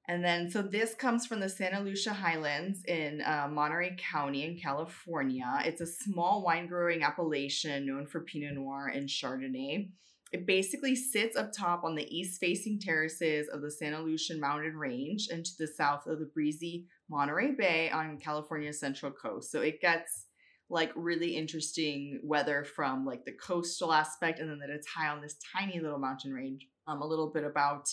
And 0.08 0.24
then, 0.24 0.50
so 0.50 0.62
this 0.62 0.94
comes 0.94 1.26
from 1.26 1.38
the 1.38 1.50
Santa 1.50 1.80
Lucia 1.80 2.14
Highlands 2.14 2.82
in 2.86 3.20
uh, 3.20 3.46
Monterey 3.50 3.94
County 3.98 4.44
in 4.44 4.58
California. 4.58 5.60
It's 5.66 5.82
a 5.82 5.86
small 5.86 6.42
wine 6.42 6.66
growing 6.66 7.02
appellation 7.02 7.86
known 7.86 8.06
for 8.06 8.22
Pinot 8.22 8.54
Noir 8.54 8.90
and 8.94 9.06
Chardonnay. 9.06 9.90
It 10.32 10.46
basically 10.46 10.96
sits 10.96 11.36
up 11.36 11.52
top 11.52 11.84
on 11.84 11.94
the 11.94 12.08
east 12.14 12.40
facing 12.40 12.80
terraces 12.80 13.48
of 13.48 13.60
the 13.60 13.70
Santa 13.70 14.00
Lucian 14.00 14.40
Mountain 14.40 14.76
Range 14.76 15.28
and 15.30 15.44
to 15.44 15.52
the 15.58 15.66
south 15.66 16.06
of 16.06 16.18
the 16.18 16.30
breezy 16.32 16.86
Monterey 17.10 17.52
Bay 17.52 17.90
on 17.90 18.18
California's 18.18 18.80
central 18.80 19.12
coast. 19.12 19.50
So 19.50 19.60
it 19.60 19.80
gets 19.80 20.26
like 20.70 20.92
really 20.96 21.36
interesting 21.36 22.20
weather 22.22 22.64
from 22.64 23.04
like 23.04 23.24
the 23.24 23.32
coastal 23.32 23.92
aspect 23.92 24.38
and 24.38 24.50
then 24.50 24.58
that 24.58 24.70
it's 24.70 24.86
high 24.86 25.08
on 25.08 25.20
this 25.20 25.36
tiny 25.54 25.80
little 25.80 25.98
mountain 25.98 26.32
range. 26.32 26.66
Um, 26.86 27.02
a 27.02 27.06
little 27.06 27.30
bit 27.30 27.44
about 27.44 27.88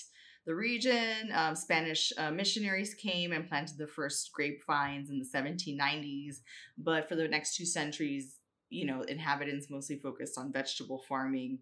the 0.46 0.56
region. 0.56 1.32
Um, 1.34 1.56
Spanish 1.56 2.14
uh, 2.18 2.32
missionaries 2.32 2.94
came 2.94 3.32
and 3.32 3.48
planted 3.48 3.78
the 3.78 3.88
first 3.88 4.32
grapevines 4.34 5.10
in 5.10 5.20
the 5.20 5.26
1790s, 5.26 6.38
but 6.78 7.10
for 7.10 7.16
the 7.16 7.28
next 7.28 7.56
two 7.56 7.66
centuries, 7.66 8.38
you 8.70 8.86
know, 8.86 9.02
inhabitants 9.04 9.70
mostly 9.70 9.98
focused 9.98 10.38
on 10.38 10.52
vegetable 10.52 11.04
farming. 11.08 11.60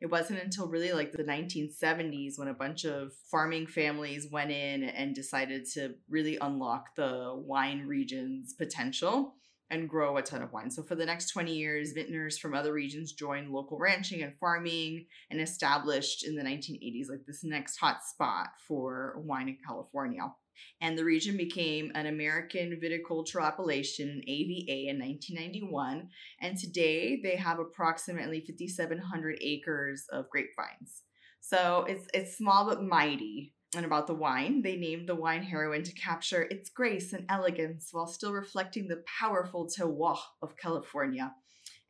It 0.00 0.06
wasn't 0.06 0.42
until 0.42 0.68
really 0.68 0.92
like 0.92 1.12
the 1.12 1.24
1970s 1.24 2.38
when 2.38 2.48
a 2.48 2.54
bunch 2.54 2.84
of 2.84 3.12
farming 3.30 3.66
families 3.66 4.28
went 4.30 4.50
in 4.50 4.84
and 4.84 5.14
decided 5.14 5.66
to 5.74 5.94
really 6.08 6.38
unlock 6.40 6.94
the 6.96 7.32
wine 7.34 7.86
region's 7.86 8.52
potential 8.52 9.34
and 9.70 9.88
grow 9.88 10.16
a 10.16 10.22
ton 10.22 10.42
of 10.42 10.52
wine. 10.52 10.70
So 10.70 10.82
for 10.82 10.94
the 10.94 11.06
next 11.06 11.30
20 11.30 11.54
years, 11.54 11.92
vintners 11.92 12.38
from 12.38 12.54
other 12.54 12.72
regions 12.72 13.12
joined 13.12 13.50
local 13.50 13.78
ranching 13.78 14.22
and 14.22 14.36
farming 14.38 15.06
and 15.30 15.40
established 15.40 16.26
in 16.26 16.36
the 16.36 16.42
1980s 16.42 17.08
like 17.08 17.24
this 17.26 17.42
next 17.44 17.78
hot 17.78 18.04
spot 18.04 18.48
for 18.68 19.14
wine 19.18 19.48
in 19.48 19.58
California. 19.66 20.32
And 20.80 20.96
the 20.96 21.04
region 21.04 21.36
became 21.36 21.90
an 21.94 22.06
American 22.06 22.80
viticultural 22.82 23.44
appellation, 23.44 24.08
an 24.08 24.22
AVA, 24.26 24.88
in 24.90 24.98
1991. 25.00 26.08
And 26.40 26.56
today 26.56 27.20
they 27.22 27.36
have 27.36 27.58
approximately 27.58 28.40
5,700 28.40 29.38
acres 29.40 30.04
of 30.12 30.30
grapevines. 30.30 31.02
So 31.40 31.84
it's 31.88 32.06
it's 32.14 32.38
small 32.38 32.66
but 32.66 32.82
mighty 32.82 33.53
and 33.76 33.86
about 33.86 34.06
the 34.06 34.14
wine. 34.14 34.62
They 34.62 34.76
named 34.76 35.08
the 35.08 35.14
wine 35.14 35.42
heroine 35.42 35.82
to 35.84 35.92
capture 35.92 36.42
its 36.42 36.70
grace 36.70 37.12
and 37.12 37.26
elegance 37.28 37.88
while 37.92 38.06
still 38.06 38.32
reflecting 38.32 38.88
the 38.88 39.02
powerful 39.20 39.66
terroir 39.68 40.18
of 40.42 40.56
California. 40.56 41.34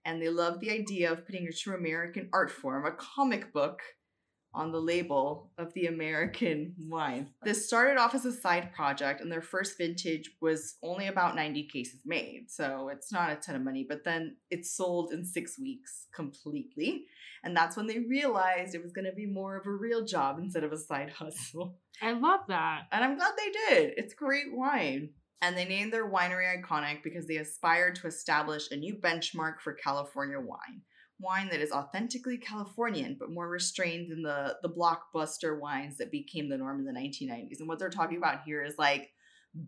And 0.05 0.21
they 0.21 0.29
loved 0.29 0.61
the 0.61 0.71
idea 0.71 1.11
of 1.11 1.27
putting 1.27 1.47
a 1.47 1.53
true 1.53 1.77
American 1.77 2.29
art 2.33 2.51
form, 2.51 2.87
a 2.87 2.93
comic 2.93 3.53
book, 3.53 3.81
on 4.55 4.71
the 4.71 4.81
label 4.81 5.51
of 5.59 5.73
the 5.75 5.87
American 5.87 6.75
wine. 6.89 7.29
This 7.43 7.67
started 7.67 7.99
off 7.99 8.15
as 8.15 8.25
a 8.25 8.33
side 8.33 8.73
project, 8.73 9.21
and 9.21 9.31
their 9.31 9.43
first 9.43 9.77
vintage 9.77 10.31
was 10.41 10.77
only 10.83 11.09
about 11.09 11.35
90 11.35 11.65
cases 11.65 12.01
made. 12.07 12.47
So 12.49 12.89
it's 12.89 13.13
not 13.13 13.33
a 13.33 13.37
ton 13.37 13.57
of 13.57 13.63
money, 13.63 13.85
but 13.89 14.05
then 14.05 14.37
it 14.51 14.65
sold 14.65 15.13
in 15.13 15.25
six 15.25 15.59
weeks 15.59 16.07
completely. 16.15 17.07
And 17.43 17.57
that's 17.57 17.77
when 17.77 17.87
they 17.87 17.99
realized 17.99 18.75
it 18.75 18.83
was 18.83 18.93
going 18.93 19.05
to 19.07 19.13
be 19.13 19.27
more 19.27 19.57
of 19.57 19.67
a 19.67 19.71
real 19.71 20.05
job 20.05 20.39
instead 20.39 20.65
of 20.65 20.73
a 20.73 20.79
side 20.79 21.11
hustle. 21.19 21.77
I 22.01 22.13
love 22.13 22.41
that. 22.49 22.83
And 22.93 23.05
I'm 23.05 23.17
glad 23.17 23.33
they 23.37 23.75
did. 23.75 23.95
It's 23.97 24.15
great 24.15 24.53
wine. 24.55 25.11
And 25.43 25.57
they 25.57 25.67
named 25.67 25.93
their 25.93 26.11
winery 26.11 26.47
iconic 26.59 27.03
because 27.03 27.27
they 27.27 27.37
aspired 27.37 27.97
to 27.97 28.07
establish 28.07 28.71
a 28.71 28.77
new 28.77 28.95
benchmark 28.95 29.61
for 29.63 29.75
California 29.75 30.41
wine 30.41 30.83
wine 31.21 31.49
that 31.51 31.61
is 31.61 31.73
authentically 31.73 32.39
Californian, 32.39 33.17
but 33.19 33.31
more 33.31 33.49
restrained 33.49 34.11
than 34.11 34.23
the 34.23 34.57
the 34.63 34.69
blockbuster 34.69 35.59
wines 35.59 35.99
that 35.99 36.11
became 36.11 36.49
the 36.49 36.59
norm 36.59 36.81
in 36.81 36.85
the 36.85 36.93
1990s. 36.93 37.61
And 37.61 37.69
what 37.69 37.79
they're 37.79 37.91
talking 37.91 38.19
about 38.19 38.43
here 38.45 38.63
is 38.63 38.79
like 38.79 39.11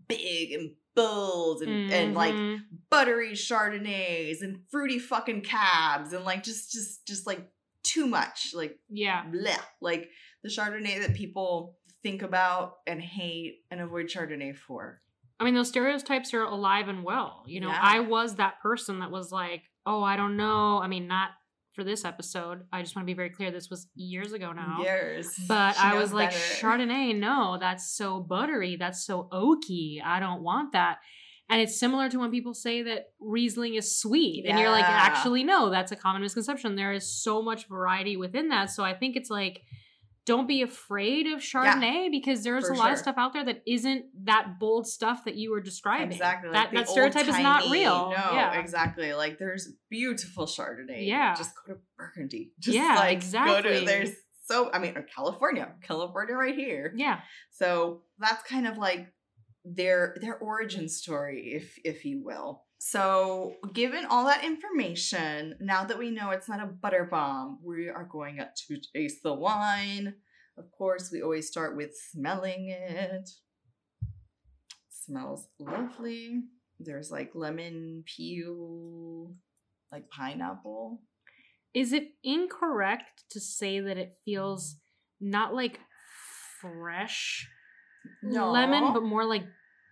big 0.09 0.53
and 0.53 0.73
bold 0.95 1.63
and, 1.63 1.71
mm-hmm. 1.71 1.93
and 1.93 2.15
like 2.15 2.35
mm-hmm. 2.35 2.63
buttery 2.91 3.33
chardonnays 3.33 4.41
and 4.41 4.61
fruity 4.71 4.99
fucking 4.99 5.43
cabs 5.43 6.13
and 6.13 6.25
like 6.25 6.43
just 6.43 6.73
just 6.73 7.07
just 7.07 7.27
like 7.27 7.47
too 7.83 8.07
much 8.07 8.51
like 8.53 8.79
yeah 8.89 9.25
bleh. 9.27 9.57
like 9.81 10.09
the 10.43 10.49
chardonnay 10.49 11.01
that 11.01 11.15
people 11.15 11.77
think 12.03 12.23
about 12.23 12.79
and 12.87 13.01
hate 13.01 13.61
and 13.71 13.81
avoid 13.81 14.07
chardonnay 14.07 14.57
for 14.57 15.01
i 15.39 15.45
mean 15.45 15.55
those 15.55 15.69
stereotypes 15.69 16.35
are 16.35 16.43
alive 16.43 16.89
and 16.89 17.05
well 17.05 17.45
you 17.47 17.61
know 17.61 17.69
yeah. 17.69 17.81
i 17.81 18.01
was 18.01 18.37
that 18.37 18.61
person 18.61 18.99
that 18.99 19.11
was 19.11 19.31
like 19.31 19.63
oh 19.87 20.03
i 20.03 20.17
don't 20.17 20.37
know 20.37 20.81
i 20.83 20.87
mean 20.89 21.07
not 21.07 21.31
for 21.77 21.85
this 21.85 22.07
episode. 22.07 22.63
I 22.73 22.81
just 22.81 22.97
want 22.97 23.07
to 23.07 23.13
be 23.13 23.15
very 23.15 23.29
clear. 23.29 23.51
This 23.53 23.69
was 23.69 23.87
years 23.95 24.33
ago 24.33 24.51
now. 24.53 24.79
Years. 24.83 25.33
But 25.47 25.75
she 25.75 25.83
I 25.83 25.95
was 25.95 26.11
like, 26.13 26.31
better. 26.31 26.39
Chardonnay, 26.39 27.15
no, 27.15 27.59
that's 27.61 27.95
so 27.95 28.19
buttery. 28.19 28.77
That's 28.77 29.05
so 29.05 29.29
oaky. 29.31 29.99
I 30.03 30.19
don't 30.19 30.43
want 30.43 30.73
that. 30.73 30.97
And 31.49 31.61
it's 31.61 31.79
similar 31.79 32.09
to 32.09 32.19
when 32.19 32.31
people 32.31 32.55
say 32.55 32.83
that 32.83 33.11
Riesling 33.21 33.75
is 33.75 34.01
sweet. 34.01 34.45
Yeah. 34.45 34.53
And 34.53 34.59
you're 34.59 34.71
like, 34.71 34.87
actually, 34.87 35.45
no, 35.45 35.71
that's 35.71 35.93
a 35.93 35.97
common 35.97 36.23
misconception. 36.23 36.75
There 36.75 36.93
is 36.93 37.23
so 37.23 37.43
much 37.43 37.69
variety 37.69 38.17
within 38.17 38.49
that. 38.49 38.71
So 38.71 38.83
I 38.83 38.95
think 38.95 39.15
it's 39.15 39.31
like, 39.31 39.61
don't 40.27 40.49
be 40.49 40.63
afraid 40.63 41.29
of 41.29 41.41
Chardonnay 41.41 42.05
yeah, 42.05 42.09
because 42.11 42.43
there's 42.43 42.69
a 42.69 42.75
lot 42.75 42.87
sure. 42.87 42.93
of 42.93 42.99
stuff 42.99 43.15
out 43.17 43.33
there 43.33 43.45
that 43.45 43.63
isn't 43.67 44.07
that 44.25 44.59
bold 44.59 44.87
stuff 44.87 45.25
that 45.25 45.37
you 45.37 45.53
were 45.53 45.61
describing. 45.61 46.11
Exactly. 46.13 46.51
That, 46.51 46.73
that 46.73 46.89
stereotype 46.89 47.29
is 47.29 47.39
not 47.39 47.71
real. 47.71 48.11
No, 48.11 48.33
yeah. 48.33 48.59
exactly. 48.59 49.15
Like 49.15 49.39
there's 49.39 49.69
beautiful 49.89 50.47
Chardonnay. 50.47 51.07
Yeah. 51.07 51.35
Just 51.37 51.53
go 51.55 51.75
to 51.75 51.79
Burgundy. 51.97 52.53
Just 52.59 52.77
yeah, 52.77 52.97
like 52.97 53.13
exactly. 53.13 53.63
Go 53.63 53.79
to, 53.79 53.87
there's 53.87 54.11
so, 54.45 54.71
I 54.73 54.79
mean, 54.79 54.95
California, 55.15 55.73
California 55.83 56.35
right 56.35 56.55
here. 56.55 56.93
Yeah. 56.97 57.21
So 57.51 58.03
that's 58.19 58.43
kind 58.43 58.67
of 58.67 58.79
like 58.79 59.07
their 59.65 60.17
their 60.21 60.37
origin 60.39 60.89
story, 60.89 61.53
if 61.55 61.79
if 61.85 62.05
you 62.05 62.23
will. 62.25 62.63
So, 62.79 63.55
given 63.73 64.05
all 64.05 64.27
that 64.27 64.45
information, 64.45 65.57
now 65.61 65.85
that 65.85 65.99
we 65.99 66.11
know 66.11 66.31
it's 66.31 66.49
not 66.49 66.63
a 66.63 66.67
butter 66.67 67.09
bomb, 67.11 67.59
we 67.65 67.89
are 67.89 68.09
going 68.11 68.39
to 68.69 68.81
taste 68.95 69.23
the 69.23 69.33
wine. 69.33 70.15
Of 70.59 70.71
course, 70.73 71.11
we 71.11 71.23
always 71.23 71.49
start 71.49 71.77
with 71.77 71.93
smelling 72.13 72.69
it. 72.69 73.31
Smells 74.91 75.49
lovely. 75.59 76.43
There's 76.79 77.11
like 77.11 77.31
lemon 77.35 78.05
peel, 78.05 79.35
like 79.91 80.11
pineapple. 80.11 81.01
Is 81.75 81.93
it 81.93 82.09
incorrect 82.23 83.25
to 83.31 83.41
say 83.41 83.81
that 83.81 83.97
it 83.97 84.17
feels 84.25 84.77
not 85.21 85.55
like 85.55 85.81
fresh 86.61 87.49
no. 88.23 88.51
lemon, 88.51 88.93
but 88.93 89.03
more 89.03 89.25
like 89.25 89.45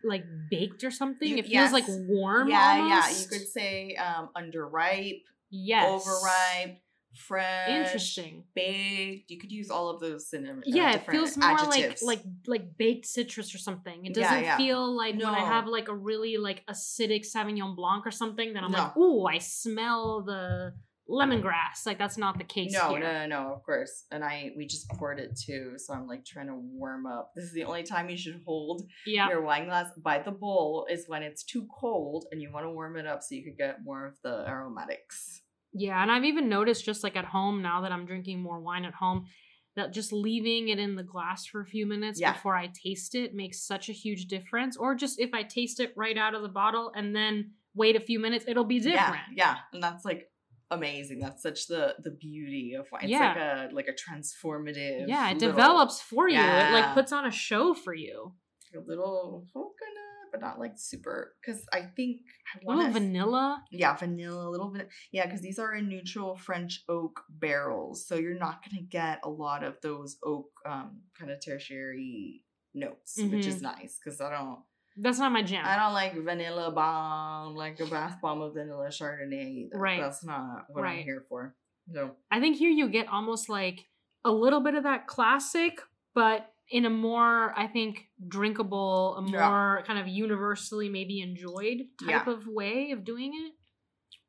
like 0.04 0.24
baked 0.50 0.84
or 0.84 0.90
something. 0.90 1.28
You, 1.28 1.38
it 1.38 1.42
feels 1.42 1.52
yes. 1.52 1.72
like 1.72 1.84
warm. 1.88 2.48
Yeah, 2.48 2.78
almost. 2.80 2.88
yeah. 2.88 3.22
You 3.22 3.28
could 3.28 3.48
say 3.48 3.96
um, 3.96 4.30
underripe, 4.36 5.22
yes, 5.50 5.88
overripe, 5.88 6.78
fresh, 7.14 7.68
interesting, 7.68 8.44
baked. 8.54 9.30
You 9.30 9.38
could 9.38 9.52
use 9.52 9.70
all 9.70 9.88
of 9.88 10.00
those 10.00 10.28
synonyms. 10.28 10.64
Uh, 10.66 10.70
yeah, 10.76 10.94
it 10.94 11.10
feels 11.10 11.36
more 11.36 11.50
adjectives. 11.50 12.02
like 12.02 12.18
like 12.18 12.24
like 12.46 12.76
baked 12.78 13.06
citrus 13.06 13.54
or 13.54 13.58
something. 13.58 14.06
It 14.06 14.14
doesn't 14.14 14.42
yeah, 14.42 14.42
yeah. 14.42 14.56
feel 14.56 14.94
like 14.96 15.14
no. 15.14 15.26
when 15.26 15.34
I 15.34 15.44
have 15.44 15.66
like 15.66 15.88
a 15.88 15.94
really 15.94 16.36
like 16.36 16.64
acidic 16.66 17.26
Sauvignon 17.26 17.76
Blanc 17.76 18.06
or 18.06 18.10
something. 18.10 18.52
Then 18.52 18.64
I'm 18.64 18.72
no. 18.72 18.78
like, 18.78 18.96
ooh, 18.96 19.26
I 19.26 19.38
smell 19.38 20.22
the 20.22 20.74
lemongrass. 21.08 21.84
Like 21.86 21.98
that's 21.98 22.18
not 22.18 22.38
the 22.38 22.44
case. 22.44 22.72
No, 22.72 22.90
here. 22.90 23.00
no, 23.00 23.12
no, 23.12 23.26
no, 23.26 23.52
of 23.52 23.62
course. 23.62 24.04
And 24.10 24.24
I 24.24 24.52
we 24.56 24.66
just 24.66 24.88
poured 24.90 25.18
it 25.18 25.38
too, 25.38 25.74
so 25.76 25.94
I'm 25.94 26.06
like 26.06 26.24
trying 26.24 26.46
to 26.48 26.54
warm 26.56 27.06
up. 27.06 27.32
This 27.34 27.44
is 27.44 27.52
the 27.52 27.64
only 27.64 27.82
time 27.82 28.08
you 28.08 28.16
should 28.16 28.40
hold 28.46 28.82
your 29.06 29.42
wine 29.42 29.66
glass 29.66 29.88
by 30.02 30.20
the 30.20 30.30
bowl 30.30 30.86
is 30.90 31.04
when 31.06 31.22
it's 31.22 31.44
too 31.44 31.66
cold 31.78 32.26
and 32.30 32.40
you 32.40 32.50
want 32.52 32.66
to 32.66 32.70
warm 32.70 32.96
it 32.96 33.06
up 33.06 33.22
so 33.22 33.34
you 33.34 33.44
could 33.44 33.58
get 33.58 33.84
more 33.84 34.06
of 34.06 34.14
the 34.22 34.44
aromatics. 34.48 35.42
Yeah, 35.72 36.00
and 36.00 36.10
I've 36.10 36.24
even 36.24 36.48
noticed 36.48 36.84
just 36.84 37.02
like 37.02 37.16
at 37.16 37.24
home 37.24 37.60
now 37.60 37.80
that 37.80 37.92
I'm 37.92 38.06
drinking 38.06 38.40
more 38.40 38.60
wine 38.60 38.84
at 38.84 38.94
home 38.94 39.26
that 39.76 39.92
just 39.92 40.12
leaving 40.12 40.68
it 40.68 40.78
in 40.78 40.94
the 40.94 41.02
glass 41.02 41.46
for 41.46 41.60
a 41.60 41.66
few 41.66 41.84
minutes 41.84 42.20
yeah. 42.20 42.32
before 42.32 42.56
I 42.56 42.68
taste 42.68 43.14
it 43.16 43.34
makes 43.34 43.66
such 43.66 43.88
a 43.88 43.92
huge 43.92 44.26
difference. 44.26 44.76
Or 44.76 44.94
just 44.94 45.18
if 45.18 45.34
I 45.34 45.42
taste 45.42 45.80
it 45.80 45.92
right 45.96 46.16
out 46.16 46.34
of 46.34 46.42
the 46.42 46.48
bottle 46.48 46.92
and 46.94 47.14
then 47.14 47.50
wait 47.74 47.96
a 47.96 48.00
few 48.00 48.20
minutes, 48.20 48.44
it'll 48.46 48.64
be 48.64 48.78
different. 48.78 49.22
Yeah, 49.34 49.54
yeah. 49.54 49.56
and 49.72 49.82
that's 49.82 50.04
like 50.04 50.28
amazing. 50.74 51.18
That's 51.20 51.42
such 51.42 51.66
the 51.66 51.94
the 52.02 52.10
beauty 52.10 52.74
of 52.78 52.86
wine. 52.90 53.02
It's 53.04 53.10
yeah. 53.10 53.28
like 53.28 53.36
a 53.36 53.74
like 53.74 53.88
a 53.88 53.92
transformative. 53.92 55.06
Yeah, 55.08 55.30
it 55.30 55.34
little, 55.34 55.50
develops 55.50 56.00
for 56.00 56.28
you. 56.28 56.36
Yeah. 56.36 56.68
It 56.68 56.72
like 56.72 56.94
puts 56.94 57.12
on 57.12 57.26
a 57.26 57.30
show 57.30 57.74
for 57.74 57.94
you. 57.94 58.32
A 58.76 58.80
little 58.80 59.46
coconut, 59.52 60.32
but 60.32 60.40
not 60.40 60.58
like 60.58 60.72
super. 60.76 61.36
Because 61.40 61.64
I 61.72 61.82
think 61.82 62.22
I 62.54 62.58
want 62.64 62.80
a 62.80 62.84
little 62.86 63.00
vanilla. 63.00 63.62
Yeah, 63.70 63.96
vanilla. 63.96 64.48
A 64.48 64.50
little 64.50 64.70
bit. 64.70 64.88
Yeah, 65.12 65.26
because 65.26 65.40
these 65.40 65.60
are 65.60 65.74
in 65.74 65.88
neutral 65.88 66.36
French 66.36 66.82
oak 66.88 67.22
barrels, 67.28 68.06
so 68.06 68.16
you're 68.16 68.38
not 68.38 68.64
gonna 68.64 68.82
get 68.82 69.20
a 69.22 69.30
lot 69.30 69.62
of 69.62 69.80
those 69.80 70.16
oak 70.24 70.50
um 70.66 71.02
kind 71.18 71.30
of 71.30 71.38
tertiary 71.44 72.42
notes, 72.74 73.16
mm-hmm. 73.18 73.36
which 73.36 73.46
is 73.46 73.56
mm-hmm. 73.56 73.80
nice 73.80 73.98
because 74.02 74.20
I 74.20 74.30
don't 74.30 74.58
that's 74.96 75.18
not 75.18 75.32
my 75.32 75.42
jam. 75.42 75.64
I 75.66 75.76
don't 75.76 75.92
like 75.92 76.14
vanilla 76.14 76.70
bomb, 76.70 77.54
like 77.54 77.80
a 77.80 77.86
bath 77.86 78.18
bomb 78.22 78.40
of 78.40 78.54
vanilla 78.54 78.88
Chardonnay. 78.88 79.66
Either. 79.66 79.78
Right. 79.78 80.00
That's 80.00 80.24
not 80.24 80.66
what 80.68 80.82
right. 80.82 80.98
I'm 80.98 81.04
here 81.04 81.24
for. 81.28 81.54
No. 81.88 82.12
I 82.30 82.40
think 82.40 82.56
here 82.56 82.70
you 82.70 82.88
get 82.88 83.08
almost 83.08 83.48
like 83.48 83.86
a 84.24 84.30
little 84.30 84.60
bit 84.60 84.74
of 84.74 84.84
that 84.84 85.06
classic, 85.06 85.80
but 86.14 86.50
in 86.70 86.86
a 86.86 86.90
more, 86.90 87.52
I 87.58 87.66
think, 87.66 88.08
drinkable, 88.26 89.16
a 89.16 89.22
more 89.22 89.78
yeah. 89.80 89.86
kind 89.86 89.98
of 89.98 90.08
universally 90.08 90.88
maybe 90.88 91.20
enjoyed 91.20 91.82
type 92.00 92.26
yeah. 92.26 92.32
of 92.32 92.46
way 92.46 92.92
of 92.92 93.04
doing 93.04 93.32
it. 93.34 93.52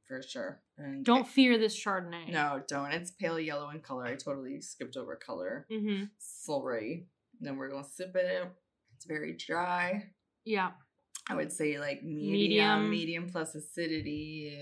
For 0.07 0.21
sure. 0.21 0.61
And 0.77 1.05
don't 1.05 1.27
fear 1.27 1.57
this 1.57 1.75
Chardonnay. 1.81 2.31
No, 2.31 2.61
don't. 2.67 2.91
It's 2.91 3.11
pale 3.11 3.39
yellow 3.39 3.69
in 3.69 3.79
color. 3.79 4.05
I 4.05 4.15
totally 4.15 4.61
skipped 4.61 4.97
over 4.97 5.15
color. 5.15 5.65
Mm-hmm. 5.71 6.05
Sorry. 6.19 7.07
Then 7.39 7.57
we're 7.57 7.69
gonna 7.69 7.83
sip 7.83 8.15
it. 8.15 8.51
It's 8.95 9.05
very 9.05 9.33
dry. 9.33 10.11
Yeah. 10.45 10.71
I 11.29 11.35
would 11.35 11.51
say 11.51 11.79
like 11.79 12.03
medium, 12.03 12.31
medium, 12.31 12.89
medium 12.89 13.29
plus 13.29 13.55
acidity, 13.55 14.61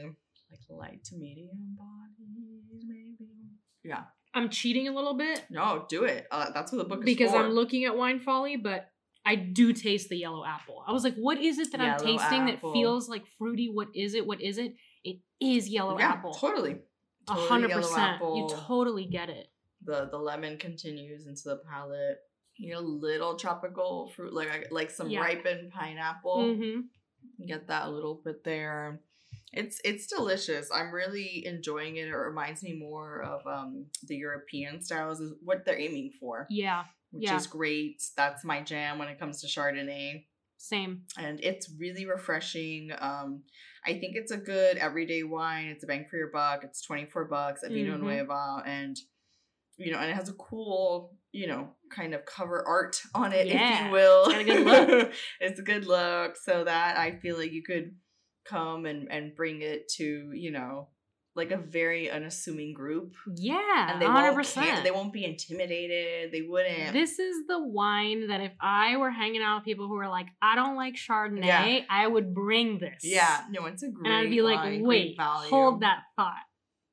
like 0.50 0.60
light 0.70 1.04
to 1.06 1.16
medium 1.18 1.78
bodies, 1.78 2.84
maybe. 2.88 3.30
Yeah. 3.84 4.04
I'm 4.36 4.50
cheating 4.50 4.88
a 4.88 4.92
little 4.92 5.14
bit 5.14 5.46
No, 5.52 5.86
do 5.90 6.06
it. 6.06 6.26
Uh, 6.32 6.50
that's 6.54 6.72
what 6.72 6.80
the 6.80 6.86
book 6.86 7.00
is 7.00 7.06
because 7.06 7.32
for. 7.32 7.38
I'm 7.38 7.52
looking 7.52 7.86
at 7.86 7.96
Wine 7.96 8.20
Folly, 8.20 8.56
but 8.56 8.88
I 9.26 9.36
do 9.36 9.74
taste 9.74 10.10
the 10.10 10.18
yellow 10.18 10.44
apple. 10.46 10.84
I 10.88 10.92
was 10.92 11.04
like, 11.04 11.16
what 11.16 11.38
is 11.40 11.60
it 11.60 11.72
that 11.72 11.82
I'm 11.82 12.00
tasting 12.00 12.50
apple. 12.50 12.72
that 12.72 12.74
feels 12.74 13.08
like 13.08 13.24
fruity? 13.38 13.70
What 13.72 13.90
is 13.94 14.16
it? 14.16 14.26
What 14.26 14.42
is 14.42 14.58
it? 14.58 14.74
It 15.04 15.18
is 15.40 15.68
yellow 15.70 16.00
yeah, 16.00 16.14
apple. 16.14 16.34
totally. 16.34 16.78
A 17.30 17.34
hundred 17.34 17.72
percent. 17.72 18.22
You 18.22 18.48
totally 18.50 19.06
get 19.06 19.30
it. 19.30 19.48
the 19.86 20.08
the 20.10 20.18
lemon 20.18 20.58
continues 20.58 21.28
into 21.28 21.44
the 21.46 21.62
palate. 21.70 22.18
You 22.58 22.74
know, 22.74 22.80
little 22.82 23.36
tropical 23.38 24.12
fruit, 24.16 24.34
like 24.34 24.68
like 24.72 24.92
some 24.92 25.10
Yeah. 25.10 25.22
ripened 25.22 25.72
pineapple. 25.72 26.38
Mm-hmm. 26.38 27.46
Get 27.48 27.68
that 27.68 27.88
a 27.88 27.90
little 27.90 28.22
bit 28.24 28.44
there. 28.44 29.02
It's 29.52 29.80
it's 29.84 30.08
delicious. 30.08 30.70
I'm 30.74 30.92
really 30.94 31.46
enjoying 31.46 31.96
it. 31.98 32.08
It 32.08 32.14
reminds 32.16 32.64
me 32.64 32.74
more 32.74 33.22
of 33.22 33.46
um 33.48 33.88
the 34.08 34.16
European 34.16 34.82
styles 34.82 35.20
is 35.20 35.34
what 35.44 35.66
they're 35.66 35.80
aiming 35.80 36.12
for, 36.20 36.48
Yeah, 36.50 36.84
which 37.12 37.24
Yeah. 37.24 37.38
is 37.38 37.48
great. 37.48 38.04
That's 38.18 38.44
my 38.44 38.62
jam 38.62 38.98
when 39.00 39.08
it 39.10 39.20
comes 39.20 39.42
to 39.42 39.48
Chardonnay. 39.48 40.26
same. 40.58 41.04
and 41.18 41.44
it's 41.44 41.70
really 41.78 42.06
refreshing. 42.06 42.90
Um, 42.98 43.44
I 43.86 44.00
think 44.00 44.16
it's 44.16 44.32
a 44.32 44.38
good 44.38 44.78
everyday 44.78 45.24
wine. 45.24 45.68
It's 45.68 45.84
a 45.84 45.88
bang 45.88 46.06
for 46.10 46.16
your 46.18 46.32
buck. 46.32 46.64
It's 46.64 46.82
twenty 46.82 47.06
four 47.06 47.26
bucks 47.26 47.64
at 47.64 47.72
Vino 47.72 47.98
Mhm. 47.98 48.02
Nueva, 48.02 48.64
and 48.66 48.98
you 49.76 49.92
know, 49.92 49.98
and 50.00 50.10
it 50.10 50.14
has 50.16 50.30
a 50.30 50.34
cool, 50.34 51.18
you 51.32 51.48
know, 51.48 51.76
kind 51.94 52.14
of 52.14 52.26
cover 52.26 52.64
art 52.68 53.00
on 53.14 53.32
it, 53.34 53.48
if 53.48 53.54
you 53.86 53.92
will. 53.92 54.26
got 54.26 54.42
a 54.42 54.44
good 54.44 54.66
look. 54.66 55.14
it's 55.40 55.60
a 55.60 55.64
good 55.64 55.86
look, 55.86 56.36
so 56.38 56.64
that 56.64 56.98
I 56.98 57.18
feel 57.20 57.38
like 57.38 57.52
you 57.52 57.64
could 57.64 57.96
come 58.46 58.86
and 58.86 59.10
and 59.12 59.36
bring 59.36 59.62
it 59.62 59.88
to 59.98 60.32
you 60.34 60.52
know 60.52 60.90
like 61.36 61.50
a 61.52 61.58
very 61.58 62.12
unassuming 62.12 62.74
group 62.74 63.16
Yeah, 63.38 63.92
and 63.94 64.02
they 64.02 64.06
hundred 64.06 64.34
won't 64.34 64.48
care, 64.54 64.84
they 64.84 64.92
won't 64.92 65.14
be 65.14 65.26
intimidated 65.26 66.32
they 66.32 66.42
wouldn't 66.42 66.94
This 66.94 67.18
is 67.20 67.48
the 67.48 67.60
wine 67.66 68.28
that 68.28 68.42
if 68.42 68.52
I 68.62 68.98
were 68.98 69.10
hanging 69.10 69.42
out 69.42 69.60
with 69.60 69.66
people 69.66 69.88
who 69.88 69.96
are 69.98 70.10
like, 70.10 70.28
I 70.42 70.56
don't 70.56 70.76
like 70.76 70.96
Chardonnay, 70.96 71.46
Yeah. 71.46 71.80
I 71.90 72.06
would 72.06 72.36
bring 72.36 72.80
this. 72.80 73.00
yeah 73.04 73.46
no 73.50 73.66
it's 73.66 73.82
a 73.82 73.90
great 73.90 74.12
and 74.12 74.14
I'd 74.14 74.30
be 74.30 74.42
like, 74.42 74.60
wine, 74.60 74.84
wait, 74.84 75.16
hold 75.20 75.82
that 75.82 76.02
thought, 76.16 76.36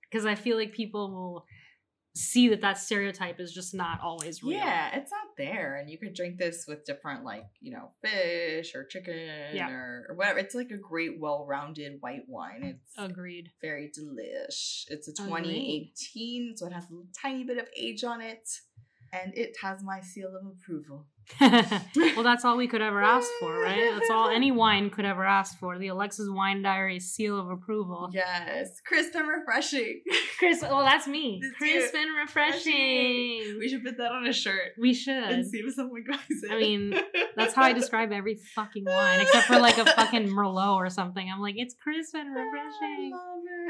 because 0.09 0.25
I 0.25 0.37
feel 0.37 0.57
like 0.57 0.73
people 0.73 1.11
will 1.11 1.45
see 2.15 2.49
that 2.49 2.61
that 2.61 2.77
stereotype 2.79 3.39
is 3.41 3.53
just 3.53 3.73
not 3.75 4.01
always 4.03 4.43
real. 4.43 4.59
Yeah, 4.59 4.97
it's 4.97 5.13
out 5.13 5.37
there, 5.39 5.77
and 5.77 5.89
you 5.89 5.97
could 5.99 6.15
drink 6.15 6.39
this 6.39 6.65
with 6.67 6.85
different, 6.85 7.25
like 7.25 7.45
you 7.61 7.73
know, 7.73 7.93
fish 8.03 8.75
or 8.75 8.85
chicken 8.85 9.15
Yeah. 9.55 9.71
or, 9.71 10.07
or 10.11 10.15
whatever. 10.17 10.39
It's 10.41 10.55
like 10.55 10.71
a 10.71 10.77
great, 10.77 11.21
well-rounded 11.21 11.99
white 12.01 12.25
wine. 12.29 12.63
It's 12.65 12.95
agreed. 12.99 13.51
very 13.63 13.89
delish. 13.97 14.85
It's 14.89 15.09
a 15.09 15.23
Agreed. 15.23 15.93
2018, 15.95 16.57
so 16.57 16.67
it 16.67 16.73
has 16.73 16.85
a 16.85 17.21
tiny 17.21 17.45
bit 17.45 17.59
of 17.59 17.69
age 17.77 18.03
on 18.05 18.21
it, 18.21 18.49
and 19.13 19.33
it 19.37 19.57
has 19.63 19.83
my 19.83 20.01
seal 20.01 20.29
of 20.37 20.47
approval. 20.47 21.07
well, 21.41 22.23
that's 22.23 22.45
all 22.45 22.57
we 22.57 22.67
could 22.69 22.83
ever 22.83 23.03
ask 23.03 23.29
for, 23.41 23.55
right? 23.61 23.91
That's 23.95 24.11
all 24.11 24.29
any 24.29 24.51
wine 24.63 24.91
could 24.91 25.05
ever 25.05 25.25
ask 25.25 25.59
for. 25.59 25.79
The 25.79 25.89
Alexis 25.89 26.29
Wine 26.31 26.63
Diary 26.63 27.01
seal 27.01 27.39
of 27.39 27.51
approval. 27.51 28.11
Yes, 28.13 28.81
crisp 28.87 29.15
and 29.15 29.29
refreshing. 29.29 30.03
Crisp. 30.39 30.63
Well, 30.63 30.85
that's 30.85 31.07
me. 31.07 31.39
That's 31.43 31.55
Crisp 31.57 31.95
you. 31.95 32.01
and 32.01 32.11
refreshing. 32.17 33.59
we 33.59 33.69
should 33.69 33.85
put 33.85 33.99
that 33.99 34.11
on 34.11 34.27
a 34.27 34.33
shirt 34.33 34.73
We 34.79 34.91
and 34.91 34.97
should. 34.97 35.47
see 35.51 35.59
if 35.59 35.75
someone 35.75 36.03
buys 36.09 36.19
it. 36.31 36.51
I 36.51 36.59
mean, 36.59 36.95
That's 37.37 37.53
how 37.55 37.63
I 37.65 37.73
describe 37.75 38.11
every 38.11 38.37
fucking 38.55 38.85
wine, 38.87 39.21
except 39.21 39.47
for 39.47 39.59
like 39.59 39.77
a 39.79 39.85
fucking 39.85 40.29
Merlot 40.29 40.77
or 40.77 40.89
something. 40.89 41.29
I'm 41.31 41.41
like, 41.41 41.57
it's 41.59 41.75
crisp 41.83 42.15
and 42.15 42.29
ah, 42.35 42.41
I 42.41 42.43
refreshing. 42.43 43.11
love 43.13 43.21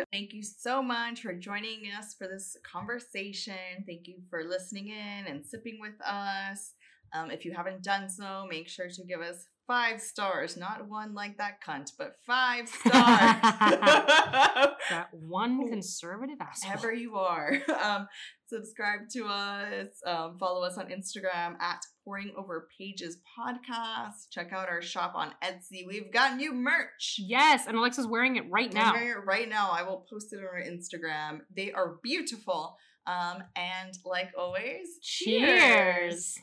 it. 0.01 0.09
Thank 0.13 0.33
you 0.33 0.43
so 0.45 0.81
much 0.83 1.23
for 1.23 1.35
joining 1.35 1.83
us 1.99 2.15
for 2.15 2.29
this 2.29 2.57
conversation. 2.63 3.55
Thank 3.87 4.07
you 4.07 4.17
for 4.31 4.45
listening 4.45 4.89
in 4.89 5.27
and 5.27 5.45
sipping 5.45 5.79
with 5.81 6.01
us. 6.07 6.75
Um, 7.13 7.31
if 7.31 7.45
you 7.45 7.53
haven't 7.53 7.83
done 7.83 8.09
so, 8.09 8.47
make 8.49 8.69
sure 8.69 8.89
to 8.89 9.05
give 9.05 9.21
us 9.21 9.47
five 9.67 10.01
stars. 10.01 10.57
Not 10.57 10.89
one 10.89 11.15
like 11.15 11.39
that 11.39 11.63
cunt, 11.67 11.91
but 11.99 12.17
five 12.27 12.69
stars. 12.85 13.37
That 14.91 15.09
one 15.13 15.69
conservative 15.69 16.39
asshole. 16.41 16.71
Wherever 16.71 16.93
you 16.93 17.17
are. 17.17 17.53
Um, 17.81 18.09
subscribe 18.49 19.09
to 19.13 19.27
us. 19.27 19.89
Um, 20.05 20.37
follow 20.39 20.63
us 20.65 20.77
on 20.77 20.87
Instagram 20.89 21.59
at 21.61 21.81
Pouring 22.05 22.33
Over 22.37 22.69
Pages 22.77 23.19
Podcast. 23.39 24.29
Check 24.31 24.53
out 24.53 24.69
our 24.69 24.83
shop 24.83 25.13
on 25.15 25.31
Etsy. 25.43 25.87
We've 25.87 26.13
got 26.13 26.37
new 26.37 26.53
merch. 26.53 27.17
Yes, 27.19 27.67
and 27.67 27.77
Alexa's 27.77 28.07
wearing 28.07 28.37
it 28.37 28.45
right 28.51 28.69
I'm 28.75 28.75
now. 28.83 28.93
wearing 28.93 29.09
it 29.11 29.25
right 29.25 29.49
now. 29.49 29.71
I 29.71 29.83
will 29.83 30.05
post 30.11 30.33
it 30.33 30.39
on 30.39 30.45
our 30.45 30.61
Instagram. 30.61 31.41
They 31.55 31.73
are 31.73 31.97
beautiful. 32.03 32.77
Um, 33.07 33.43
and 33.57 33.99
like 34.05 34.33
always, 34.39 34.99
Cheers. 35.01 36.39